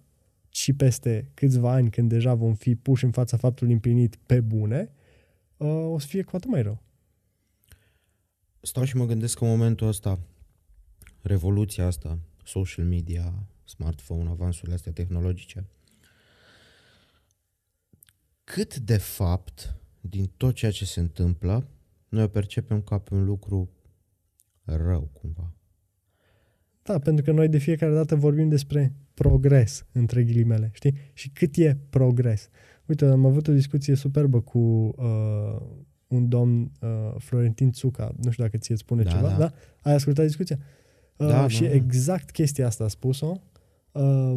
[0.49, 4.91] și peste câțiva ani, când deja vom fi puși în fața faptului împlinit pe bune,
[5.57, 6.83] uh, o să fie cu atât mai rău.
[8.65, 10.19] Stau și mă gândesc că în momentul ăsta,
[11.21, 15.67] revoluția asta, social media, smartphone, avansurile astea tehnologice,
[18.45, 21.69] cât de fapt, din tot ceea ce se întâmplă,
[22.09, 23.71] noi o percepem ca pe un lucru
[24.65, 25.55] rău, cumva.
[26.83, 30.95] Da, pentru că noi de fiecare dată vorbim despre progres, între ghilimele, știi?
[31.13, 32.49] Și cât e progres?
[32.87, 35.63] Uite, am avut o discuție superbă cu uh,
[36.13, 39.37] un domn uh, Florentin Țuca, nu știu dacă ție spune Da, ceva, da.
[39.37, 39.53] da?
[39.83, 40.59] Ai ascultat discuția?
[41.17, 41.75] Uh, Da, și da, da.
[41.75, 43.41] exact chestia asta a spus-o.
[43.93, 44.37] Uh,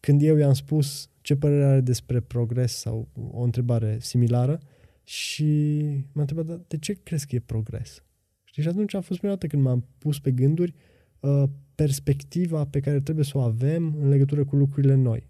[0.00, 4.60] când eu i-am spus ce părere are despre progres sau o întrebare similară
[5.04, 5.80] și
[6.12, 8.02] m-a întrebat, "Dar de ce crezi că e progres?
[8.44, 8.62] Știi?
[8.62, 10.74] Și atunci a fost prima dată când m-am pus pe gânduri
[11.20, 11.42] uh,
[11.74, 15.26] perspectiva pe care trebuie să o avem în legătură cu lucrurile noi.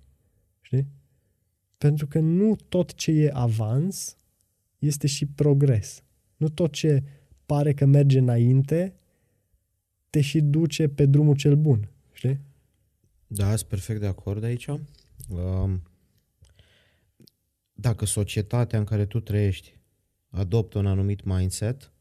[0.60, 0.86] Știi?
[1.78, 4.16] Pentru că nu tot ce e avans
[4.86, 6.02] este și progres.
[6.36, 7.02] Nu tot ce
[7.46, 8.94] pare că merge înainte
[10.10, 11.88] te și duce pe drumul cel bun.
[12.12, 12.40] Știi?
[13.26, 14.66] Da, sunt perfect de acord aici.
[14.66, 15.82] Um,
[17.72, 19.78] Dacă societatea în care tu trăiești
[20.28, 21.92] adoptă un anumit mindset,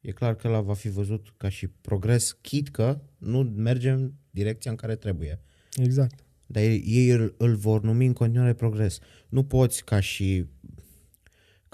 [0.00, 4.12] e clar că ăla va fi văzut ca și progres, chit că nu merge în
[4.30, 5.40] direcția în care trebuie.
[5.76, 6.24] Exact.
[6.46, 8.98] Dar ei, ei îl, îl vor numi în continuare progres.
[9.28, 10.46] Nu poți ca și,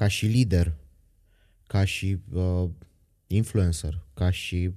[0.00, 0.74] ca și lider,
[1.66, 2.70] ca și uh,
[3.26, 4.74] influencer, ca și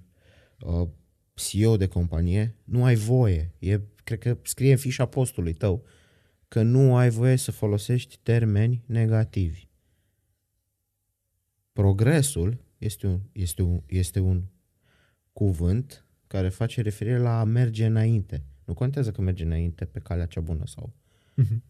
[0.60, 0.88] uh,
[1.34, 3.54] CEO de companie, nu ai voie.
[3.60, 5.86] E, cred că scrie în fișa postului tău
[6.48, 9.68] că nu ai voie să folosești termeni negativi.
[11.72, 14.44] Progresul este un, este un, este un
[15.34, 18.44] cuvânt care face referire la a merge înainte.
[18.66, 20.94] Nu contează că merge înainte pe calea cea bună sau
[21.36, 21.64] Mhm.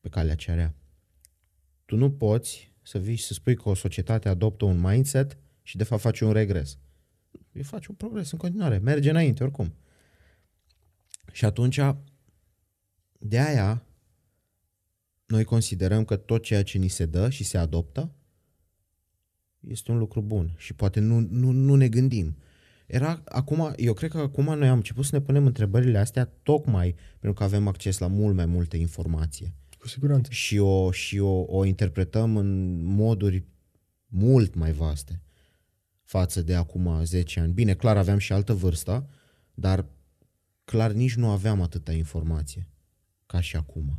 [0.00, 0.74] pe calea cea rea.
[1.84, 5.76] Tu nu poți să vii și să spui că o societate adoptă un mindset și
[5.76, 6.78] de fapt face un regres.
[7.52, 9.74] Îi faci un progres în continuare, merge înainte oricum.
[11.32, 11.80] Și atunci,
[13.18, 13.86] de aia,
[15.26, 18.14] noi considerăm că tot ceea ce ni se dă și se adoptă
[19.60, 22.36] este un lucru bun și poate nu, nu, nu ne gândim.
[22.86, 26.94] Era acum, eu cred că acum noi am început să ne punem întrebările astea tocmai
[27.10, 30.30] pentru că avem acces la mult mai multe informație Cu siguranță.
[30.30, 33.44] și o, și o, o interpretăm în moduri
[34.06, 35.22] mult mai vaste
[36.02, 37.52] față de acum 10 ani.
[37.52, 39.08] Bine, clar aveam și altă vârstă,
[39.54, 39.86] dar
[40.64, 42.68] clar nici nu aveam atâta informație
[43.26, 43.98] ca și acum.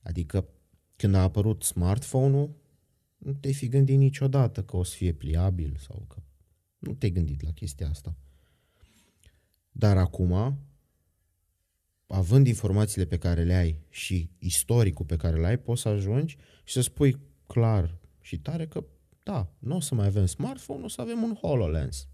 [0.00, 0.48] Adică
[0.96, 2.54] când a apărut smartphone-ul,
[3.18, 6.22] nu te-ai fi gândit niciodată că o să fie pliabil sau că
[6.78, 8.16] nu te-ai gândit la chestia asta.
[9.70, 10.58] Dar acum,
[12.08, 16.36] având informațiile pe care le ai și istoricul pe care le ai, poți să ajungi
[16.64, 18.84] și să spui clar și tare că
[19.22, 22.08] da, nu o să mai avem smartphone, o să avem un HoloLens.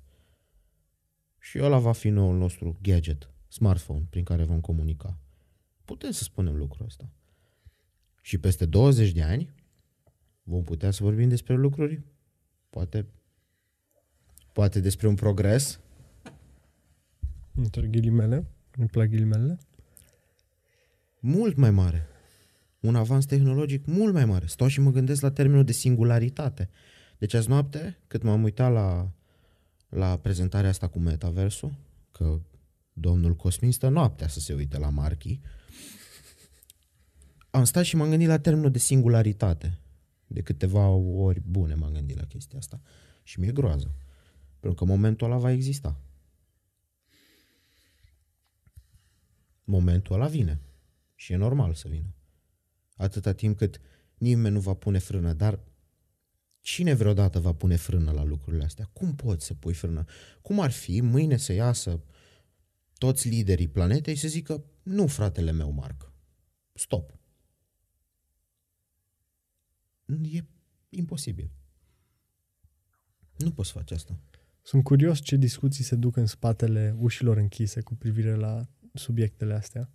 [1.39, 5.19] Și ăla va fi noul nostru gadget, smartphone, prin care vom comunica.
[5.85, 7.11] Putem să spunem lucrul ăsta.
[8.23, 9.55] Și peste 20 de ani
[10.43, 12.03] vom putea să vorbim despre lucruri,
[12.71, 13.07] poate,
[14.53, 15.81] poate despre un progres.
[17.55, 18.47] Între ghilimele,
[18.77, 19.59] îmi plac ghilimele.
[21.27, 22.07] Mult mai mare.
[22.81, 24.47] Un avans tehnologic mult mai mare.
[24.47, 26.71] Stau și mă gândesc la termenul de singularitate.
[27.19, 29.11] Deci azi noapte, cât m-am uitat la,
[29.89, 31.75] la prezentarea asta cu metaversul,
[32.13, 32.41] că
[32.93, 35.41] domnul Cosmin stă noaptea să se uite la Marchi,
[37.51, 39.79] am stat și m-am gândit la termenul de singularitate.
[40.27, 42.81] De câteva ori bune m-am gândit la chestia asta.
[43.23, 43.95] Și mi-e groază.
[44.61, 46.01] Pentru că momentul ăla va exista.
[49.65, 50.61] Momentul ăla vine.
[51.25, 52.15] Și e normal să vină.
[52.97, 53.81] Atâta timp cât
[54.15, 55.61] nimeni nu va pune frână, dar
[56.61, 58.91] cine vreodată va pune frână la lucrurile astea?
[58.93, 60.05] Cum poți să pui frână?
[60.43, 62.03] Cum ar fi mâine să iasă
[62.99, 66.13] toți liderii planetei să zică nu, fratele meu, Marc,
[66.73, 67.19] stop.
[70.23, 70.45] E
[70.89, 71.51] imposibil.
[73.37, 74.19] Nu poți face asta.
[74.63, 79.91] Sunt curios ce discuții se duc în spatele ușilor închise cu privire la subiectele astea,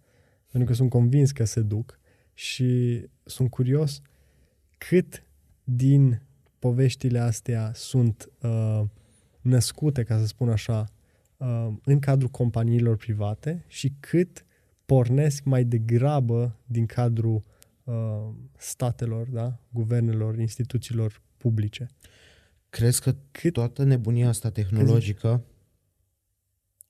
[0.52, 2.00] pentru că sunt convins că se duc
[2.34, 4.02] și sunt curios
[4.78, 5.24] cât
[5.64, 6.22] din
[6.60, 8.82] poveștile astea sunt uh,
[9.42, 10.86] născute, ca să spun așa,
[11.38, 14.46] uh, în cadrul companiilor private și cât
[14.86, 17.44] pornesc mai degrabă din cadrul
[17.84, 19.60] uh, statelor, da?
[19.70, 21.88] guvernelor, instituțiilor publice.
[22.70, 23.54] Crezi că Cât?
[23.54, 25.44] toată nebunia asta tehnologică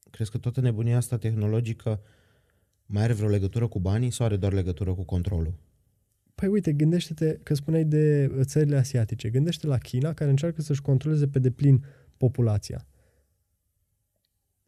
[0.09, 2.01] crezi că toată nebunia asta tehnologică
[2.91, 5.53] mai are vreo legătură cu banii sau are doar legătură cu controlul?
[6.35, 9.29] Păi uite, gândește-te că spuneai de țările asiatice.
[9.29, 11.85] Gândește la China, care încearcă să-și controleze pe deplin
[12.17, 12.87] populația.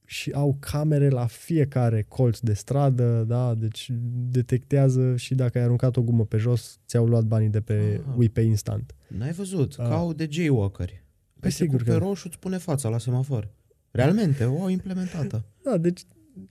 [0.06, 3.90] Și au camere la fiecare colț de stradă, da, deci
[4.30, 8.30] detectează și dacă ai aruncat o gumă pe jos, ți-au luat banii de pe ah.
[8.34, 8.96] pe instant.
[9.08, 9.88] N-ai văzut, ah.
[9.88, 11.04] ca au de jaywalkeri.
[11.40, 11.92] Păi sigur că...
[11.92, 13.54] pe roșu îți pune fața la semafor.
[13.92, 15.46] Realmente, o au implementată.
[15.64, 16.02] Da, deci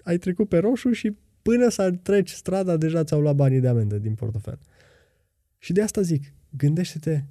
[0.03, 3.99] ai trecut pe roșu și până să treci strada, deja ți-au luat banii de amendă
[3.99, 4.59] din portofel.
[5.59, 7.25] Și de asta zic, gândește-te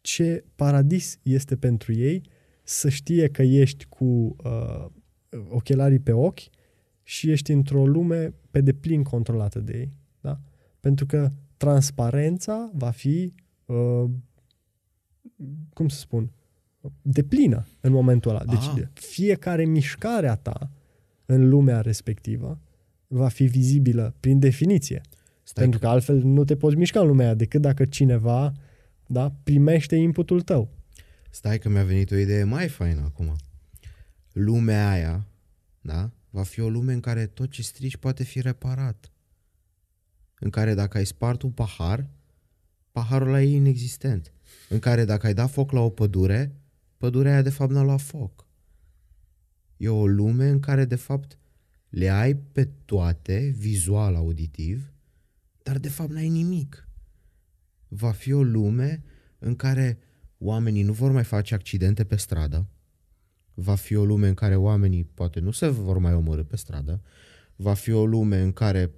[0.00, 2.22] ce paradis este pentru ei
[2.62, 4.86] să știe că ești cu uh,
[5.48, 6.40] ochelarii pe ochi
[7.02, 9.98] și ești într-o lume pe deplin controlată de ei.
[10.20, 10.40] Da?
[10.80, 13.34] Pentru că transparența va fi,
[13.66, 14.04] uh,
[15.72, 16.30] cum să spun,
[17.02, 18.44] deplină în momentul ăla.
[18.44, 18.90] Deci Aha.
[18.92, 20.70] fiecare mișcare a ta
[21.26, 22.60] în lumea respectivă
[23.12, 25.00] va fi vizibilă prin definiție.
[25.42, 28.52] Stai Pentru că altfel nu te poți mișca în lumea aia decât dacă cineva
[29.06, 30.70] da, primește inputul tău.
[31.30, 33.36] Stai că mi-a venit o idee mai faină acum.
[34.32, 35.26] Lumea aia,
[35.80, 39.10] da, va fi o lume în care tot ce strici poate fi reparat.
[40.38, 42.08] În care dacă ai spart un pahar,
[42.92, 44.32] paharul ăla e inexistent.
[44.68, 46.56] În care dacă ai dat foc la o pădure,
[46.96, 48.46] pădurea aia de fapt n-a luat foc.
[49.76, 51.38] E o lume în care de fapt
[51.92, 54.92] le ai pe toate, vizual, auditiv,
[55.62, 56.88] dar de fapt n-ai nimic.
[57.88, 59.02] Va fi o lume
[59.38, 59.98] în care
[60.38, 62.68] oamenii nu vor mai face accidente pe stradă,
[63.54, 67.02] va fi o lume în care oamenii poate nu se vor mai omorâ pe stradă,
[67.56, 68.90] va fi o lume în care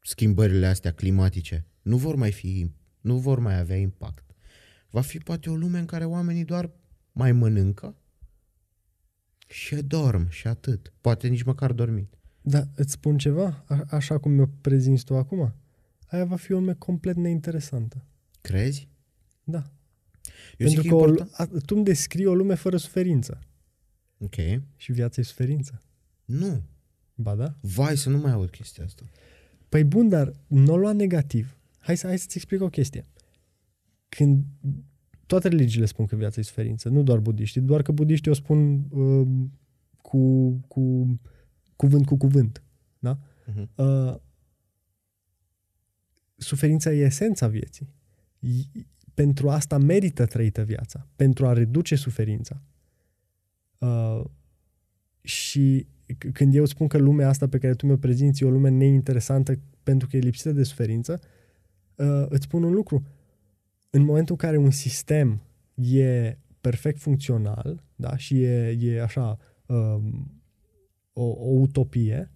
[0.00, 2.70] schimbările astea climatice nu vor mai fi,
[3.00, 4.34] nu vor mai avea impact.
[4.90, 6.70] Va fi poate o lume în care oamenii doar
[7.12, 7.96] mai mănâncă
[9.52, 10.92] și dorm și atât.
[11.00, 12.18] Poate nici măcar dormit.
[12.40, 13.64] Da, îți spun ceva?
[13.66, 15.54] A- așa cum mi-o prezinți tu acum?
[16.06, 18.04] Aia va fi o lume complet neinteresantă.
[18.40, 18.88] Crezi?
[19.44, 19.62] Da.
[20.56, 23.40] Eu Pentru că, că o, a, tu îmi descrii o lume fără suferință.
[24.18, 24.34] Ok.
[24.76, 25.82] Și viața e suferință.
[26.24, 26.62] Nu.
[27.14, 27.54] Ba da?
[27.60, 29.02] Vai, să nu mai aud chestia asta.
[29.68, 31.56] Păi bun, dar nu o lua negativ.
[31.78, 33.04] Hai, să, hai să-ți explic o chestie.
[34.08, 34.44] Când
[35.32, 38.84] toate religiile spun că viața e suferință, nu doar budiștii, doar că budiștii o spun
[38.90, 39.28] uh,
[39.96, 41.06] cu, cu
[41.76, 42.62] cuvânt cu cuvânt.
[42.98, 43.18] Da?
[43.18, 43.66] Uh-huh.
[43.74, 44.14] Uh,
[46.36, 47.88] suferința e esența vieții.
[49.14, 52.62] Pentru asta merită trăită viața, pentru a reduce suferința.
[53.78, 54.24] Uh,
[55.20, 58.50] și c- când eu spun că lumea asta pe care tu mi-o prezinți e o
[58.50, 61.20] lume neinteresantă pentru că e lipsită de suferință,
[61.94, 63.06] uh, îți spun un lucru.
[63.94, 65.42] În momentul în care un sistem
[65.74, 69.96] e perfect funcțional da, și e, e așa uh,
[71.12, 72.30] o, o utopie,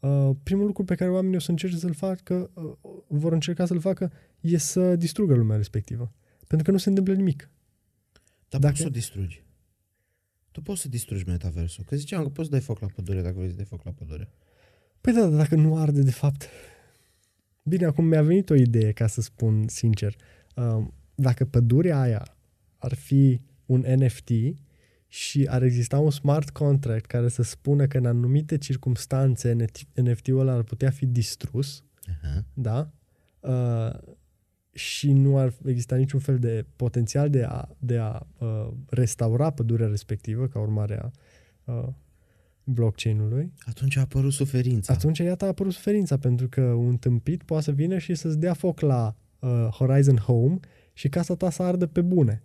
[0.00, 2.72] uh, primul lucru pe care oamenii o să încerce să-l facă, uh,
[3.06, 6.12] vor încerca să-l facă, e să distrugă lumea respectivă.
[6.46, 7.50] Pentru că nu se întâmplă nimic.
[8.48, 9.44] Dar Dacă- poți să o distrugi.
[10.50, 11.84] Tu poți să distrugi metaversul.
[11.84, 13.90] Că ziceam că poți să dai foc la pădure dacă vrei să dai foc la
[13.90, 14.28] pădure.
[15.00, 16.48] Păi da, dar dacă nu arde de fapt...
[17.62, 20.14] Bine, acum mi-a venit o idee, ca să spun sincer.
[20.14, 20.37] Uh,
[21.14, 22.36] Dacă pădurea aia
[22.78, 24.30] ar fi un NFT
[25.08, 29.56] și ar exista un smart contract care să spună că în anumite circunstanțe
[29.94, 31.84] NFT-ul ăla ar putea fi distrus,
[32.22, 32.44] Aha.
[32.54, 32.90] da?
[33.40, 34.16] Uh,
[34.72, 39.86] și nu ar exista niciun fel de potențial de a, de a uh, restaura pădurea
[39.88, 41.10] respectivă ca urmare a
[41.72, 41.88] uh,
[42.64, 44.92] blockchain-ului, Atunci a apărut suferința.
[44.92, 48.54] atunci iată a apărut suferința, pentru că un tâmpit poate să vină și să-ți dea
[48.54, 50.58] foc la uh, Horizon Home
[50.92, 52.42] și casa ta să ardă pe bune,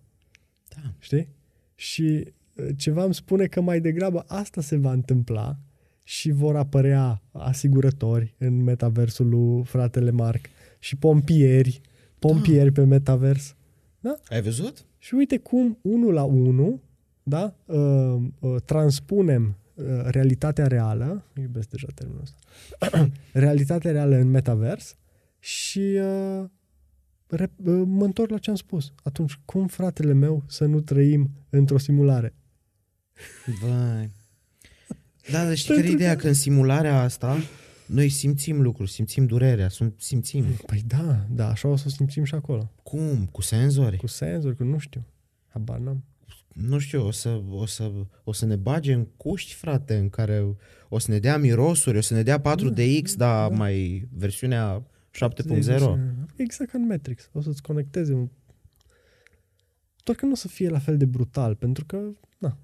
[0.69, 0.93] Da.
[0.99, 1.27] știi?
[1.75, 5.57] Și uh, ceva îmi spune că mai degrabă asta se va întâmpla
[6.03, 10.45] și vor apărea asigurători în metaversul lui fratele Marc
[10.79, 11.81] și pompieri,
[12.19, 13.55] pompieri pe metavers.
[14.27, 14.85] Ai văzut?
[14.97, 16.79] Și uite cum, unul la unul,
[17.23, 22.37] da, uh, uh, transpunem uh, realitatea reală, iubesc deja termenul ăsta,
[23.45, 24.95] realitatea reală în metavers
[25.39, 26.49] și uh, re, uh,
[27.85, 28.93] mă întorc la ce am spus.
[29.03, 32.33] Atunci, cum, fratele meu, să nu trăim într-o simulare?
[33.61, 34.11] Vai.
[35.31, 36.15] Da, dar știi care e Pentru ideea?
[36.15, 37.37] că- Că în simularea asta
[37.85, 40.45] noi simțim lucruri, simțim durerea, sunt, simțim.
[40.65, 42.71] Păi da, da, așa o să o simțim și acolo.
[42.83, 43.25] Cum?
[43.31, 43.97] Cu senzori?
[43.97, 45.05] Cu senzori, cu nu știu.
[45.47, 46.03] Habar n-am.
[46.53, 47.91] Nu știu, o să, o, să,
[48.23, 50.45] o să ne bage în cuști, frate, în care
[50.89, 53.55] o să ne dea mirosuri, o să ne dea 4DX, dar da.
[53.55, 54.83] mai versiunea
[55.13, 55.99] 7.0.
[56.35, 57.29] Exact ca în Matrix.
[57.31, 58.29] O să-ți conecteze un...
[60.03, 62.57] Doar că nu o să fie la fel de brutal, pentru că, na,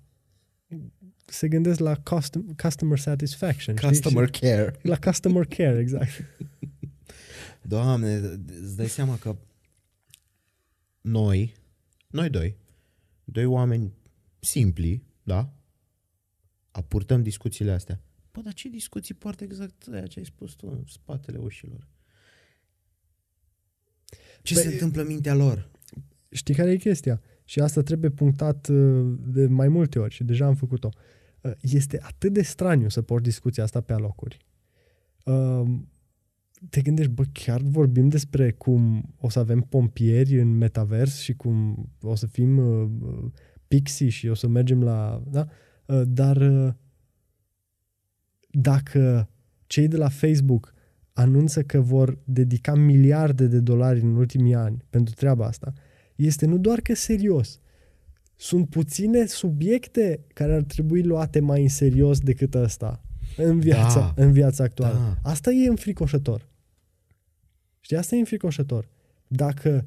[1.25, 3.75] se gândesc la custom, customer satisfaction.
[3.75, 3.87] știi?
[3.87, 4.75] Customer care.
[4.79, 6.11] Și La customer care, exact.
[7.61, 8.15] Doamne,
[8.61, 9.35] îți dai seama că
[11.01, 11.53] noi,
[12.07, 12.55] noi doi,
[13.23, 13.93] doi oameni
[14.39, 15.53] simpli, da?
[16.71, 18.01] Apurtăm discuțiile astea.
[18.31, 21.87] Bă, dar ce discuții poartă exact aia ce ai spus tu în spatele ușilor?
[24.41, 25.69] Ce Păi- se întâmplă în mintea lor?
[26.29, 27.21] Știi care e chestia?
[27.43, 30.89] Și asta trebuie punctat uh, de mai multe ori și deja am făcut-o.
[31.41, 34.37] Uh, Este atât de straniu să porți discuția asta pe alocuri.
[35.25, 35.89] Um,
[36.69, 41.85] Te gândești, bă, chiar vorbim despre cum o să avem pompieri în metavers și cum
[42.01, 43.31] o să fim uh, uh,
[43.67, 45.23] pixii și o să mergem la...
[45.29, 45.47] Da?
[45.85, 46.73] Uh, Dar uh,
[48.51, 49.29] dacă
[49.67, 50.73] cei de la Facebook
[51.19, 55.73] anunță că vor dedica miliarde de dolari în ultimii ani pentru treaba asta,
[56.15, 57.59] este nu doar că serios,
[58.35, 63.03] sunt puține subiecte care ar trebui luate mai în serios decât ăsta
[63.37, 64.23] în viața, Da.
[64.23, 65.17] în viața actuală.
[65.21, 65.29] Da.
[65.29, 66.47] Asta e înfricoșător.
[67.79, 68.89] Știi, asta e înfricoșător.
[69.27, 69.85] Dacă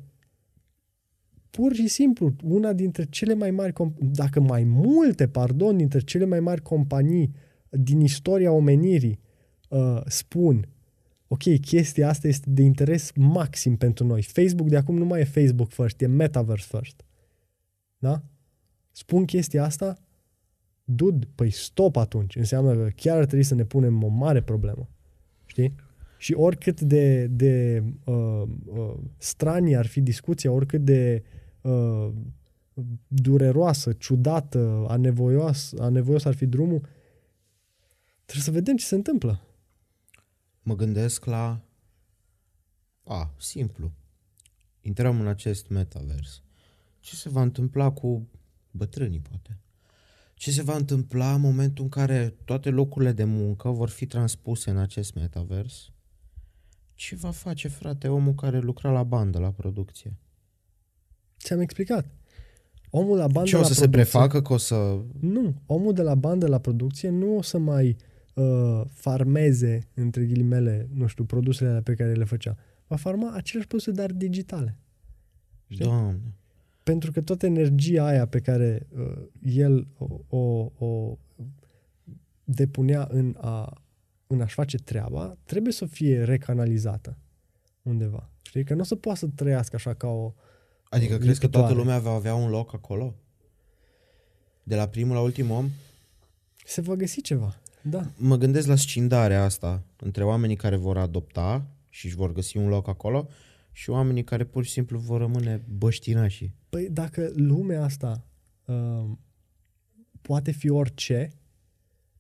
[1.51, 6.25] pur și simplu una dintre cele mai mari, comp- dacă mai multe, pardon, dintre cele
[6.25, 7.35] mai mari companii
[7.71, 9.21] din istoria omenirii
[9.69, 10.69] uh, spun
[11.33, 14.23] ok, chestia asta este de interes maxim pentru noi.
[14.23, 17.05] Facebook de acum nu mai e Facebook first, e Metaverse first.
[17.99, 18.23] Da?
[18.91, 19.99] Spun chestia asta,
[20.85, 22.37] dude, păi stop atunci.
[22.37, 24.89] Înseamnă că chiar ar trebui să ne punem o mare problemă.
[25.47, 25.75] Știi?
[26.19, 31.23] Și oricât de, de uh, uh, stranie ar fi discuția, oricât de
[31.61, 32.09] uh,
[33.07, 36.81] dureroasă, ciudată, anevoios, anevoios ar fi drumul,
[38.25, 39.41] trebuie să vedem ce se întâmplă.
[40.63, 41.61] Mă gândesc la...
[43.05, 43.93] A, simplu.
[44.81, 46.43] Intrăm în acest metavers.
[47.01, 48.29] Ce se va întâmpla cu
[48.71, 49.59] bătrânii, poate?
[50.35, 54.71] Ce se va întâmpla în momentul în care toate locurile de muncă vor fi transpuse
[54.71, 55.91] în acest metavers?
[56.95, 60.17] Ce va face, frate, omul care lucra la bandă, la producție?
[61.39, 62.07] Ți-am explicat.
[62.91, 65.01] Omul la bandă Ce o la să se producție, prefacă că o să...
[65.21, 68.12] Nu, omul de la bandă la producție nu o să mai uh,
[68.93, 72.57] farmeze, între ghilimele, nu știu, produsele alea pe care le făcea.
[72.87, 74.77] Va farma aceleași produse, dar digitale.
[75.69, 75.85] Știi?
[75.85, 76.35] Doamne.
[76.83, 81.19] Pentru că toată energia aia pe care uh, el o, o, o
[82.45, 83.83] depunea în, a,
[84.27, 87.19] în a-și face treaba, trebuie să fie recanalizată
[87.83, 88.31] undeva.
[88.43, 88.65] Știi?
[88.65, 90.35] Că nu o să poată să trăiască așa ca o...
[90.89, 91.75] Adică o crezi că toată lipitoare.
[91.75, 93.15] lumea va avea un loc acolo?
[94.63, 95.71] De la primul la ultimul om?
[96.65, 97.62] Se va găsi ceva.
[97.83, 98.11] Da.
[98.17, 102.69] Mă gândesc la scindarea asta între oamenii care vor adopta și își vor găsi un
[102.69, 103.29] loc acolo
[103.73, 106.51] și oamenii care pur și simplu vor rămâne băștinași.
[106.69, 108.27] Păi dacă lumea asta
[108.65, 109.11] uh,
[110.21, 111.33] poate fi orice,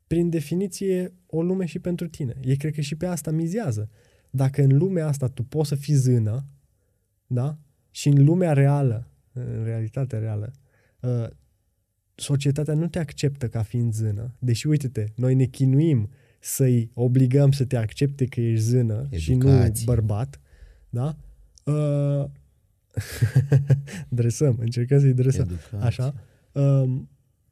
[0.06, 2.34] prin definiție o lume și pentru tine.
[2.44, 3.90] Ei cred că și pe asta mizează.
[4.30, 6.44] Dacă în lumea asta tu poți să fii zână,
[7.26, 7.59] da?
[7.90, 10.52] Și în lumea reală, în realitatea reală,
[11.01, 11.26] uh,
[12.14, 14.34] societatea nu te acceptă ca fiind zână.
[14.39, 16.10] Deși, uite-te, noi ne chinuim
[16.40, 19.18] să-i obligăm să te accepte că ești zână Educație.
[19.18, 20.40] și nu bărbat,
[20.89, 21.16] da?
[21.64, 22.24] Uh,
[24.09, 25.48] dresăm, încercăm să-i dresăm.
[25.48, 25.78] Educație.
[25.78, 26.14] Așa.
[26.52, 27.01] Uh,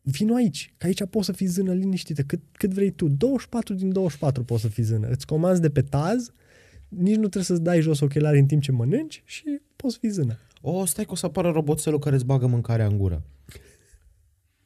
[0.02, 3.08] vino aici, că aici poți să fii zână liniștită, cât, cât vrei tu.
[3.08, 5.08] 24 din 24 poți să fii zână.
[5.08, 6.32] Îți comanzi de pe taz,
[6.88, 10.38] nici nu trebuie să-ți dai jos ochelari în timp ce mănânci și poți fi zână.
[10.60, 13.22] O, stai că o să apară roboțelul care îți bagă mâncarea în gură.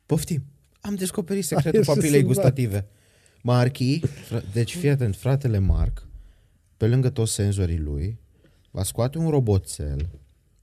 [0.07, 0.45] Poftim.
[0.81, 2.87] Am descoperit secretul papilei gustative.
[3.43, 4.01] Marchi,
[4.53, 6.07] deci fii atent, fratele Marc,
[6.77, 8.19] pe lângă toți senzorii lui,
[8.71, 10.11] va scoate un roboțel.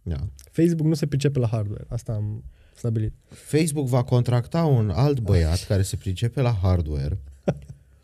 [0.02, 0.28] Da.
[0.52, 2.44] Facebook nu se pricepe la hardware, asta am
[2.76, 3.14] stabilit.
[3.28, 7.20] Facebook va contracta un alt băiat care se pricepe la hardware.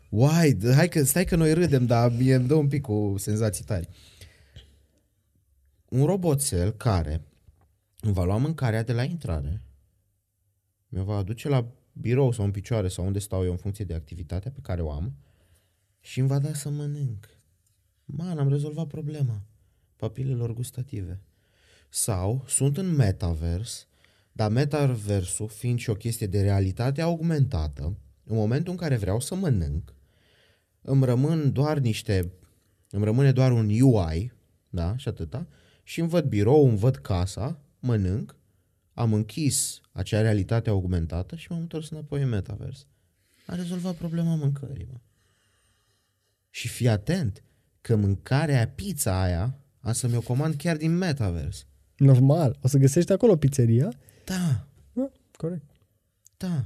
[0.08, 3.64] Uai, hai că, stai că noi râdem, dar mie îmi dă un pic cu senzații
[3.64, 3.88] tari.
[5.88, 7.22] Un roboțel care
[8.00, 9.62] îmi va lua mâncarea de la intrare,
[10.88, 13.94] mi-o va aduce la birou sau în picioare sau unde stau eu în funcție de
[13.94, 15.14] activitatea pe care o am
[16.00, 17.28] și îmi va da să mănânc.
[18.04, 19.42] Man, am rezolvat problema
[19.98, 21.20] papilelor gustative.
[21.88, 23.86] Sau sunt în metavers,
[24.32, 27.82] dar metaversul fiind și o chestie de realitate augmentată,
[28.24, 29.94] în momentul în care vreau să mănânc,
[30.80, 32.32] îmi rămân doar niște,
[32.90, 34.32] îmi rămâne doar un UI,
[34.68, 35.46] da, și atâta,
[35.82, 38.36] și îmi văd birou, îmi văd casa, mănânc,
[38.98, 42.86] am închis acea realitate augmentată și m-am întors înapoi în metavers.
[43.46, 44.98] A rezolvat problema mâncării, mă.
[46.50, 47.42] Și fii atent
[47.80, 51.66] că mâncarea, pizza aia, am să mi-o comand chiar din metavers.
[51.96, 52.58] Normal.
[52.62, 53.92] O să găsești acolo pizzeria?
[54.24, 54.66] Da.
[54.92, 55.70] Da, corect.
[56.36, 56.64] Da.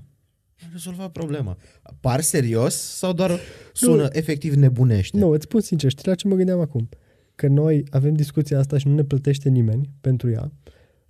[0.56, 1.56] A rezolvat problema.
[2.00, 3.38] Par serios sau doar
[3.72, 4.08] sună nu.
[4.12, 5.18] efectiv nebunește?
[5.18, 6.88] Nu, îți spun sincer, știi la ce mă gândeam acum?
[7.34, 10.52] Că noi avem discuția asta și nu ne plătește nimeni pentru ea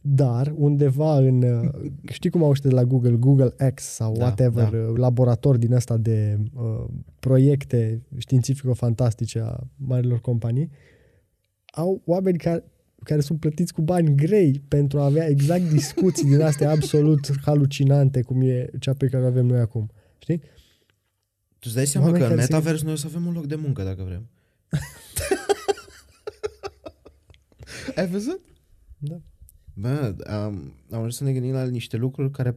[0.04, 4.70] dar undeva în, uh, știi cum au de la Google, Google X sau da, whatever,
[4.70, 4.76] da.
[4.76, 6.84] Uh, laborator din asta de uh,
[7.18, 10.70] proiecte științifico-fantastice a marilor companii,
[11.72, 12.64] au oameni care,
[13.04, 18.22] care sunt plătiți cu bani grei pentru a avea exact discuții din astea absolut halucinante,
[18.22, 19.90] cum e cea pe care o avem noi acum.
[20.18, 20.38] Știi?
[21.58, 22.84] Tu îți dai seama oameni că în metavers se...
[22.84, 24.28] noi o să avem un loc de muncă dacă vrem.
[27.96, 28.40] Ai văzut?
[28.98, 29.20] Da.
[29.74, 32.56] Bă, am, am vrut să ne gândim la niște lucruri care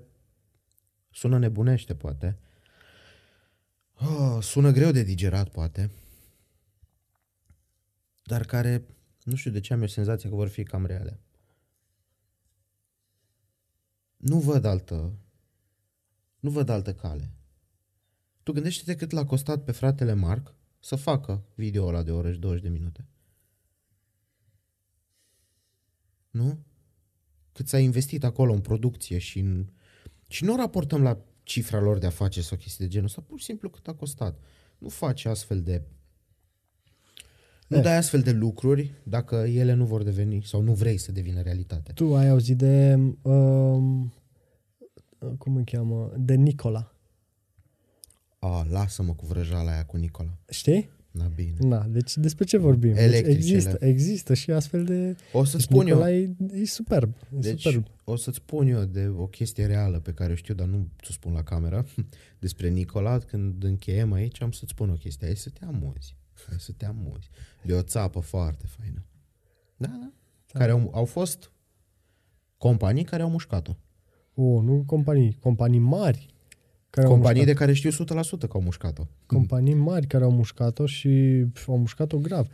[1.11, 2.37] sună nebunește, poate.
[3.93, 5.91] Oh, sună greu de digerat, poate.
[8.23, 8.85] Dar care,
[9.23, 11.19] nu știu de ce am eu senzația că vor fi cam reale.
[14.17, 15.13] Nu văd altă,
[16.39, 17.31] nu văd altă cale.
[18.43, 22.39] Tu gândește-te cât l-a costat pe fratele Marc să facă video ăla de oră și
[22.39, 23.05] 20 de minute.
[26.29, 26.59] Nu?
[27.55, 29.65] Cât s-a investit acolo în producție și în...
[30.27, 33.45] Și nu raportăm la cifra lor de afaceri sau chestii de genul ăsta, pur și
[33.45, 34.39] simplu cât a costat.
[34.77, 35.81] Nu faci astfel de...
[37.67, 41.41] Nu dai astfel de lucruri dacă ele nu vor deveni sau nu vrei să devină
[41.41, 41.91] realitate.
[41.91, 42.93] Tu ai auzit de...
[43.21, 44.13] Um,
[45.37, 46.13] cum îi cheamă?
[46.17, 46.93] De Nicola.
[48.39, 50.37] A, lasă-mă cu vrăjala aia cu Nicola.
[50.49, 50.89] Știi?
[51.17, 51.55] Na bine.
[51.59, 52.93] Na, deci despre ce vorbim?
[52.93, 55.15] Deci există, există și astfel de...
[55.31, 56.01] O să-ți deci spun eu.
[56.01, 57.13] E, e superb.
[57.35, 57.85] E deci superb.
[58.03, 61.13] o să-ți spun eu de o chestie reală pe care o știu, dar nu ți-o
[61.13, 61.85] spun la cameră,
[62.39, 65.27] despre Nicola, când încheiem aici, am să-ți spun o chestie.
[65.27, 66.15] Hai să te amuzi.
[66.47, 67.29] Hai să te amuzi.
[67.61, 69.05] De o țapă foarte faină.
[69.77, 70.11] Da, da.
[70.51, 70.59] da.
[70.59, 71.51] Care au, au fost
[72.57, 73.77] companii care au mușcat-o.
[74.33, 76.34] O, nu companii, companii mari
[76.95, 77.93] care Companii de care știu 100%
[78.39, 79.07] că au mușcat-o.
[79.25, 82.47] Companii mari care au mușcat-o și au mușcat-o grav.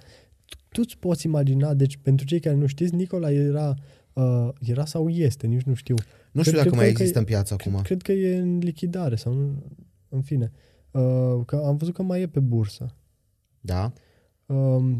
[0.70, 3.76] Tu îți poți imagina, deci pentru cei care nu știți, Nicola era,
[4.14, 5.96] uh, era sau este, nici nu știu.
[6.32, 7.72] Nu știu cred, dacă cred, mai există în piață acum.
[7.82, 9.56] Cred, cred că e în lichidare sau în,
[10.10, 10.52] în fine.
[10.92, 12.96] Uh, că am văzut că mai e pe bursă.
[13.60, 13.94] Da.
[14.46, 14.98] Uh,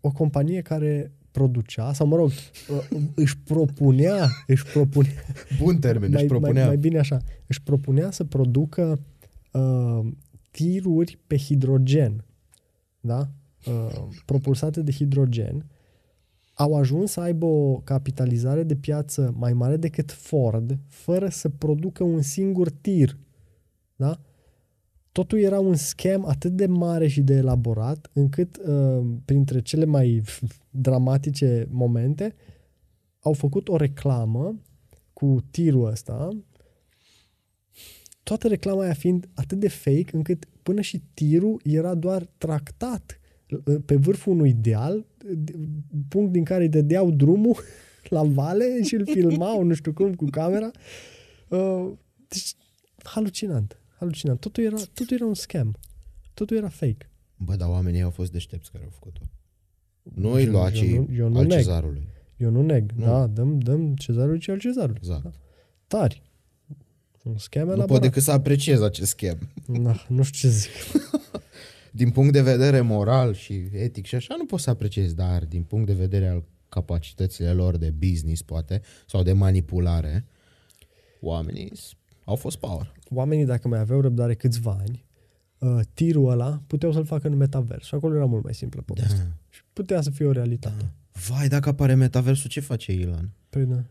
[0.00, 5.12] o companie care producea, sau mă rog, uh, își propunea, își propunea...
[5.58, 6.52] Bun termen, mai, își propunea.
[6.52, 9.00] Mai, mai bine așa, își propunea să producă
[9.52, 10.06] uh,
[10.50, 12.24] tiruri pe hidrogen,
[13.00, 13.28] da?
[13.66, 15.66] Uh, propulsate de hidrogen,
[16.54, 22.04] au ajuns să aibă o capitalizare de piață mai mare decât Ford, fără să producă
[22.04, 23.16] un singur tir.
[23.96, 24.20] Da?
[25.18, 30.22] Totul era un scam atât de mare și de elaborat, încât uh, printre cele mai
[30.70, 32.34] dramatice momente
[33.20, 34.60] au făcut o reclamă
[35.12, 36.28] cu tirul ăsta,
[38.22, 43.20] toată reclama aia fiind atât de fake, încât până și tirul era doar tractat
[43.64, 45.06] uh, pe vârful unui deal,
[46.08, 47.56] punct din care îi dădeau drumul
[48.16, 50.70] la vale și îl filmau, nu știu cum, cu camera.
[51.48, 51.92] Uh,
[52.28, 52.54] deci,
[53.02, 54.40] halucinant, halucinant.
[54.40, 55.76] Totul era, totul era un scam.
[56.34, 57.10] Totul era fake.
[57.36, 59.20] Bă, dar oamenii au fost deștepți care au făcut-o.
[60.02, 61.56] Noi Eu- luacii eu nu- eu nu al neg.
[61.58, 62.08] cezarului.
[62.36, 62.90] Eu nu neg.
[62.96, 63.04] Nu.
[63.04, 65.00] Da, dăm, dăm cezarului ce al cezarului.
[65.02, 65.22] Exact.
[65.22, 65.30] Da.
[65.86, 66.22] Tari.
[67.24, 67.88] Un scam Nu elaborat.
[67.90, 69.38] pot decât să apreciez acest schem.
[69.66, 70.70] Na, nu știu ce zic.
[71.92, 75.62] Din punct de vedere moral și etic și așa, nu pot să apreciez, dar din
[75.62, 80.24] punct de vedere al capacitățile lor de business, poate, sau de manipulare,
[81.20, 81.92] oamenii s-
[82.28, 82.92] au fost power.
[83.10, 85.04] Oamenii, dacă mai aveau răbdare câțiva ani,
[85.58, 87.86] uh, tirul ăla puteau să-l facă în metavers.
[87.86, 89.16] Și acolo era mult mai simplă povestea.
[89.16, 89.30] Da.
[89.48, 90.92] Și putea să fie o realitate.
[91.28, 93.30] Vai, dacă apare metaversul, ce face Elon?
[93.50, 93.84] Păi da.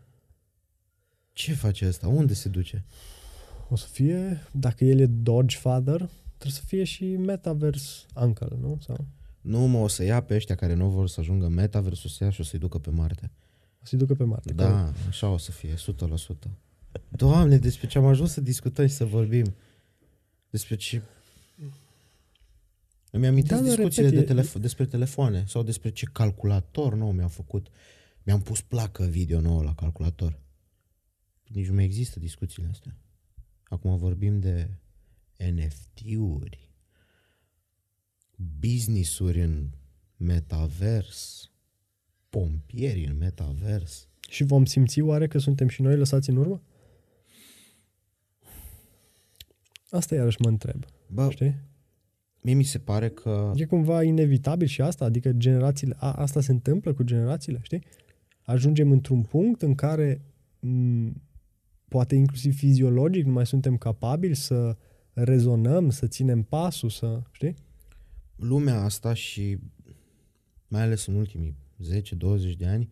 [1.32, 2.08] Ce face ăsta?
[2.08, 2.84] Unde se duce?
[3.68, 8.78] O să fie, dacă el e Dodge Father, trebuie să fie și Metaverse Uncle, nu?
[8.86, 9.06] Sau
[9.40, 12.24] Nu mă, o să ia pe ăștia care nu vor să ajungă în metaversul să
[12.24, 13.30] ia și o să-i ducă pe Marte.
[13.82, 14.52] o să-i ducă pe Marte.
[14.52, 16.48] Da, așa o să fie, 100%.
[17.08, 19.54] Doamne, despre ce am ajuns să discutăm și să vorbim.
[20.50, 21.02] Despre ce...
[23.10, 26.94] Îmi amintesc Da, dar discuțiile repet, de e- telefo- despre telefoane sau despre ce calculator
[26.94, 27.68] nou mi-am făcut.
[28.22, 30.38] Mi-am pus placă video nouă la calculator.
[31.44, 32.96] Nici nu mai există discuțiile astea.
[33.64, 34.70] Acum vorbim de
[35.52, 36.70] NFT-uri,
[38.36, 39.70] business-uri în
[40.16, 41.50] metavers,
[42.28, 44.08] pompieri în metavers.
[44.28, 46.62] Și vom simți oare că suntem și noi lăsați în urmă?
[49.90, 50.84] Asta iarăși mă întreb.
[51.12, 51.54] Bă, Știi?
[52.40, 56.52] mie mi se pare că E cumva inevitabil și asta, adică generațiile, a, asta se
[56.52, 57.82] întâmplă cu generațiile, știi?
[58.42, 60.20] Ajungem într-un punct în care
[60.60, 61.08] m,
[61.88, 64.76] poate inclusiv fiziologic nu mai suntem capabili să
[65.12, 67.54] rezonăm, să ținem pasul, să, știi?
[68.36, 69.58] lumea asta și
[70.68, 71.56] mai ales în ultimii
[72.52, 72.88] 10-20 de ani,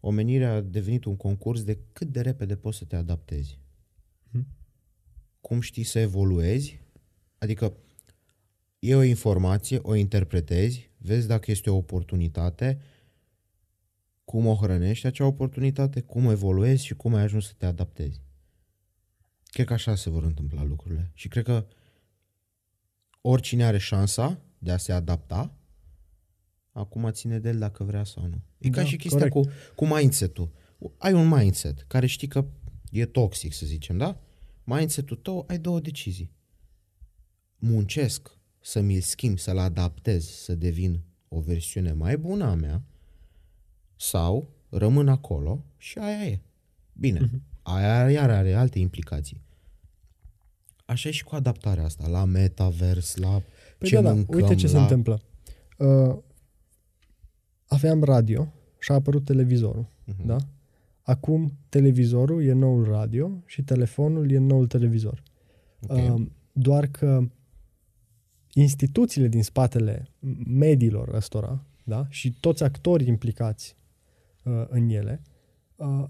[0.00, 3.58] omenirea a devenit un concurs de cât de repede poți să te adaptezi.
[4.30, 4.46] Mhm.
[5.40, 6.80] Cum știi să evoluezi,
[7.38, 7.76] adică
[8.78, 12.80] e o informație, o interpretezi, vezi dacă este o oportunitate,
[14.24, 18.20] cum o hrănești acea oportunitate, cum evoluezi și cum ai ajuns să te adaptezi.
[19.44, 21.10] Cred că așa se vor întâmpla lucrurile.
[21.14, 21.66] Și cred că
[23.20, 25.54] oricine are șansa de a se adapta,
[26.72, 28.42] acum ține de el dacă vrea sau nu.
[28.58, 29.34] E Da, ca și chestia corect.
[29.34, 30.50] cu, cu mindset-ul.
[30.96, 32.46] Ai un mindset care știi că
[32.90, 34.20] e toxic, să zicem, da?
[34.74, 36.30] Mindset-ul tău, ai două decizii.
[37.58, 38.30] Muncesc
[38.60, 42.82] să mi-l schimb, să-l adaptez, să devin o versiune mai bună a mea
[43.96, 46.40] sau rămân acolo și aia e.
[46.92, 47.42] Bine, Mhm.
[47.62, 49.40] aia iar are alte implicații.
[50.84, 53.42] Așa e și cu adaptarea asta, la metavers, la
[53.78, 54.82] Păi ce da, da, mâncăm, uite ce se la...
[54.82, 55.22] întâmplă.
[55.78, 56.16] Uh,
[57.66, 60.26] aveam radio și a apărut televizorul, Mhm.
[60.26, 60.36] da?
[61.10, 65.22] Acum televizorul e noul radio și telefonul e noul televizor.
[65.88, 65.96] Ok.
[65.96, 67.28] Uh, doar că
[68.52, 70.08] instituțiile din spatele
[70.46, 72.06] mediilor ăstora, da?
[72.08, 73.76] Și toți actorii implicați
[74.44, 75.22] uh, în ele,
[75.76, 76.04] uh,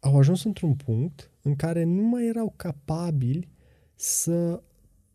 [0.00, 3.48] au ajuns într-un punct în care nu mai erau capabili
[3.94, 4.62] să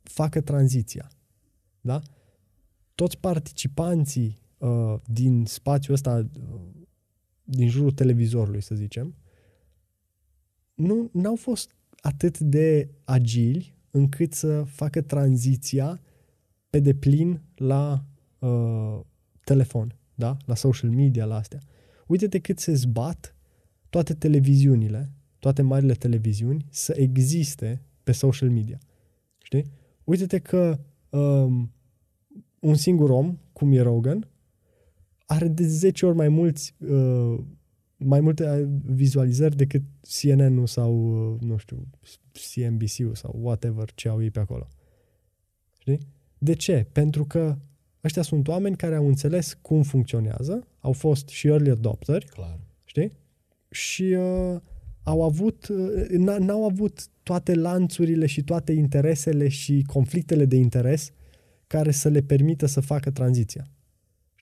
[0.04, 1.12] facă tranziția.
[1.82, 2.02] Da?
[2.96, 6.60] Toți participanții uh, din spațiul ăsta, uh,
[7.54, 9.16] din jurul televizorului, să zicem,
[10.74, 16.02] nu n-au fost atât de agili încât să facă tranziția
[16.70, 18.06] pe deplin la
[18.40, 19.00] uh,
[19.44, 20.38] telefon, da?
[20.46, 21.60] la social media, la astea.
[22.08, 23.36] Uite-te cât se zbat
[23.90, 28.80] toate televiziunile, toate marile televiziuni să existe pe social media.
[29.44, 29.64] Știi?
[30.04, 31.72] Uite-te că um,
[32.60, 34.28] un singur om, cum e Rogan,
[35.34, 37.40] are de 10 ori mai mulți uh,
[37.98, 40.94] mai multe vizualizări decât CNN-ul sau,
[41.34, 41.88] uh, nu știu,
[42.32, 44.68] CNBC-ul sau whatever ce au ei pe acolo.
[45.80, 46.00] Știi?
[46.38, 46.88] De ce?
[46.92, 47.58] Pentru că
[48.04, 52.60] ăștia sunt oameni care au înțeles cum funcționează, au fost și early adopteri, Clar.
[52.84, 53.12] știi?
[53.70, 54.60] Și uh,
[55.04, 61.12] au avut, uh, n- n-au avut toate lanțurile și toate interesele și conflictele de interes
[61.68, 63.68] care să le permită să facă tranziția.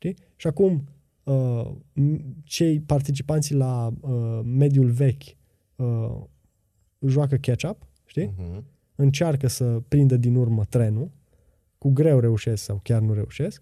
[0.02, 0.16] Știi?
[0.36, 0.88] Și acum,
[1.24, 1.72] uh,
[2.02, 5.24] m- cei participanții la uh, mediul vechi
[5.76, 6.22] uh,
[7.08, 8.34] joacă catch-up, știi?
[8.34, 8.64] Uh-huh.
[8.96, 11.12] Încearcă să prindă din urmă trenul
[11.78, 13.62] cu greu reușesc sau chiar nu reușesc.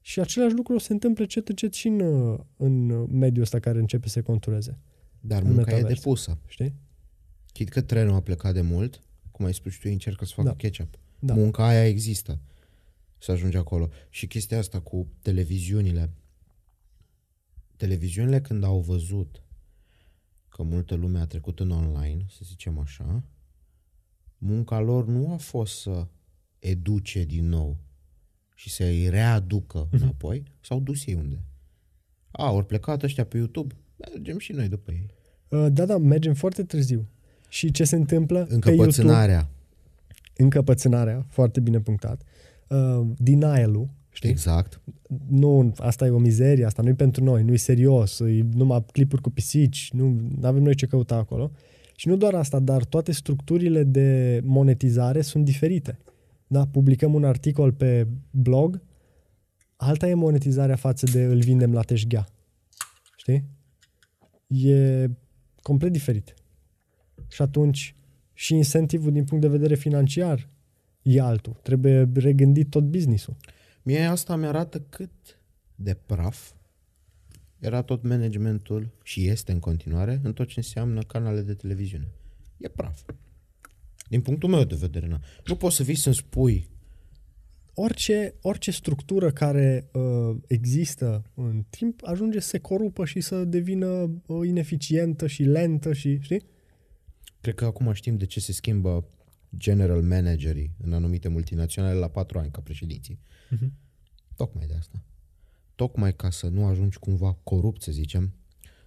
[0.00, 2.86] Și același lucru se întâmplă încet încet și în, uh, în
[3.18, 4.78] mediul ăsta care începe să se contureze.
[5.20, 5.98] Dar În munca e metavers.
[6.02, 6.38] depusă.
[6.46, 6.74] Știi?
[7.52, 9.00] Chit că trenul a plecat de mult,
[9.30, 10.54] cum ai spus și tu, ei încercă să facă Da.
[10.54, 10.98] ketchup.
[11.18, 11.34] Da.
[11.34, 12.38] Munca aia există
[13.20, 13.88] să ajunge acolo.
[14.08, 16.10] Și chestia asta cu televiziunile.
[17.76, 19.42] Televiziunile când au văzut
[20.48, 23.22] că multă lume a trecut în online, să zicem așa,
[24.38, 26.06] munca lor nu a fost să
[26.58, 27.76] educe din nou
[28.54, 31.42] și să îi readucă înapoi, s-au dus ei unde?
[32.30, 35.06] A, ori plecat ăștia pe YouTube, mergem și noi după ei.
[35.48, 37.08] Uh, Da, da, mergem foarte târziu.
[37.48, 38.44] Și ce se întâmplă?
[38.44, 39.48] Pe YouTube, Încăpățânarea.
[40.36, 42.22] încăpățânarea, foarte bine punctat.
[42.22, 42.26] Uh,
[43.16, 44.30] denial-ul, știi?
[44.30, 44.80] Exact.
[45.28, 48.84] Nu, asta e o mizerie, asta nu e pentru noi, nu e serios, e numai
[48.92, 51.50] clipuri cu pisici, nu avem noi ce căuta acolo.
[51.96, 55.98] Și nu doar asta, dar toate structurile de monetizare sunt diferite.
[56.46, 58.82] Da, publicăm un articol pe blog,
[59.76, 62.28] alta e monetizarea față de îl vindem la teșghea.
[63.16, 63.44] Știi?
[64.46, 65.06] E
[65.62, 66.34] complet diferit.
[67.28, 67.94] Și atunci
[68.32, 70.49] și incentivul din punct de vedere financiar
[71.02, 71.52] e altul.
[71.62, 73.36] Trebuie regândit tot business-ul.
[73.82, 75.40] Mie asta mi-arată cât
[75.74, 76.52] de praf
[77.58, 82.08] era tot managementul și este în continuare în tot ce înseamnă canale de televiziune.
[82.56, 83.02] E praf.
[84.08, 85.20] Din punctul meu de vedere, na.
[85.46, 86.68] nu poți să vii să-mi spui
[87.74, 93.86] orice, orice structură care uh, există în timp ajunge să se corupă și să devină
[94.26, 96.42] uh, ineficientă și lentă și, știi?
[97.40, 99.04] Cred că acum știm de ce se schimbă
[99.56, 103.18] general managerii în anumite multinaționale la patru ani ca președinții.
[103.50, 103.72] Mhm.
[104.36, 105.02] Tocmai de asta.
[105.74, 108.32] Tocmai ca să nu ajungi cumva corupt, să zicem,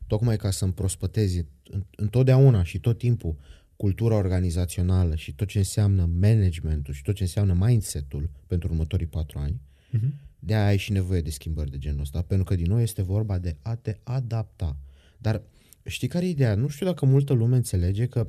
[0.07, 3.38] tocmai ca să împrospătezi în- întotdeauna și tot timpul
[3.76, 9.40] cultura organizațională și tot ce înseamnă managementul și tot ce înseamnă mindset-ul pentru următorii patru
[9.40, 9.61] ani,
[9.91, 10.14] Mhm.
[10.40, 13.02] de aia ai și nevoie de schimbări de genul ăsta, pentru că din nou este
[13.02, 14.77] vorba de a te adapta.
[15.18, 15.41] Dar
[15.85, 16.56] știi care e ideea?
[16.56, 18.27] Nu știu dacă multă lume înțelege că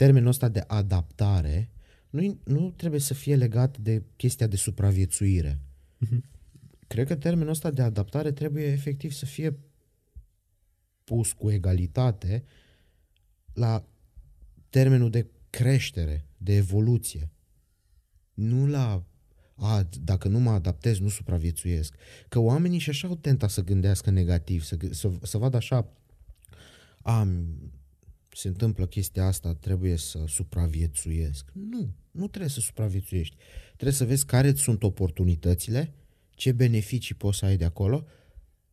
[0.00, 1.70] termenul ăsta de adaptare
[2.10, 5.60] nu, nu trebuie să fie legat de chestia de supraviețuire.
[6.86, 9.58] Cred că termenul ăsta de adaptare trebuie efectiv să fie
[11.04, 12.44] pus cu egalitate
[13.52, 13.84] la
[14.70, 17.30] termenul de creștere, de evoluție.
[18.34, 19.04] Nu la
[19.54, 21.94] a, dacă nu mă adaptez, nu supraviețuiesc.
[22.28, 25.92] Că oamenii și așa au tenta să gândească negativ, să, gă- să, să vadă așa,
[27.02, 27.79] a, m-
[28.40, 31.50] se întâmplă chestia asta, trebuie să supraviețuiesc.
[31.52, 33.36] Nu, nu trebuie să supraviețuiești.
[33.72, 35.94] Trebuie să vezi care îți sunt oportunitățile,
[36.30, 38.06] ce beneficii poți să ai de acolo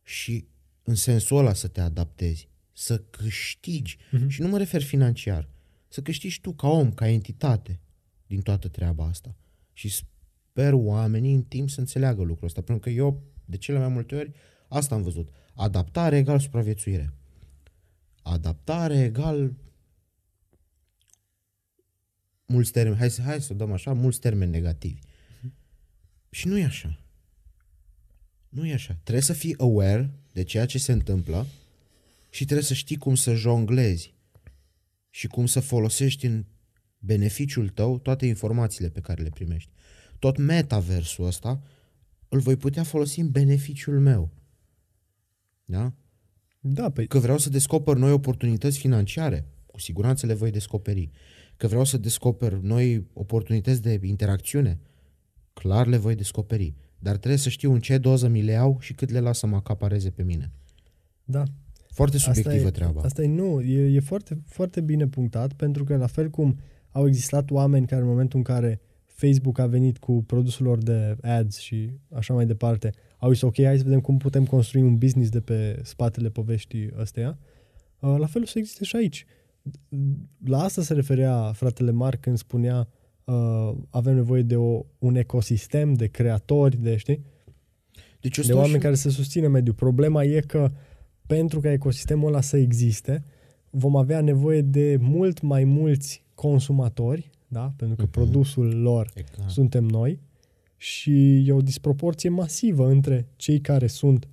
[0.02, 0.46] și
[0.82, 3.96] în sensul ăla să te adaptezi, să câștigi.
[4.10, 4.28] Mhm.
[4.28, 5.48] Și nu mă refer financiar,
[5.88, 7.80] să câștigi tu ca om, ca entitate
[8.26, 9.36] din toată treaba asta.
[9.72, 13.88] Și sper oamenii în timp să înțeleagă lucrul ăsta, pentru că eu, de cele mai
[13.88, 14.32] multe ori,
[14.68, 15.28] asta am văzut.
[15.54, 17.12] Adaptare egal supraviețuire.
[18.28, 19.52] Adaptare egal
[22.46, 25.00] mulți termeni, hai să, hai să dăm așa, mulți termeni negativi.
[26.30, 27.00] Și nu e așa.
[28.48, 28.98] Nu e așa.
[29.02, 31.46] Trebuie să fii aware de ceea ce se întâmplă
[32.30, 34.14] și trebuie să știi cum să jonglezi
[35.10, 36.44] și cum să folosești în
[36.98, 39.70] beneficiul tău toate informațiile pe care le primești.
[40.18, 41.62] Tot metaversul ăsta
[42.28, 44.30] îl voi putea folosi în beneficiul meu.
[45.64, 45.92] Da?
[46.60, 51.10] Da, pe Că vreau să descoper noi oportunități financiare, cu siguranță le voi descoperi.
[51.56, 54.78] Că vreau să descoper noi oportunități de interacțiune,
[55.52, 56.74] clar le voi descoperi.
[56.98, 59.46] Dar trebuie să știu în ce doză mi le iau și cât le las să
[59.46, 60.50] mă acapareze pe mine.
[61.24, 61.42] da.
[61.90, 63.00] Foarte subiectivă asta e, treaba.
[63.00, 66.58] Asta e nu, e, e foarte, foarte bine punctat pentru că la fel cum
[66.90, 68.80] au existat oameni care în momentul în care
[69.20, 73.62] Facebook a venit cu produsul lor de ads și așa mai departe, au zis ok,
[73.62, 77.38] hai să vedem cum putem construi un business de pe spatele poveștii ăsteia.
[78.00, 79.26] Uh, La fel o să existe și aici.
[80.44, 82.88] La asta se referea fratele Marc când spunea
[83.24, 87.24] uh, avem nevoie de o, un ecosistem de creatori, de știi?
[88.20, 88.82] Deci eu de stau oameni și...
[88.82, 89.74] care să susțină mediul.
[89.74, 90.70] Problema e că
[91.26, 93.24] pentru ca ecosistemul ăla să existe,
[93.70, 97.72] vom avea nevoie de mult mai mulți consumatori, da?
[97.76, 98.10] pentru că Mhm.
[98.10, 99.50] produsul lor Exact.
[99.50, 100.20] suntem noi
[100.76, 104.28] și e o disproporție masivă între cei care sunt,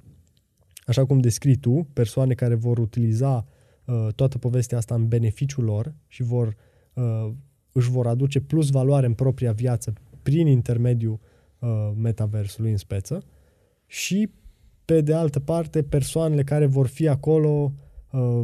[0.86, 3.48] așa cum descrii tu, persoane care vor utiliza
[3.86, 6.56] uh, toată povestea asta în beneficiul lor și vor,
[6.94, 7.32] uh,
[7.72, 9.94] își vor aduce plus valoare în propria viață
[10.24, 11.20] prin intermediul
[11.60, 13.24] uh, metaversului în speță
[13.86, 14.30] și
[14.86, 17.74] pe de altă parte persoanele care vor fi acolo
[18.12, 18.44] uh,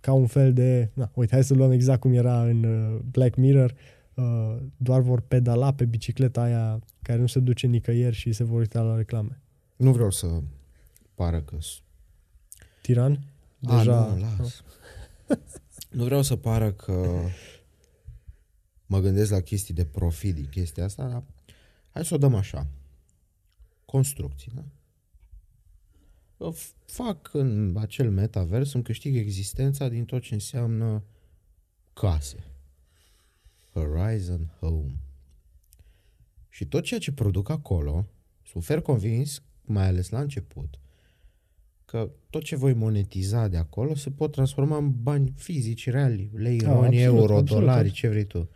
[0.00, 3.36] ca un fel de, na, uite, hai să luăm exact cum era în uh, Black
[3.36, 3.76] Mirror, uh,
[4.76, 8.80] doar vor pedala pe bicicleta aia care nu se duce nicăieri și se vor uita
[8.80, 9.40] la reclame.
[9.76, 10.42] Nu vreau să
[11.14, 11.58] pară că...
[12.82, 13.24] Tiran?
[13.58, 14.04] Deja...
[14.04, 14.64] A, nu, las.
[15.98, 17.20] nu vreau să pară că
[18.86, 21.22] mă gândesc la chestii de profit din chestia asta, dar
[21.90, 22.66] hai să o dăm așa.
[23.84, 24.64] Construcții, da?
[26.84, 31.04] fac în acel metavers, îmi câștig existența din tot ce înseamnă
[31.92, 32.44] case.
[33.72, 34.98] Horizon Home.
[36.48, 38.06] Și tot ceea ce produc acolo,
[38.44, 40.80] sunt fer convins, mai ales la început,
[41.84, 46.60] că tot ce voi monetiza de acolo se pot transforma în bani fizici, reali, lei,
[46.60, 48.48] ah, roni, euro, absolut, dolari, ce vrei tu.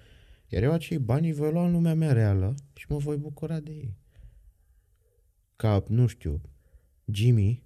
[0.49, 3.71] Iar eu acei bani voi lua în lumea mea reală și mă voi bucura de
[3.71, 3.97] ei.
[5.57, 6.41] Ca, nu știu,
[7.05, 7.63] Jimmy,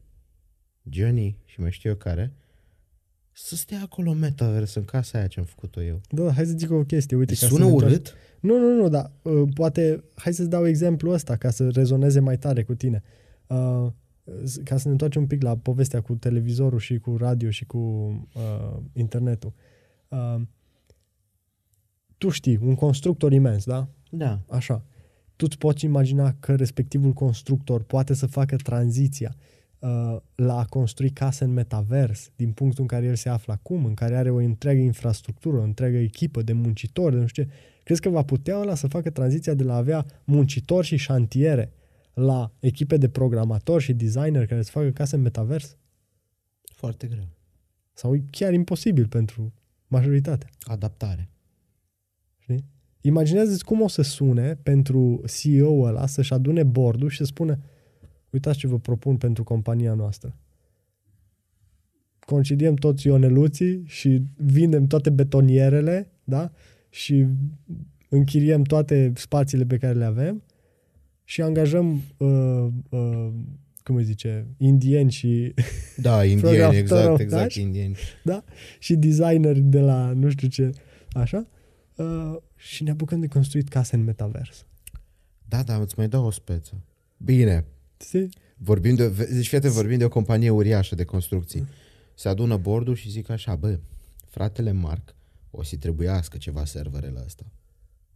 [0.82, 2.32] Johnny și mai știu eu care,
[3.38, 6.00] să stea acolo în metaverse, în casa aia ce am făcut-o eu.
[6.08, 7.16] Da, da, hai să zic o chestie.
[7.16, 8.14] Uite, ca sună să urât?
[8.40, 12.38] Nu, nu, nu, dar uh, poate, hai să-ți dau exemplu ăsta ca să rezoneze mai
[12.38, 13.02] tare cu tine.
[13.46, 13.86] Uh,
[14.64, 17.78] ca să ne întoarcem un pic la povestea cu televizorul și cu radio și cu
[18.34, 19.52] uh, internetul.
[20.08, 20.40] Uh,
[22.18, 23.88] tu știi, un constructor imens, da?
[24.10, 24.40] Da.
[24.48, 24.84] Așa.
[25.36, 29.55] Tu îți poți imagina că respectivul constructor poate să facă tranziția uh,
[30.34, 33.94] la a construi case în metavers, din punctul în care el se află acum, în
[33.94, 37.50] care are o întreagă infrastructură, o întreagă echipă de muncitori, de nu știu ce.
[37.82, 41.72] Crezi că va putea ăla să facă tranziția de la a avea muncitori și șantiere
[42.14, 45.76] la echipe de programatori și designer care să facă case în metavers?
[46.62, 47.28] Foarte greu.
[47.92, 49.52] Sau e chiar imposibil pentru
[49.86, 50.48] majoritatea.
[50.60, 51.28] Adaptare.
[52.38, 52.64] Știi?
[53.00, 57.58] Imaginează-ți cum o să sune pentru CEO-ul ăla să-și adune bordul și să spună
[58.30, 60.36] uitați ce vă propun pentru compania noastră.
[62.18, 66.50] Concediem toți ioneluții și vindem toate betonierele, da?
[66.88, 67.26] Și
[68.08, 70.42] închiriem toate spațiile pe care le avem
[71.24, 73.28] și angajăm, uh, uh,
[73.82, 75.54] cum îi zice, indieni și...
[75.96, 77.96] Da, indieni, exact, exact, indieni.
[78.24, 78.44] Da?
[78.78, 80.70] Și designeri de la nu știu ce,
[81.12, 81.46] așa.
[81.96, 84.66] Uh, și ne apucăm de construit case în metavers.
[85.48, 86.84] Da, da, îți mai dau o speță.
[87.16, 87.64] Bine.
[87.97, 88.28] Si?
[88.56, 91.66] Vorbim de, deci fiate, vorbim de o companie uriașă de construcții.
[92.14, 93.78] Se adună bordul și zic așa, bă,
[94.28, 95.14] fratele Marc
[95.51, 97.47] o să trebuiască ceva serverele ăsta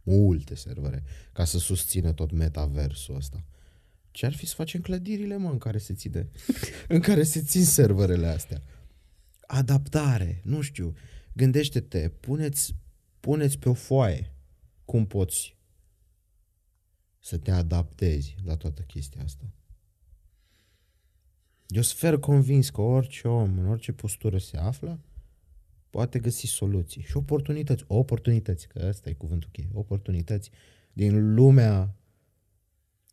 [0.03, 1.03] multe servere,
[1.33, 3.43] ca să susțină tot metaversul ăsta.
[4.11, 6.29] Ce ar fi să facem clădirile, mă, în care se ține,
[6.87, 8.63] în care se țin serverele astea?
[9.47, 10.93] Adaptare, nu știu,
[11.33, 12.75] gândește-te, puneți,
[13.19, 14.33] puneți pe o foaie
[14.85, 15.55] cum poți
[17.19, 19.53] să te adaptezi la toată chestia asta.
[21.71, 24.99] Eu sunt fer convins că orice om, în orice postură se află,
[25.89, 27.83] poate găsi soluții și oportunități.
[27.87, 29.69] Oportunități, că ăsta e cuvântul cheie.
[29.73, 30.49] Oportunități
[30.93, 31.95] din lumea,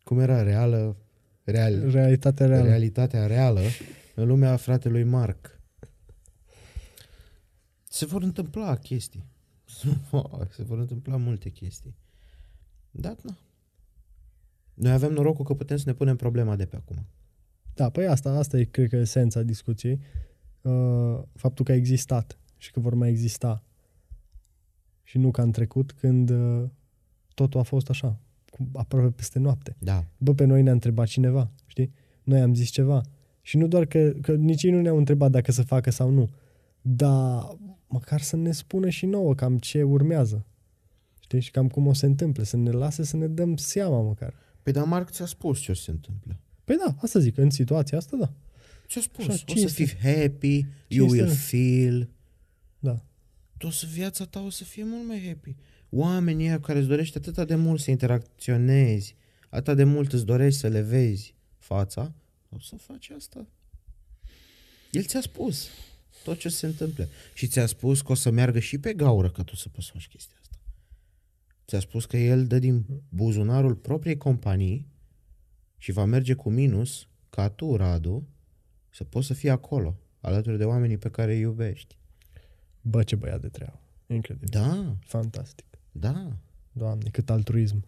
[0.05, 0.97] cum era, reală,
[1.45, 2.65] real, realitatea reală.
[2.65, 3.61] realitatea reală,
[4.15, 5.61] în lumea fratelui Marc.
[7.89, 9.25] Se vor întâmpla chestii.
[10.57, 11.97] Se vor întâmpla multe chestii.
[12.91, 13.37] Da, na.
[14.75, 17.07] Noi avem norocul că putem să ne punem problema de pe acum.
[17.79, 20.01] Da, păi asta, asta e, cred că, esența discuției.
[20.63, 23.65] Uh, faptul că a existat și că vor mai exista.
[25.03, 26.65] Și nu ca în trecut, când uh,
[27.35, 28.21] totul a fost așa,
[28.73, 29.77] aproape peste noapte.
[29.79, 30.05] Da.
[30.19, 31.93] Bă, pe noi ne-a întrebat cineva, știi?
[32.23, 33.01] Noi am zis ceva.
[33.41, 36.29] Și nu doar că, că nici ei nu ne-au întrebat dacă să facă sau nu,
[36.81, 37.57] dar
[37.87, 40.47] măcar să ne spună și nouă cam ce urmează.
[41.21, 41.41] Știi?
[41.41, 44.35] Și cam cum o se întâmple, să ne lase să ne dăm seama măcar.
[44.63, 46.41] Păi dar Marc ți-a spus ce o să se întâmple.
[46.69, 48.33] Păi da, asta zic, în situația asta, da.
[48.87, 49.29] Ce-a spus?
[49.29, 52.09] Așa, o să fii happy, you will feel...
[52.79, 53.05] Da.
[53.57, 55.55] Toată viața ta o să fie mult mai happy.
[55.91, 59.15] Oamenii ăia care îți dorești atât de mult să interacționezi,
[59.49, 62.13] atât de mult îți dorești să le vezi fața,
[62.49, 63.47] o să faci asta.
[64.91, 65.69] El ți-a spus
[66.25, 67.09] tot ce se întâmplă.
[67.35, 69.93] Și ți-a spus că o să meargă și pe gaură că tu să poți să
[69.93, 70.57] faci chestia asta.
[71.67, 74.97] Ți-a spus că el dă din buzunarul propriei companii
[75.79, 78.29] și va merge cu minus ca tu, Radu,
[78.91, 81.99] să poți să fii acolo, alături de oamenii pe care îi iubești.
[82.81, 83.81] Bă, ce băiat de treabă.
[84.07, 84.49] Incredibil.
[84.51, 84.97] Da.
[85.01, 85.67] Fantastic.
[85.93, 86.37] Da.
[86.73, 87.85] Doamne, cât altruism.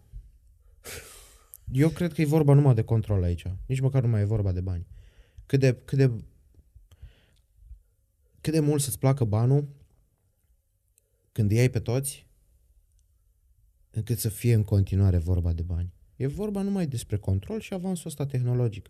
[1.71, 3.45] Eu cred că e vorba numai de control aici.
[3.65, 4.87] Nici măcar nu mai e vorba de bani.
[5.45, 6.11] Cât de, cât de,
[8.41, 9.67] cât de mult să-ți placă banul
[11.31, 12.27] când îi ai pe toți,
[13.91, 15.93] încât să fie în continuare vorba de bani.
[16.21, 18.89] E vorba numai despre control și avansul ăsta tehnologic.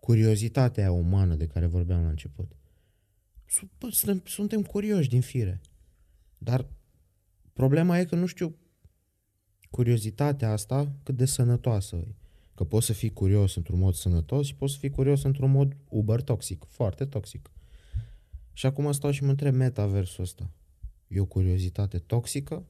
[0.00, 2.52] Curiozitatea umană de care vorbeam la început
[3.90, 5.60] suntem, suntem curioși din fire.
[6.38, 6.66] Dar
[7.52, 8.56] problema e că nu știu
[9.70, 12.14] curiozitatea asta cât de sănătoasă e.
[12.54, 15.76] Că poți să fii curios într-un mod sănătos și poți să fii curios într-un mod
[15.88, 17.50] uber toxic, foarte toxic.
[18.52, 20.50] Și acum stau și mă întreb metaversul ăsta.
[21.08, 22.66] E o curiozitate toxică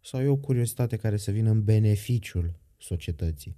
[0.00, 2.54] sau e o curiozitate care să vină în beneficiul
[2.86, 3.56] societății?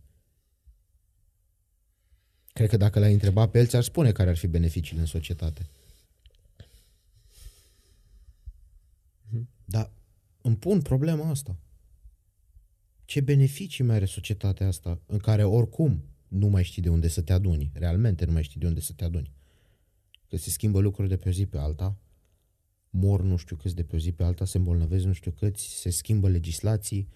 [2.53, 5.67] Cred că dacă l-ai întrebat pe el, ți-ar spune care ar fi beneficiile în societate.
[9.65, 9.91] Dar
[10.43, 11.57] îmi pun problema asta.
[13.05, 17.23] Ce beneficii mai are societatea asta în care oricum nu mai știi de unde să
[17.23, 19.33] te aduni, realmente nu mai știi de unde să te aduni.
[20.29, 21.97] Că se schimbă lucruri de pe o zi pe alta,
[22.91, 25.81] mor nu știu câți de pe o zi pe alta, se îmbolnăvesc nu știu câți,
[25.81, 27.09] se schimbă legislații,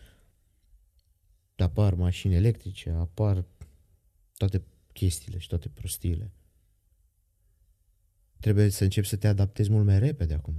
[1.63, 3.45] apar mașini electrice, apar
[4.37, 4.63] toate
[4.93, 6.31] chestiile și toate prostiile.
[8.41, 10.55] Trebuie să începi să te adaptezi mult mai repede acum.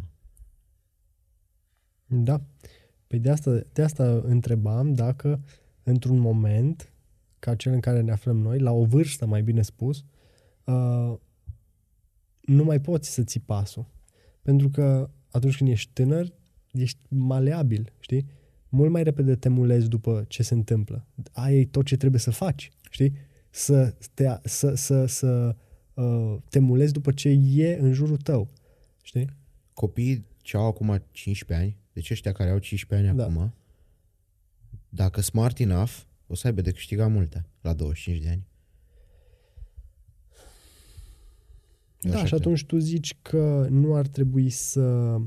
[2.06, 2.42] Da.
[3.08, 5.44] Păi de asta, de asta întrebam dacă
[5.84, 6.94] într-un moment
[7.40, 10.06] ca cel în care ne aflăm noi, la o vârstă mai bine spus,
[10.64, 11.18] uh,
[12.42, 13.86] nu mai poți să ții pasul.
[14.42, 16.34] Pentru că atunci când ești tânăr,
[16.72, 18.26] ești maleabil, știi?
[18.76, 21.08] Mult mai repede te mulezi după ce se întâmplă.
[21.32, 23.14] Aia e tot ce trebuie să faci, știi?
[23.50, 25.56] Să te, să, să, să
[25.94, 28.50] uh, te mulezi după ce e în jurul tău,
[29.02, 29.30] știi?
[29.74, 33.24] Copiii ce au acum 15 ani, deci ăștia care au 15 ani Da.
[33.24, 33.54] acum,
[34.90, 35.92] dacă smart enough,
[36.28, 38.48] o să aibă de câștigat multe la 25 de ani.
[42.02, 42.40] Eu Da, așa și cred.
[42.40, 45.18] atunci tu zici că nu ar trebui să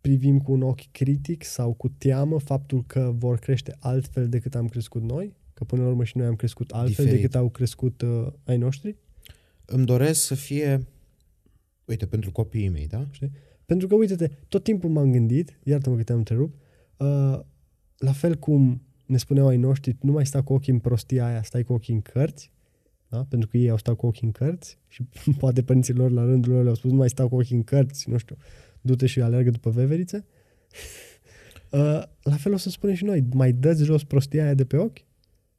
[0.00, 4.68] privim cu un ochi critic sau cu teamă faptul că vor crește altfel decât am
[4.68, 5.36] crescut noi?
[5.54, 7.12] Că până la urmă și noi am crescut altfel Diferit.
[7.12, 8.96] decât au crescut uh, ai noștri?
[9.64, 10.86] Îmi doresc să fie,
[11.84, 13.06] uite, pentru copiii mei, da?
[13.66, 16.58] Pentru că, uite-te, tot timpul m-am gândit, iartă-mă că te-am întrerupt,
[16.96, 17.40] uh,
[17.98, 21.42] la fel cum ne spuneau ai noștri, nu mai sta cu ochii în prostia aia,
[21.42, 22.52] stai cu ochii în cărți,
[23.08, 23.24] da?
[23.28, 25.08] pentru că ei au stat cu ochii în cărți și
[25.40, 28.10] poate părinții lor la rândul lor le-au spus, nu mai stau cu ochii în cărți,
[28.10, 28.36] nu știu,
[28.80, 30.24] du-te și alergă după veverițe.
[31.70, 34.76] Uh, la fel o să spunem și noi, mai dă jos prostia aia de pe
[34.76, 34.98] ochi?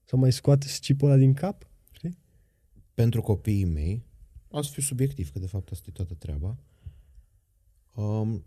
[0.04, 1.68] Sau mai scoate scipul ăla din cap?
[1.92, 2.18] Știi?
[3.00, 4.04] pentru copiii mei,
[4.48, 6.58] o să fiu subiectiv, că de fapt asta e toată treaba,
[7.94, 8.46] um,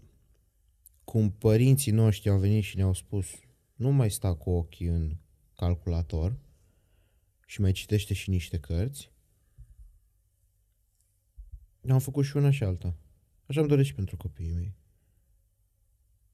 [1.04, 3.26] cum părinții noștri au venit și ne-au spus
[3.74, 5.16] nu mai sta cu ochii în
[5.54, 6.38] calculator
[7.46, 9.10] și mai citește și niște cărți,
[11.88, 12.96] am făcut și una și alta.
[13.46, 14.74] Așa îmi doresc și pentru copiii mei.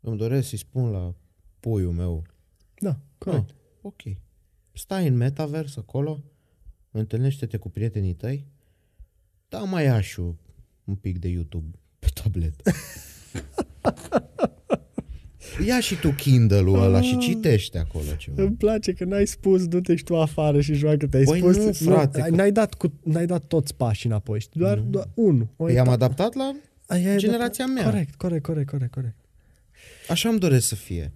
[0.01, 1.15] Îmi doresc să-i spun la
[1.61, 2.23] puiul meu,
[2.81, 3.49] Da, corect.
[3.51, 4.01] Ah, ok.
[4.73, 6.25] Stai în metavers acolo,
[6.91, 8.47] întâlnește-te cu prietenii tăi,
[9.49, 10.21] da mai ia și
[10.85, 12.71] un pic de YouTube pe tabletă.
[15.67, 18.43] Ia și tu Kindle-ul ăla și citește acolo ceva.
[18.43, 21.17] Îmi place că n-ai spus du-te și tu afară și joacă-te.
[21.17, 24.41] Ai Păi spus, nu, frate, ai- că- n-ai, dat cu, n-ai dat toți pașii înapoi,
[24.41, 24.61] știi?
[24.61, 25.49] Doar, doar unul.
[25.57, 25.91] O I-am etapă.
[25.91, 26.55] adaptat la...
[26.89, 27.85] Ai- ai generația adaptat.
[27.85, 27.93] mea.
[27.93, 29.17] Corect, corect, corect, corect, corect.
[30.09, 31.13] Așa îmi doresc să fie.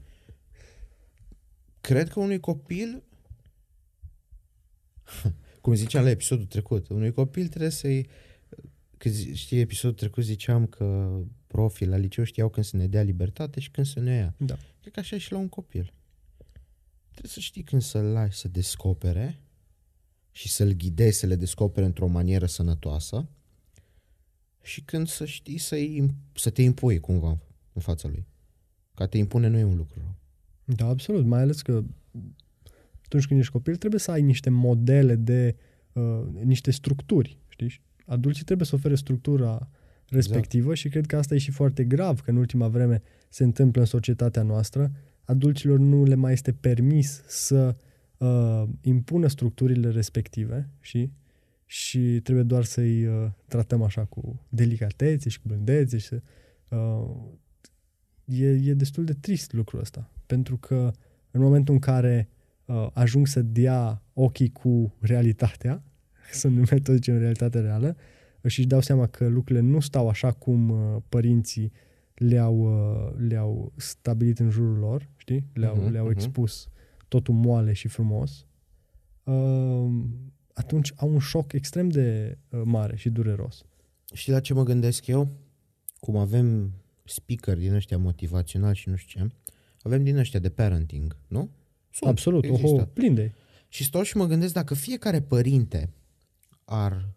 [1.81, 3.03] Cred că unui copil,
[5.63, 8.07] cum ziceam la episodul trecut, unui copil trebuie să-i...
[8.97, 13.03] Că zi- știi, episodul trecut ziceam că profii la liceu știau când să ne dea
[13.03, 14.35] libertate și când să ne ia.
[14.37, 14.57] Da.
[14.81, 15.93] Cred că așa e și la un copil.
[17.11, 19.41] Trebuie să știi când să-l lași să descopere
[20.31, 23.29] și să-l ghidezi să le descopere într-o manieră sănătoasă
[24.63, 25.77] și când să știi să,
[26.35, 27.39] să te impui cumva
[27.73, 28.27] în fața lui.
[28.95, 30.17] Ca te impune nu e un lucru rău.
[30.65, 31.25] Da, absolut.
[31.25, 31.85] Mai ales că
[33.05, 35.57] atunci când ești copil trebuie să ai niște modele de,
[35.93, 37.69] uh, niște structuri, știi?
[37.69, 39.69] Și Adulții trebuie să ofere structura
[40.09, 40.79] respectivă Exact.
[40.79, 43.87] și cred că asta e și foarte grav, că în ultima vreme se întâmplă în
[43.87, 44.93] societatea noastră.
[45.25, 47.77] Adulților nu le mai este permis să
[48.17, 51.11] uh, impună structurile respective și
[51.73, 56.23] și trebuie doar să-i uh, tratăm așa cu delicatețe și cu blândețe și să,
[56.69, 57.11] uh,
[58.25, 60.91] e, e destul de trist lucrul ăsta, pentru că
[61.31, 62.29] în momentul în care
[62.65, 65.83] uh, ajung să dea ochii cu realitatea,
[66.41, 67.97] să nu mai tot zicem realitatea reală,
[68.47, 71.73] și își dau seama că lucrurile nu stau așa cum uh, părinții
[72.15, 75.47] le-au, uh, le-au stabilit în jurul lor, știi?
[75.53, 76.15] Le-au, Mhm, le-au mhm.
[76.15, 76.69] expus
[77.09, 78.47] totul moale și frumos,
[79.25, 79.91] uh,
[80.53, 83.65] atunci au un șoc extrem de uh, mare și dureros.
[84.13, 85.29] Știi la ce mă gândesc eu?
[86.01, 86.73] Cum avem
[87.05, 89.35] speaker din ăștia motivaționali și nu știu ce,
[89.83, 91.51] avem din ăștia de parenting, nu?
[91.91, 92.67] Sunt, Absolut, există.
[92.67, 93.33] oho, plin de
[93.69, 95.91] Și stau și mă gândesc dacă fiecare părinte
[96.65, 97.09] ar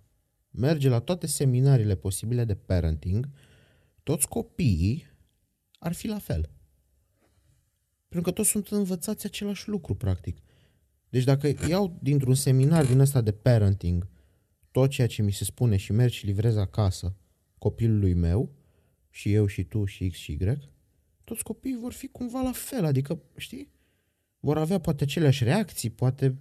[0.50, 3.30] merge la toate seminariile posibile de parenting,
[4.04, 5.06] toți copiii
[5.80, 6.50] ar fi la fel.
[8.08, 10.38] Pentru că toți sunt învățați același lucru, practic.
[11.16, 14.08] Deci dacă iau dintr-un seminar din ăsta de parenting
[14.72, 17.16] tot ceea ce mi se spune și merg și livrez acasă
[17.58, 18.56] copilului meu,
[19.10, 20.38] și eu și tu și X și Y,
[21.24, 23.72] toți copiii vor fi cumva la fel, adică, știi?
[24.40, 26.38] Vor avea poate aceleași reacții, poate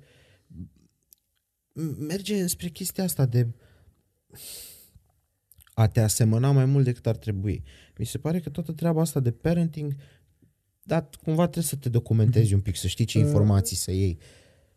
[1.98, 3.48] merge spre chestia asta de
[5.74, 7.64] a te asemăna mai mult decât ar trebui.
[7.98, 9.94] Mi se pare că toată treaba asta de parenting,
[10.82, 12.54] dar cumva trebuie să te documentezi mm-hmm.
[12.54, 14.18] un pic, să știi ce informații să iei,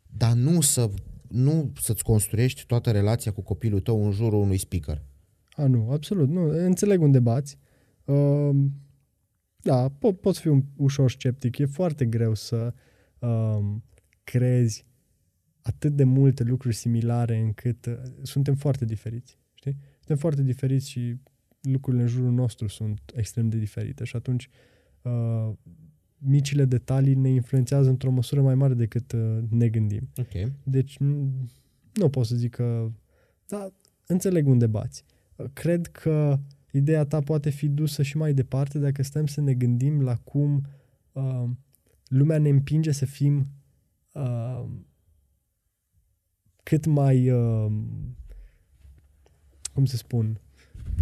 [0.08, 0.90] dar nu să
[1.28, 5.02] nu să-ți construiești toată relația cu copilul tău în jurul unui speaker.
[5.52, 6.30] A, nu, absolut.
[6.30, 7.58] Nu, înțeleg unde bați.
[8.06, 8.56] Uh,
[9.62, 11.58] da, po- poți fi un ușor sceptic.
[11.58, 12.74] E foarte greu să
[13.20, 13.66] uh,
[14.24, 14.86] crezi
[15.62, 19.40] atât de multe lucruri similare încât uh, suntem foarte diferiți.
[19.54, 19.78] Știi?
[19.98, 21.18] Suntem foarte diferiți și
[21.62, 24.50] lucrurile în jurul nostru sunt extrem de diferite și atunci
[25.02, 25.54] uh,
[26.18, 30.10] micile detalii ne influențează într-o măsură mai mare decât uh, ne gândim.
[30.18, 30.52] Okay.
[30.64, 30.98] Deci
[31.94, 32.92] nu pot să zic că...
[33.48, 33.70] Da,
[34.06, 35.04] înțeleg unde bați.
[35.54, 36.40] Cred că
[36.72, 40.66] ideea ta poate fi dusă și mai departe dacă stăm să ne gândim la cum
[41.12, 41.44] uh,
[42.08, 43.48] lumea ne împinge să fim
[44.14, 44.66] uh,
[46.64, 47.72] cât mai, uh,
[49.74, 50.40] cum să spun,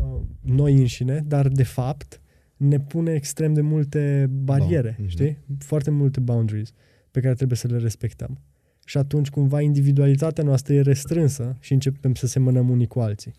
[0.02, 2.22] uh, noi înșine, dar de fapt
[2.58, 5.08] ne pune extrem de multe bariere, bon.
[5.08, 5.38] știi?
[5.58, 6.74] Foarte multe boundaries
[7.12, 8.40] pe care trebuie să le respectăm.
[8.86, 13.34] Și atunci cumva individualitatea noastră e restrânsă și începem să semănăm unii cu alții.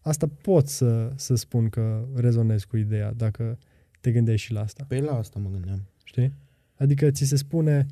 [0.00, 3.58] Asta pot să, să spun că rezonez cu ideea, dacă
[4.00, 4.84] te gândești și la asta.
[4.88, 5.82] Păi la asta mă gândeam.
[6.04, 6.32] Știi?
[6.76, 7.86] Adică ți se spune,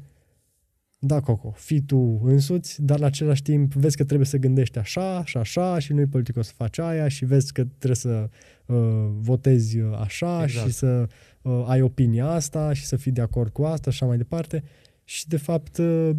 [1.00, 5.24] da, Coco, fii tu însuți, dar la același timp vezi că trebuie să gândești așa
[5.24, 8.30] și așa și nu-i politicos să faci aia și vezi că trebuie să
[8.66, 10.66] uh, votezi așa exact.
[10.66, 11.08] și să
[11.42, 14.62] uh, ai opinia asta și să fii de acord cu asta și așa mai departe.
[15.04, 16.10] Și de fapt uh,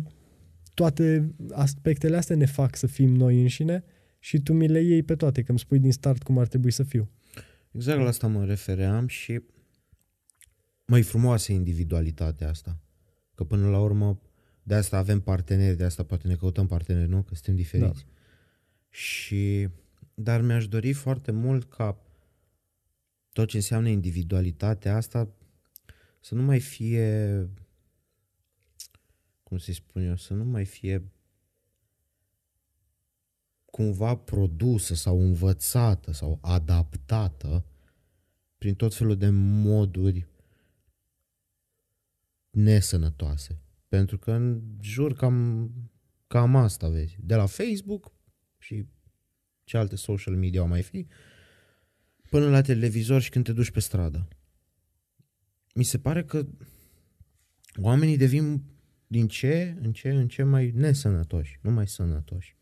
[0.73, 3.83] toate aspectele astea ne fac să fim noi înșine
[4.19, 6.71] și tu mi le iei pe toate, că îmi spui din start cum ar trebui
[6.71, 7.09] să fiu.
[7.71, 9.41] Exact la asta mă refeream și
[10.85, 12.79] mai frumoasă individualitatea asta.
[13.35, 14.19] Că până la urmă
[14.69, 17.21] de asta avem parteneri, de asta poate ne căutăm parteneri, nu?
[17.21, 18.05] Că suntem diferiți.
[18.05, 18.11] Da.
[18.89, 19.69] Și,
[20.13, 22.01] dar mi-aș dori foarte mult ca
[23.31, 25.29] tot ce înseamnă individualitatea asta
[26.19, 27.49] să nu mai fie
[29.43, 31.11] cum să-i spun eu, să nu mai fie
[33.65, 37.65] cumva produsă sau învățată sau adaptată
[38.57, 40.27] prin tot felul de moduri
[42.49, 43.61] nesănătoase.
[43.89, 45.69] Pentru că în jur cam,
[46.27, 47.17] cam asta vezi.
[47.19, 48.11] De la Facebook
[48.57, 48.85] și
[49.63, 51.07] ce alte social media au mai fi,
[52.29, 54.27] până la televizor și când te duci pe stradă.
[55.73, 56.47] Mi se pare că
[57.81, 58.63] oamenii devin
[59.07, 62.57] din ce în ce în ce mai nesănătoși, nu mai sănătoși.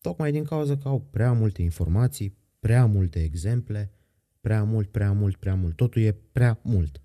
[0.00, 3.90] Tocmai din cauza că au prea multe informații, prea multe exemple,
[4.40, 5.76] prea mult, prea mult, prea mult.
[5.76, 7.02] Totul e prea mult.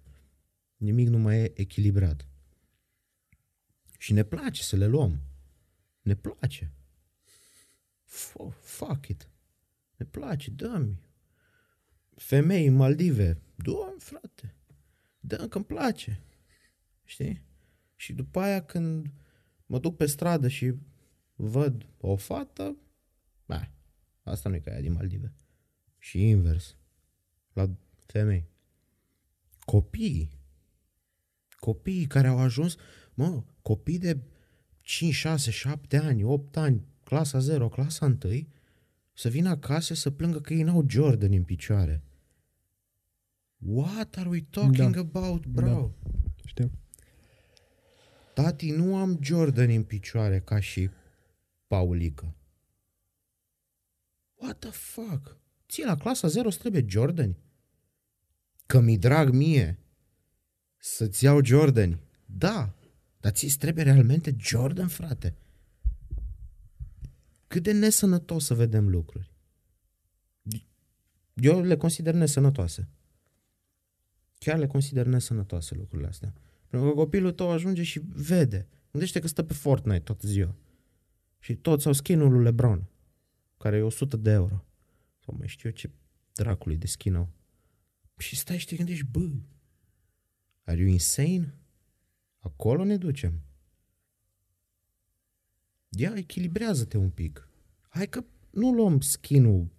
[0.78, 2.28] Nimic nu mai e echilibrat.
[4.08, 5.22] Și ne place să le luăm.
[6.02, 6.74] Ne place.
[8.06, 9.30] F- fuck it.
[9.96, 11.00] Ne place, dă-mi.
[12.16, 14.56] Femei în Maldive, dă frate.
[15.20, 16.20] dă că îmi place.
[17.04, 17.42] Știi?
[17.96, 19.12] Și după aia când
[19.66, 20.74] mă duc pe stradă și
[21.36, 22.76] văd o fată,
[23.46, 23.72] ba,
[24.24, 25.34] asta nu e ca aia din Maldive.
[25.98, 26.76] Și invers.
[27.54, 27.70] La
[28.06, 28.48] femei.
[29.66, 30.40] Copiii.
[31.60, 32.76] Copiii care au ajuns,
[33.18, 34.20] mă, copii de
[34.82, 38.18] 5, 6, 7 ani, 8 ani, clasa 0, clasa 1,
[39.14, 42.04] să vină acasă să plângă că ei n-au Jordan în picioare.
[43.58, 45.00] What are we talking da.
[45.00, 45.92] about, bro?
[46.04, 46.10] Da.
[46.46, 46.72] Știu.
[48.34, 50.90] Tati, nu am Jordan în picioare ca și
[51.68, 52.36] Paulică.
[54.36, 55.38] What the fuck?
[55.68, 57.36] Ție la clasa 0 îți trebuie Jordan?
[58.66, 59.80] Că mi drag mie
[60.78, 62.00] să-ți iau Jordan.
[62.26, 62.77] Da,
[63.28, 65.36] dar ți trebuie realmente Jordan, frate?
[67.48, 69.32] Cât de nesănătos să vedem lucruri.
[71.34, 72.88] Eu le consider nesănătoase.
[74.38, 76.34] Chiar le consider nesănătoase lucrurile astea.
[76.68, 78.68] Pentru că copilul tău ajunge și vede.
[78.92, 80.56] Gândește că stă pe Fortnite toată ziua.
[81.40, 82.90] Și toți au skin-ul lui LeBron,
[83.58, 84.66] care e 100 de euro.
[85.26, 85.90] Sau mai știu eu ce
[86.34, 87.30] dracului de skin au.
[88.18, 89.30] Și stai și te gândești, bă,
[90.64, 91.58] are you insane?
[92.48, 93.34] Acolo ne ducem.
[95.90, 97.48] Ia, echilibrează-te un pic.
[97.90, 99.70] Hai că nu luăm skin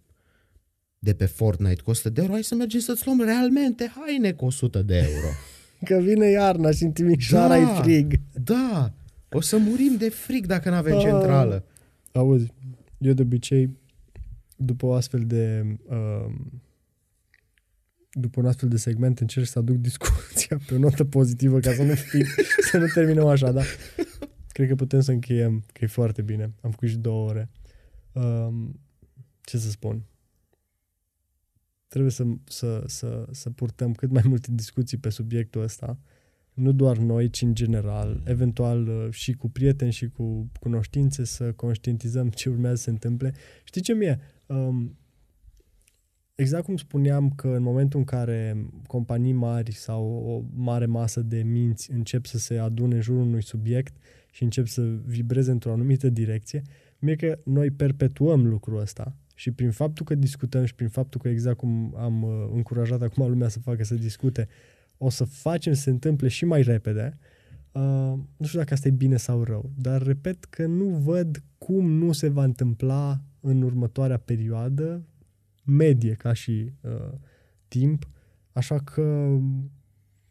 [0.98, 4.44] de pe Fortnite cu 100 de euro, hai să mergem să-ți luăm realmente haine cu
[4.44, 5.26] 100 de euro.
[5.84, 7.78] Că vine iarna și în Timișoara Da.
[7.78, 8.20] e frig.
[8.42, 8.92] Da,
[9.30, 11.02] o să murim de frig dacă nu avem Ah.
[11.02, 11.64] centrală.
[12.12, 12.52] Auzi,
[12.98, 13.76] eu de obicei,
[14.56, 15.64] după o astfel de...
[15.88, 16.34] Uh,
[18.10, 21.82] după un astfel de segment încerc să aduc discuția pe o notă pozitivă ca să
[21.82, 22.24] nu, fi,
[22.70, 23.62] să nu terminăm așa, da?
[24.48, 26.52] Cred că putem să încheiem, că e foarte bine.
[26.60, 27.50] Am făcut și două ore.
[28.12, 28.80] Um,
[29.40, 30.02] ce să spun?
[31.88, 35.98] Trebuie să, să, să, să purtăm cât mai multe discuții pe subiectul ăsta.
[36.54, 41.52] Nu doar noi, ci în general, eventual uh, și cu prieteni și cu cunoștințe să
[41.52, 43.34] conștientizăm ce urmează să se întâmple.
[43.64, 44.20] Știi ce mie?
[44.46, 44.98] Um,
[46.40, 51.42] exact cum spuneam că în momentul în care companii mari sau o mare masă de
[51.42, 53.96] minți încep să se adune în jurul unui subiect
[54.30, 56.62] și încep să vibreze într-o anumită direcție,
[56.98, 61.28] mie că noi perpetuăm lucrul ăsta și prin faptul că discutăm și prin faptul că
[61.28, 64.48] exact cum am uh, încurajat acum lumea să facă, să discute,
[64.98, 67.18] o să facem să se întâmple și mai repede.
[67.72, 71.90] Uh, nu știu dacă asta e bine sau rău, dar repet că nu văd cum
[71.90, 75.02] nu se va întâmpla în următoarea perioadă
[75.68, 77.12] medie ca și uh,
[77.68, 78.08] timp,
[78.52, 79.36] așa că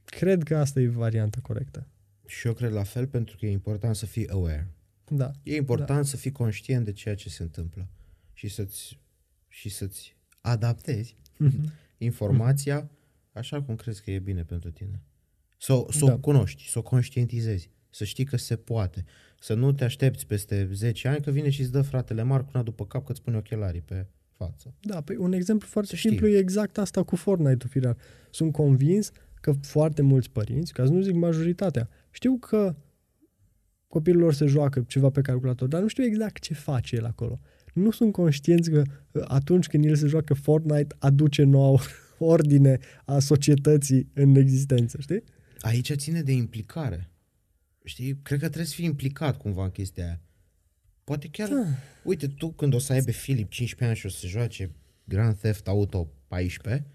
[0.06, 1.88] cred că asta e varianta corectă.
[2.26, 4.72] Și eu cred la fel pentru că e important să fii aware.
[5.08, 5.32] Da.
[5.44, 7.88] E important să fii conștient de ceea ce se întâmplă
[8.34, 9.00] și să-ți,
[9.48, 11.72] și să-ți adaptezi Mhm.
[11.98, 12.90] informația
[13.32, 15.02] așa cum crezi că e bine pentru tine.
[15.58, 16.14] Să, să Da.
[16.14, 19.06] o cunoști, să o conștientizezi, să știi că se poate.
[19.40, 22.64] Să nu te aștepți peste 10 ani că vine și îți dă fratele Marc una
[22.64, 24.08] după cap că îți pune ochelarii pe
[24.38, 24.74] față.
[24.80, 26.10] Da, păi un exemplu foarte Să știi.
[26.10, 27.98] simplu e exact asta cu Fortnite-ul firar.
[28.30, 29.12] Sunt convins
[29.42, 32.76] că foarte mulți părinți, ca să nu zic majoritatea, știu că
[33.88, 37.40] copilul lor se joacă ceva pe calculator, dar nu știu exact ce face el acolo.
[37.74, 38.82] Nu sunt conștienți că
[39.12, 41.78] uh, atunci când el se joacă Fortnite aduce nouă
[42.20, 45.24] ordine a societății în existență, știi?
[45.60, 47.12] Aici ține de implicare.
[47.84, 48.20] Știi?
[48.24, 50.22] Cred că trebuie să fii implicat cumva în chestia aia.
[51.08, 51.64] Poate chiar, Da.
[52.04, 54.72] uite, tu când o să aibă Filip 15 ani și o să se joace
[55.04, 56.86] Grand Theft Auto 14,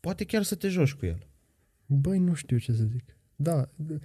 [0.00, 1.26] poate chiar să te joci cu el.
[1.86, 3.16] Băi, nu știu ce să zic.
[3.36, 4.00] Da, d-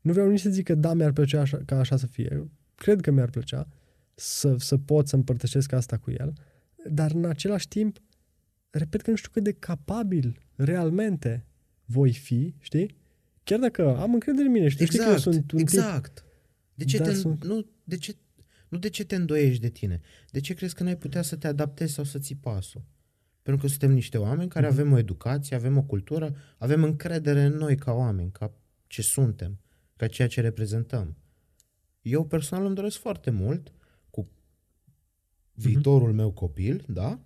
[0.00, 2.50] nu vreau nici să zic că da, mi-ar plăcea așa, ca așa să fie.
[2.74, 3.68] Cred că mi-ar plăcea
[4.14, 6.32] să, să pot să împărtășesc asta cu el,
[6.90, 8.02] dar în același timp,
[8.70, 11.44] repet că nu știu cât de capabil realmente
[11.84, 12.96] voi fi, știi?
[13.44, 15.58] Chiar dacă am încredere în mine și tu știi că eu sunt un tip...
[15.58, 16.24] exact.
[16.74, 18.14] De ce, Da, te, sunt- nu, de, ce,
[18.72, 20.00] nu de ce te îndoiești de tine?
[20.30, 22.82] De ce crezi că n-ai putea să te adaptezi sau să ții pasul?
[23.42, 24.74] Pentru că suntem niște oameni care Mhm.
[24.78, 28.54] avem o educație, avem o cultură, avem încredere în noi ca oameni, ca
[28.86, 29.58] ce suntem,
[29.96, 31.16] ca ceea ce reprezentăm.
[32.02, 33.72] Eu personal îmi doresc foarte mult
[34.10, 34.28] cu
[35.52, 37.20] viitorul meu copil, da?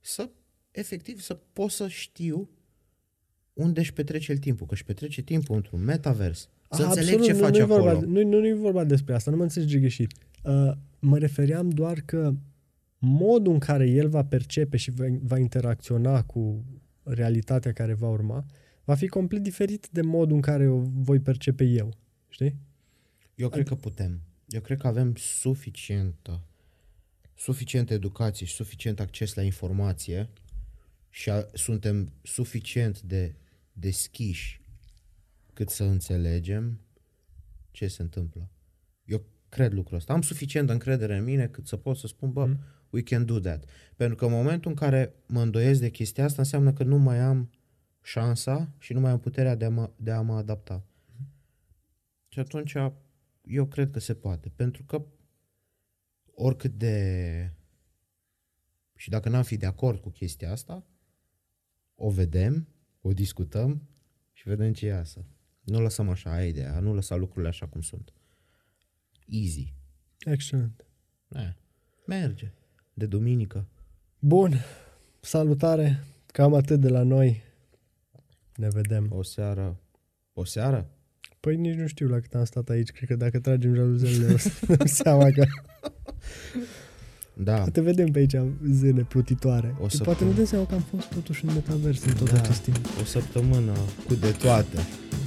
[0.00, 0.30] Să,
[0.70, 2.50] efectiv, să pot să știu
[3.52, 6.48] unde își petrece el timpul, că își petrece timpul într-un metavers.
[6.70, 7.82] Să Aha, înțeleg ce nu, face nu e acolo.
[7.92, 10.12] vorba, nu, nu, nu e vorba despre asta, nu mă înțelegi greșit.
[10.42, 12.34] Uh, mă refeream doar că
[12.98, 16.64] modul în care el va percepe și va, va interacționa cu
[17.02, 18.44] realitatea care va urma
[18.90, 21.94] va fi complet diferit de modul în care o voi percepe eu.
[22.28, 22.56] Știi?
[23.34, 24.20] Eu cred că putem.
[24.46, 26.44] Eu cred că avem suficientă,
[27.34, 30.28] suficientă educație și suficient acces la informație
[31.08, 33.34] și a, suntem suficient de
[33.72, 34.60] deschiși
[35.52, 36.80] cât să înțelegem
[37.70, 38.48] ce se întâmplă.
[39.50, 40.12] Eu cred lucrul ăsta.
[40.12, 42.58] Am suficient de încredere în mine cât să pot să spun, bă, Mm.
[42.90, 43.64] we can do that.
[43.96, 47.18] Pentru că în momentul în care mă îndoiesc de chestia asta, înseamnă că nu mai
[47.18, 47.50] am
[48.02, 50.84] șansa și nu mai am puterea de a mă, de a mă adapta.
[52.28, 52.74] Și atunci
[53.44, 54.48] eu cred că se poate.
[54.56, 55.06] Pentru că
[56.34, 57.52] oricât de...
[58.96, 60.86] Și dacă n-am fi de acord cu chestia asta,
[61.94, 62.68] o vedem,
[63.00, 63.88] o discutăm
[64.32, 65.24] și vedem ce iasă.
[65.60, 68.12] Nu lăsăm așa aia e ideea, nu lăsa lucrurile așa cum sunt.
[69.30, 69.72] Easy.
[70.18, 70.84] Excelent.
[71.28, 71.52] Eh,
[72.06, 72.52] merge.
[72.94, 73.66] De duminică.
[74.18, 74.54] Bun.
[75.20, 76.04] Salutare.
[76.26, 77.42] Cam atât de la noi.
[78.56, 79.06] Ne vedem.
[79.12, 79.80] O seară.
[80.32, 80.90] O seară?
[81.40, 82.90] Păi nici nu știu la cât am stat aici.
[82.90, 85.44] Cred că dacă tragem jaluzelele o să ne dăm seama că
[87.34, 87.64] Da.
[87.64, 88.36] te vedem pe aici
[88.70, 89.74] zâne plutitoare.
[89.80, 92.14] O Și să poate pun- ne dăm seama că am fost totuși în metavers în
[92.14, 92.38] tot Da.
[92.40, 92.76] acest timp.
[93.00, 93.72] O săptămână
[94.06, 94.76] cu de toate.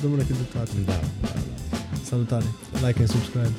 [0.02, 0.72] Domnule cât de toate.
[0.86, 1.78] Da, da, da.
[2.04, 2.46] Salutare.
[2.86, 3.52] Like and subscribe.